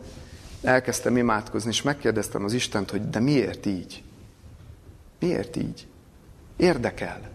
elkezdtem 0.62 1.18
imádkozni, 1.18 1.70
és 1.70 1.82
megkérdeztem 1.82 2.44
az 2.44 2.54
Istent, 2.54 2.90
hogy 2.90 3.10
de 3.10 3.20
miért 3.20 3.66
így? 3.66 4.04
Miért 5.20 5.56
így? 5.56 5.88
Érdekel, 6.56 7.30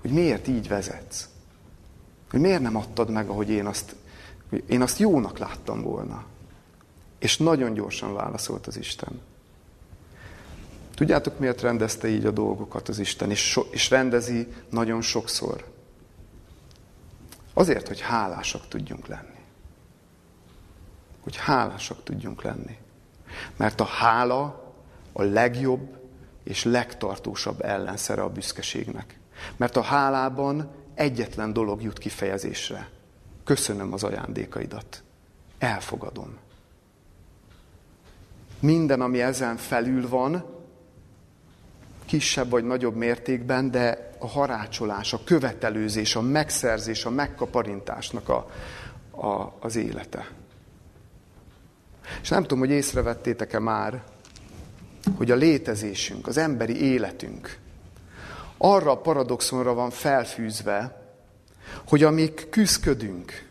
hogy 0.00 0.10
miért 0.10 0.48
így 0.48 0.68
vezetsz. 0.68 1.28
Hogy 2.30 2.40
miért 2.40 2.62
nem 2.62 2.76
adtad 2.76 3.10
meg, 3.10 3.28
ahogy 3.28 3.48
én 3.48 3.66
azt, 3.66 3.96
én 4.66 4.82
azt 4.82 4.98
jónak 4.98 5.38
láttam 5.38 5.82
volna. 5.82 6.24
És 7.18 7.36
nagyon 7.36 7.74
gyorsan 7.74 8.14
válaszolt 8.14 8.66
az 8.66 8.76
Isten. 8.76 9.20
Tudjátok, 10.94 11.38
miért 11.38 11.60
rendezte 11.60 12.08
így 12.08 12.26
a 12.26 12.30
dolgokat 12.30 12.88
az 12.88 12.98
Isten, 12.98 13.30
és, 13.30 13.50
so, 13.50 13.62
és 13.70 13.90
rendezi 13.90 14.48
nagyon 14.70 15.00
sokszor? 15.00 15.72
Azért, 17.54 17.88
hogy 17.88 18.00
hálásak 18.00 18.68
tudjunk 18.68 19.06
lenni. 19.06 19.38
Hogy 21.22 21.36
hálásak 21.36 22.02
tudjunk 22.02 22.42
lenni. 22.42 22.78
Mert 23.56 23.80
a 23.80 23.84
hála 23.84 24.72
a 25.12 25.22
legjobb 25.22 25.98
és 26.44 26.64
legtartósabb 26.64 27.64
ellenszere 27.64 28.22
a 28.22 28.30
büszkeségnek. 28.30 29.18
Mert 29.56 29.76
a 29.76 29.82
hálában 29.82 30.70
egyetlen 30.94 31.52
dolog 31.52 31.82
jut 31.82 31.98
kifejezésre. 31.98 32.90
Köszönöm 33.44 33.92
az 33.92 34.04
ajándékaidat. 34.04 35.02
Elfogadom. 35.58 36.36
Minden, 38.60 39.00
ami 39.00 39.22
ezen 39.22 39.56
felül 39.56 40.08
van, 40.08 40.44
kisebb 42.06 42.50
vagy 42.50 42.64
nagyobb 42.64 42.94
mértékben, 42.94 43.70
de 43.70 44.10
a 44.18 44.26
harácsolás, 44.26 45.12
a 45.12 45.20
követelőzés, 45.24 46.16
a 46.16 46.20
megszerzés, 46.20 47.04
a 47.04 47.10
megkaparintásnak 47.10 48.28
a, 48.28 48.50
a, 49.10 49.56
az 49.60 49.76
élete. 49.76 50.30
És 52.22 52.28
nem 52.28 52.42
tudom, 52.42 52.58
hogy 52.58 52.70
észrevettétek-e 52.70 53.58
már, 53.58 54.02
hogy 55.16 55.30
a 55.30 55.34
létezésünk, 55.34 56.26
az 56.26 56.36
emberi 56.36 56.82
életünk 56.82 57.58
arra 58.56 58.90
a 58.90 59.00
paradoxonra 59.00 59.74
van 59.74 59.90
felfűzve, 59.90 61.02
hogy 61.88 62.02
amíg 62.02 62.48
küzdködünk, 62.48 63.48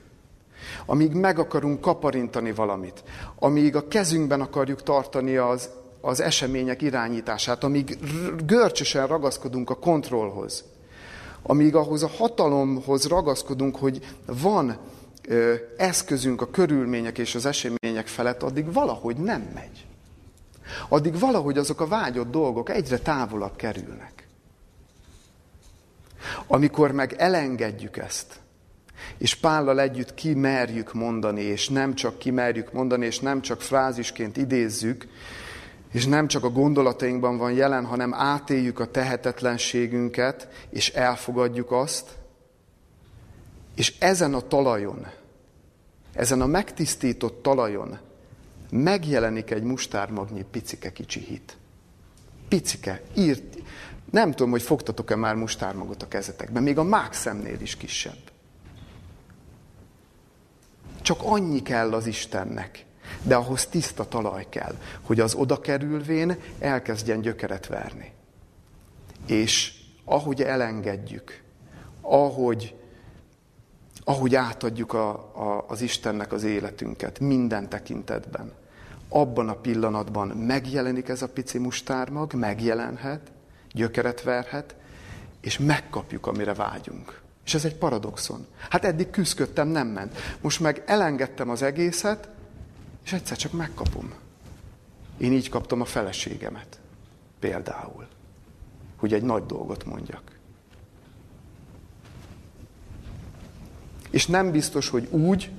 amíg 0.86 1.14
meg 1.14 1.40
akarunk 1.40 1.82
kaparintani 1.82 2.52
valamit, 2.52 3.04
amíg 3.36 3.76
a 3.76 3.88
kezünkben 3.88 4.42
akarjuk 4.42 4.84
tartani 4.84 5.38
az, 5.38 5.70
az 6.06 6.20
események 6.20 6.82
irányítását, 6.82 7.64
amíg 7.64 7.98
görcsösen 8.46 9.08
ragaszkodunk 9.08 9.70
a 9.70 9.76
kontrollhoz, 9.76 10.64
amíg 11.42 11.76
ahhoz 11.76 12.04
a 12.04 12.08
hatalomhoz 12.08 13.08
ragaszkodunk, 13.08 13.76
hogy 13.76 14.16
van 14.26 14.78
ö, 15.28 15.54
eszközünk 15.78 16.42
a 16.42 16.50
körülmények 16.50 17.18
és 17.18 17.36
az 17.36 17.46
események 17.46 18.08
felett, 18.08 18.44
addig 18.44 18.74
valahogy 18.74 19.18
nem 19.18 19.52
megy 19.54 19.86
addig 20.90 21.20
valahogy 21.20 21.58
azok 21.58 21.82
a 21.82 21.88
vágyott 21.88 22.32
dolgok 22.32 22.70
egyre 22.70 22.98
távolabb 22.98 23.56
kerülnek. 23.56 24.28
Amikor 26.48 26.92
meg 26.92 27.14
elengedjük 27.18 27.98
ezt, 27.98 28.42
És 29.18 29.36
Pállal 29.36 29.80
együtt 29.80 30.14
kimerjük 30.14 30.94
mondani, 30.94 31.42
és 31.42 31.70
nem 31.70 31.96
csak 31.96 32.18
kimerjük 32.18 32.74
mondani, 32.74 33.06
és 33.06 33.20
nem 33.20 33.42
csak 33.42 33.62
frázisként 33.62 34.38
idézzük, 34.38 35.08
és 35.94 36.06
nem 36.06 36.28
csak 36.28 36.44
a 36.44 36.50
gondolatainkban 36.50 37.38
van 37.38 37.52
jelen, 37.52 37.86
hanem 37.86 38.14
átéljük 38.14 38.80
a 38.80 38.92
tehetetlenségünket, 38.92 40.48
és 40.70 40.90
elfogadjuk 40.90 41.72
azt, 41.72 42.18
és 43.76 43.94
ezen 44.00 44.34
a 44.34 44.40
talajon, 44.40 45.08
ezen 46.14 46.42
a 46.42 46.46
megtisztított 46.46 47.42
talajon 47.44 47.98
megjelenik 48.70 49.52
egy 49.52 49.64
mustármagnyi 49.64 50.46
picike 50.52 50.92
kicsi 50.92 51.20
hit. 51.20 51.58
Picike, 52.48 53.02
írt. 53.18 53.58
Nem 54.12 54.32
tudom, 54.32 54.52
hogy 54.52 54.62
fogtatok-e 54.62 55.16
már 55.16 55.36
mustármagot 55.36 56.04
a 56.04 56.08
kezetekben, 56.08 56.64
még 56.64 56.78
a 56.78 56.84
mák 56.84 57.14
szemnél 57.14 57.62
is 57.62 57.76
kisebb. 57.76 58.32
Csak 61.02 61.20
annyi 61.24 61.62
kell 61.62 61.94
az 61.94 62.06
Istennek, 62.06 62.86
de 63.22 63.36
ahhoz 63.36 63.66
tiszta 63.66 64.08
talaj 64.08 64.46
kell, 64.50 64.76
hogy 65.02 65.20
az 65.20 65.34
oda 65.34 65.60
kerülvén 65.60 66.38
elkezdjen 66.60 67.22
gyökeret 67.22 67.68
verni. 67.68 68.12
És 69.28 69.74
ahogy 70.06 70.42
elengedjük, 70.42 71.42
ahogy, 72.02 72.76
ahogy 74.04 74.36
átadjuk 74.36 74.94
a, 74.94 75.10
a, 75.14 75.66
az 75.68 75.82
Istennek 75.82 76.32
az 76.32 76.44
életünket 76.44 77.20
minden 77.20 77.70
tekintetben, 77.70 78.52
abban 79.10 79.50
a 79.50 79.56
pillanatban 79.56 80.28
megjelenik 80.28 81.10
ez 81.10 81.22
a 81.22 81.28
pici 81.28 81.58
mustármag, 81.58 82.34
megjelenhet, 82.34 83.32
gyökeret 83.72 84.24
verhet, 84.24 84.76
és 85.42 85.58
megkapjuk, 85.58 86.28
amire 86.28 86.54
vágyunk. 86.54 87.22
És 87.46 87.54
ez 87.54 87.66
egy 87.66 87.76
paradoxon. 87.76 88.46
Hát 88.70 88.86
eddig 88.86 89.10
küzdködtem, 89.10 89.68
nem 89.68 89.88
ment. 89.88 90.18
Most 90.42 90.60
meg 90.60 90.84
elengedtem 90.86 91.50
az 91.50 91.62
egészet, 91.62 92.30
és 93.04 93.14
egyszer 93.14 93.38
csak 93.38 93.52
megkapom. 93.52 94.14
Én 95.18 95.34
így 95.34 95.50
kaptam 95.50 95.82
a 95.82 95.86
feleségemet. 95.86 96.80
Például. 97.40 98.08
Hogy 98.96 99.14
egy 99.14 99.24
nagy 99.24 99.46
dolgot 99.46 99.86
mondjak. 99.86 100.22
És 104.10 104.28
nem 104.28 104.52
biztos, 104.52 104.90
hogy 104.90 105.08
úgy, 105.12 105.52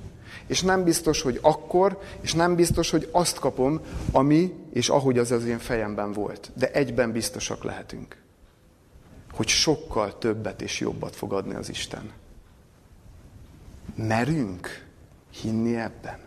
és 0.47 0.61
nem 0.61 0.83
biztos, 0.83 1.21
hogy 1.21 1.39
akkor, 1.41 1.99
és 2.21 2.33
nem 2.33 2.55
biztos, 2.55 2.89
hogy 2.89 3.09
azt 3.11 3.39
kapom, 3.39 3.81
ami 4.11 4.53
és 4.73 4.89
ahogy 4.89 5.17
az 5.17 5.31
az 5.31 5.45
én 5.45 5.59
fejemben 5.59 6.11
volt. 6.11 6.51
De 6.53 6.71
egyben 6.71 7.11
biztosak 7.11 7.63
lehetünk, 7.63 8.21
hogy 9.31 9.47
sokkal 9.47 10.17
többet 10.17 10.61
és 10.61 10.79
jobbat 10.79 11.15
fog 11.15 11.33
adni 11.33 11.53
az 11.53 11.69
Isten. 11.69 12.11
Merünk 13.95 14.87
hinni 15.41 15.75
ebben? 15.75 16.19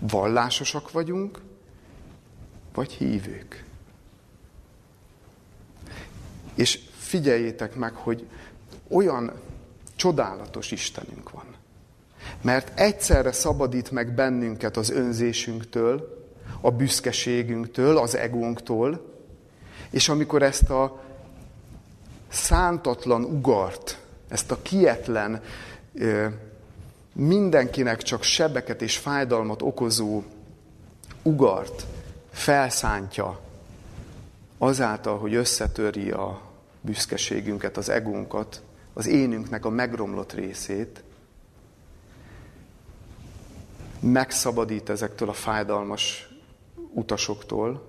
Vallásosak 0.00 0.90
vagyunk, 0.90 1.40
vagy 2.74 2.92
hívők? 2.92 3.64
És 6.54 6.80
figyeljétek 6.96 7.74
meg, 7.74 7.94
hogy 7.94 8.26
olyan 8.88 9.32
csodálatos 9.96 10.70
Istenünk 10.70 11.30
van. 11.30 11.44
Mert 12.40 12.78
egyszerre 12.78 13.32
szabadít 13.32 13.90
meg 13.90 14.14
bennünket 14.14 14.76
az 14.76 14.90
önzésünktől, 14.90 16.18
a 16.60 16.70
büszkeségünktől, 16.70 17.98
az 17.98 18.16
egónktól, 18.16 19.14
és 19.90 20.08
amikor 20.08 20.42
ezt 20.42 20.70
a 20.70 21.02
szántatlan 22.28 23.24
ugart, 23.24 24.00
ezt 24.28 24.50
a 24.50 24.62
kietlen, 24.62 25.42
mindenkinek 27.12 28.02
csak 28.02 28.22
sebeket 28.22 28.82
és 28.82 28.96
fájdalmat 28.96 29.62
okozó 29.62 30.22
ugart 31.22 31.86
felszántja 32.30 33.40
azáltal, 34.58 35.18
hogy 35.18 35.34
összetöri 35.34 36.10
a 36.10 36.40
büszkeségünket, 36.80 37.76
az 37.76 37.88
egónkat, 37.88 38.62
az 38.92 39.06
énünknek 39.06 39.64
a 39.64 39.70
megromlott 39.70 40.32
részét, 40.32 41.02
megszabadít 44.00 44.88
ezektől 44.88 45.28
a 45.28 45.32
fájdalmas 45.32 46.28
utasoktól, 46.92 47.88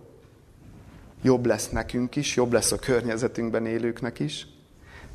jobb 1.22 1.46
lesz 1.46 1.70
nekünk 1.70 2.16
is, 2.16 2.36
jobb 2.36 2.52
lesz 2.52 2.72
a 2.72 2.80
környezetünkben 2.80 3.66
élőknek 3.66 4.20
is, 4.20 4.48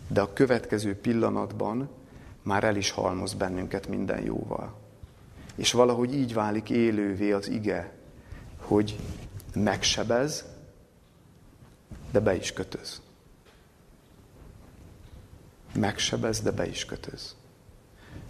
de 0.08 0.20
a 0.20 0.32
következő 0.32 0.96
pillanatban 0.96 1.90
már 2.46 2.64
el 2.64 2.76
is 2.76 2.90
halmoz 2.90 3.34
bennünket 3.34 3.88
minden 3.88 4.24
jóval. 4.24 4.74
És 5.54 5.72
valahogy 5.72 6.14
így 6.14 6.34
válik 6.34 6.70
élővé 6.70 7.32
az 7.32 7.48
ige, 7.48 7.92
hogy 8.56 8.98
megsebez, 9.54 10.44
de 12.10 12.20
be 12.20 12.34
is 12.34 12.52
kötöz 12.52 13.00
megsebez, 15.76 16.40
de 16.40 16.50
be 16.50 16.66
is 16.66 16.84
kötöz. 16.84 17.34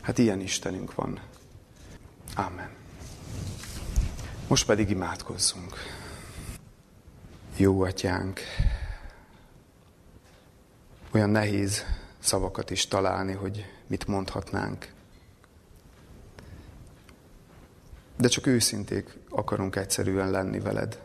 Hát 0.03 0.19
ilyen 0.19 0.41
Istenünk 0.41 0.95
van. 0.95 1.21
Amen. 2.35 2.71
Most 4.49 4.67
pedig 4.67 4.91
imádkozzunk. 4.91 5.75
Jó 7.57 7.83
atyánk, 7.83 8.41
olyan 11.11 11.31
nehéz 11.31 11.85
szavakat 12.27 12.71
is 12.71 12.89
találni, 12.89 13.33
hogy 13.33 13.65
mit 13.87 14.07
mondhatnánk. 14.07 14.93
De 18.17 18.29
csak 18.29 18.47
őszinték 18.47 19.19
akarunk 19.29 19.77
egyszerűen 19.77 20.31
lenni 20.31 20.61
veled. 20.61 21.01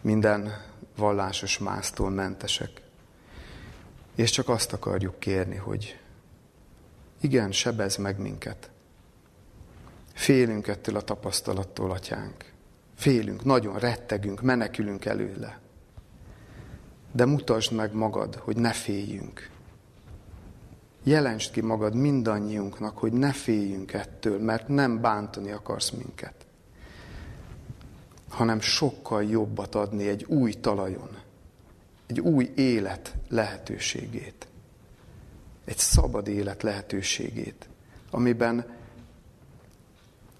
Minden 0.00 0.52
vallásos 0.96 1.58
másztól 1.58 2.10
mentesek. 2.10 2.70
És 4.14 4.30
csak 4.30 4.48
azt 4.48 4.72
akarjuk 4.72 5.18
kérni, 5.18 5.56
hogy 5.56 5.98
igen, 7.20 7.52
sebez 7.52 7.96
meg 7.96 8.18
minket. 8.18 8.70
Félünk 10.14 10.66
ettől 10.66 10.96
a 10.96 11.02
tapasztalattól, 11.02 11.90
atyánk. 11.90 12.52
Félünk, 12.96 13.44
nagyon 13.44 13.78
rettegünk, 13.78 14.42
menekülünk 14.42 15.04
előle. 15.04 15.60
De 17.12 17.24
mutasd 17.24 17.72
meg 17.72 17.94
magad, 17.94 18.34
hogy 18.34 18.56
ne 18.56 18.72
féljünk. 18.72 19.50
Jelentsd 21.02 21.52
ki 21.52 21.60
magad 21.60 21.94
mindannyiunknak, 21.94 22.98
hogy 22.98 23.12
ne 23.12 23.32
féljünk 23.32 23.92
ettől, 23.92 24.38
mert 24.38 24.68
nem 24.68 25.00
bántani 25.00 25.50
akarsz 25.50 25.90
minket, 25.90 26.34
hanem 28.28 28.60
sokkal 28.60 29.24
jobbat 29.24 29.74
adni 29.74 30.08
egy 30.08 30.24
új 30.24 30.52
talajon 30.52 31.26
egy 32.08 32.20
új 32.20 32.50
élet 32.54 33.14
lehetőségét. 33.28 34.46
Egy 35.64 35.78
szabad 35.78 36.28
élet 36.28 36.62
lehetőségét, 36.62 37.68
amiben, 38.10 38.66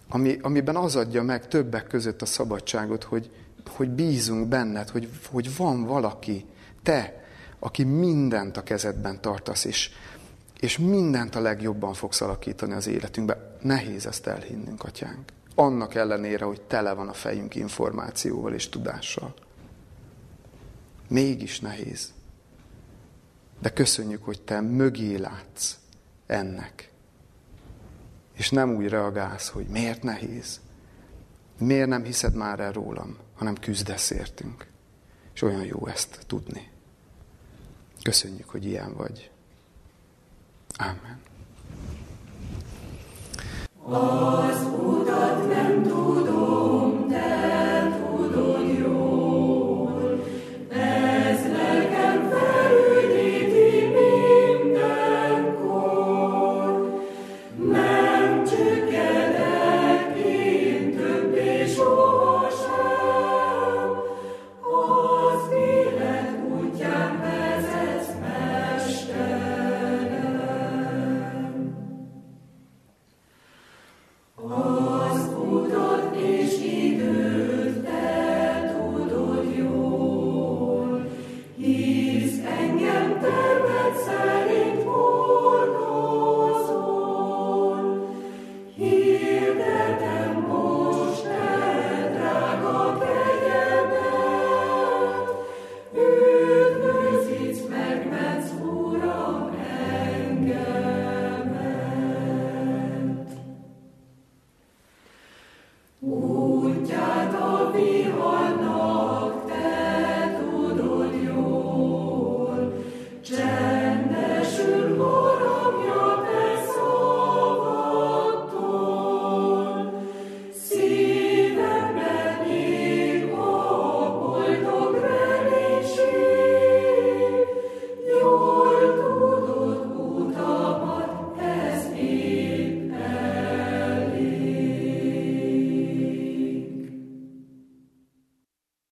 ami, 0.08 0.38
amiben 0.42 0.76
az 0.76 0.96
adja 0.96 1.22
meg 1.22 1.48
többek 1.48 1.86
között 1.86 2.22
a 2.22 2.26
szabadságot, 2.26 3.04
hogy, 3.04 3.30
hogy 3.66 3.88
bízunk 3.88 4.48
benned, 4.48 4.88
hogy, 4.88 5.08
hogy 5.30 5.56
van 5.56 5.84
valaki, 5.84 6.44
te, 6.82 7.24
aki 7.58 7.84
mindent 7.84 8.56
a 8.56 8.62
kezedben 8.62 9.20
tartasz, 9.20 9.64
és, 9.64 9.90
és 10.60 10.78
mindent 10.78 11.34
a 11.34 11.40
legjobban 11.40 11.94
fogsz 11.94 12.20
alakítani 12.20 12.72
az 12.72 12.86
életünkbe. 12.86 13.56
Nehéz 13.62 14.06
ezt 14.06 14.26
elhinnünk, 14.26 14.84
atyánk. 14.84 15.32
Annak 15.54 15.94
ellenére, 15.94 16.44
hogy 16.44 16.60
tele 16.60 16.92
van 16.92 17.08
a 17.08 17.12
fejünk 17.12 17.54
információval 17.54 18.54
és 18.54 18.68
tudással. 18.68 19.34
Mégis 21.08 21.60
nehéz. 21.60 22.12
De 23.60 23.72
köszönjük, 23.72 24.24
hogy 24.24 24.42
te 24.42 24.60
mögé 24.60 25.16
látsz 25.16 25.78
ennek. 26.26 26.92
És 28.32 28.50
nem 28.50 28.74
úgy 28.74 28.88
reagálsz, 28.88 29.48
hogy 29.48 29.66
miért 29.66 30.02
nehéz. 30.02 30.60
Miért 31.58 31.88
nem 31.88 32.04
hiszed 32.04 32.34
már 32.34 32.60
el 32.60 32.72
rólam, 32.72 33.16
hanem 33.34 33.54
küzdesz 33.54 34.10
értünk. 34.10 34.66
És 35.34 35.42
olyan 35.42 35.64
jó 35.64 35.86
ezt 35.86 36.18
tudni. 36.26 36.70
Köszönjük, 38.02 38.48
hogy 38.48 38.64
ilyen 38.64 38.94
vagy. 38.94 39.30
Amen. 40.78 41.18
Az 43.84 44.37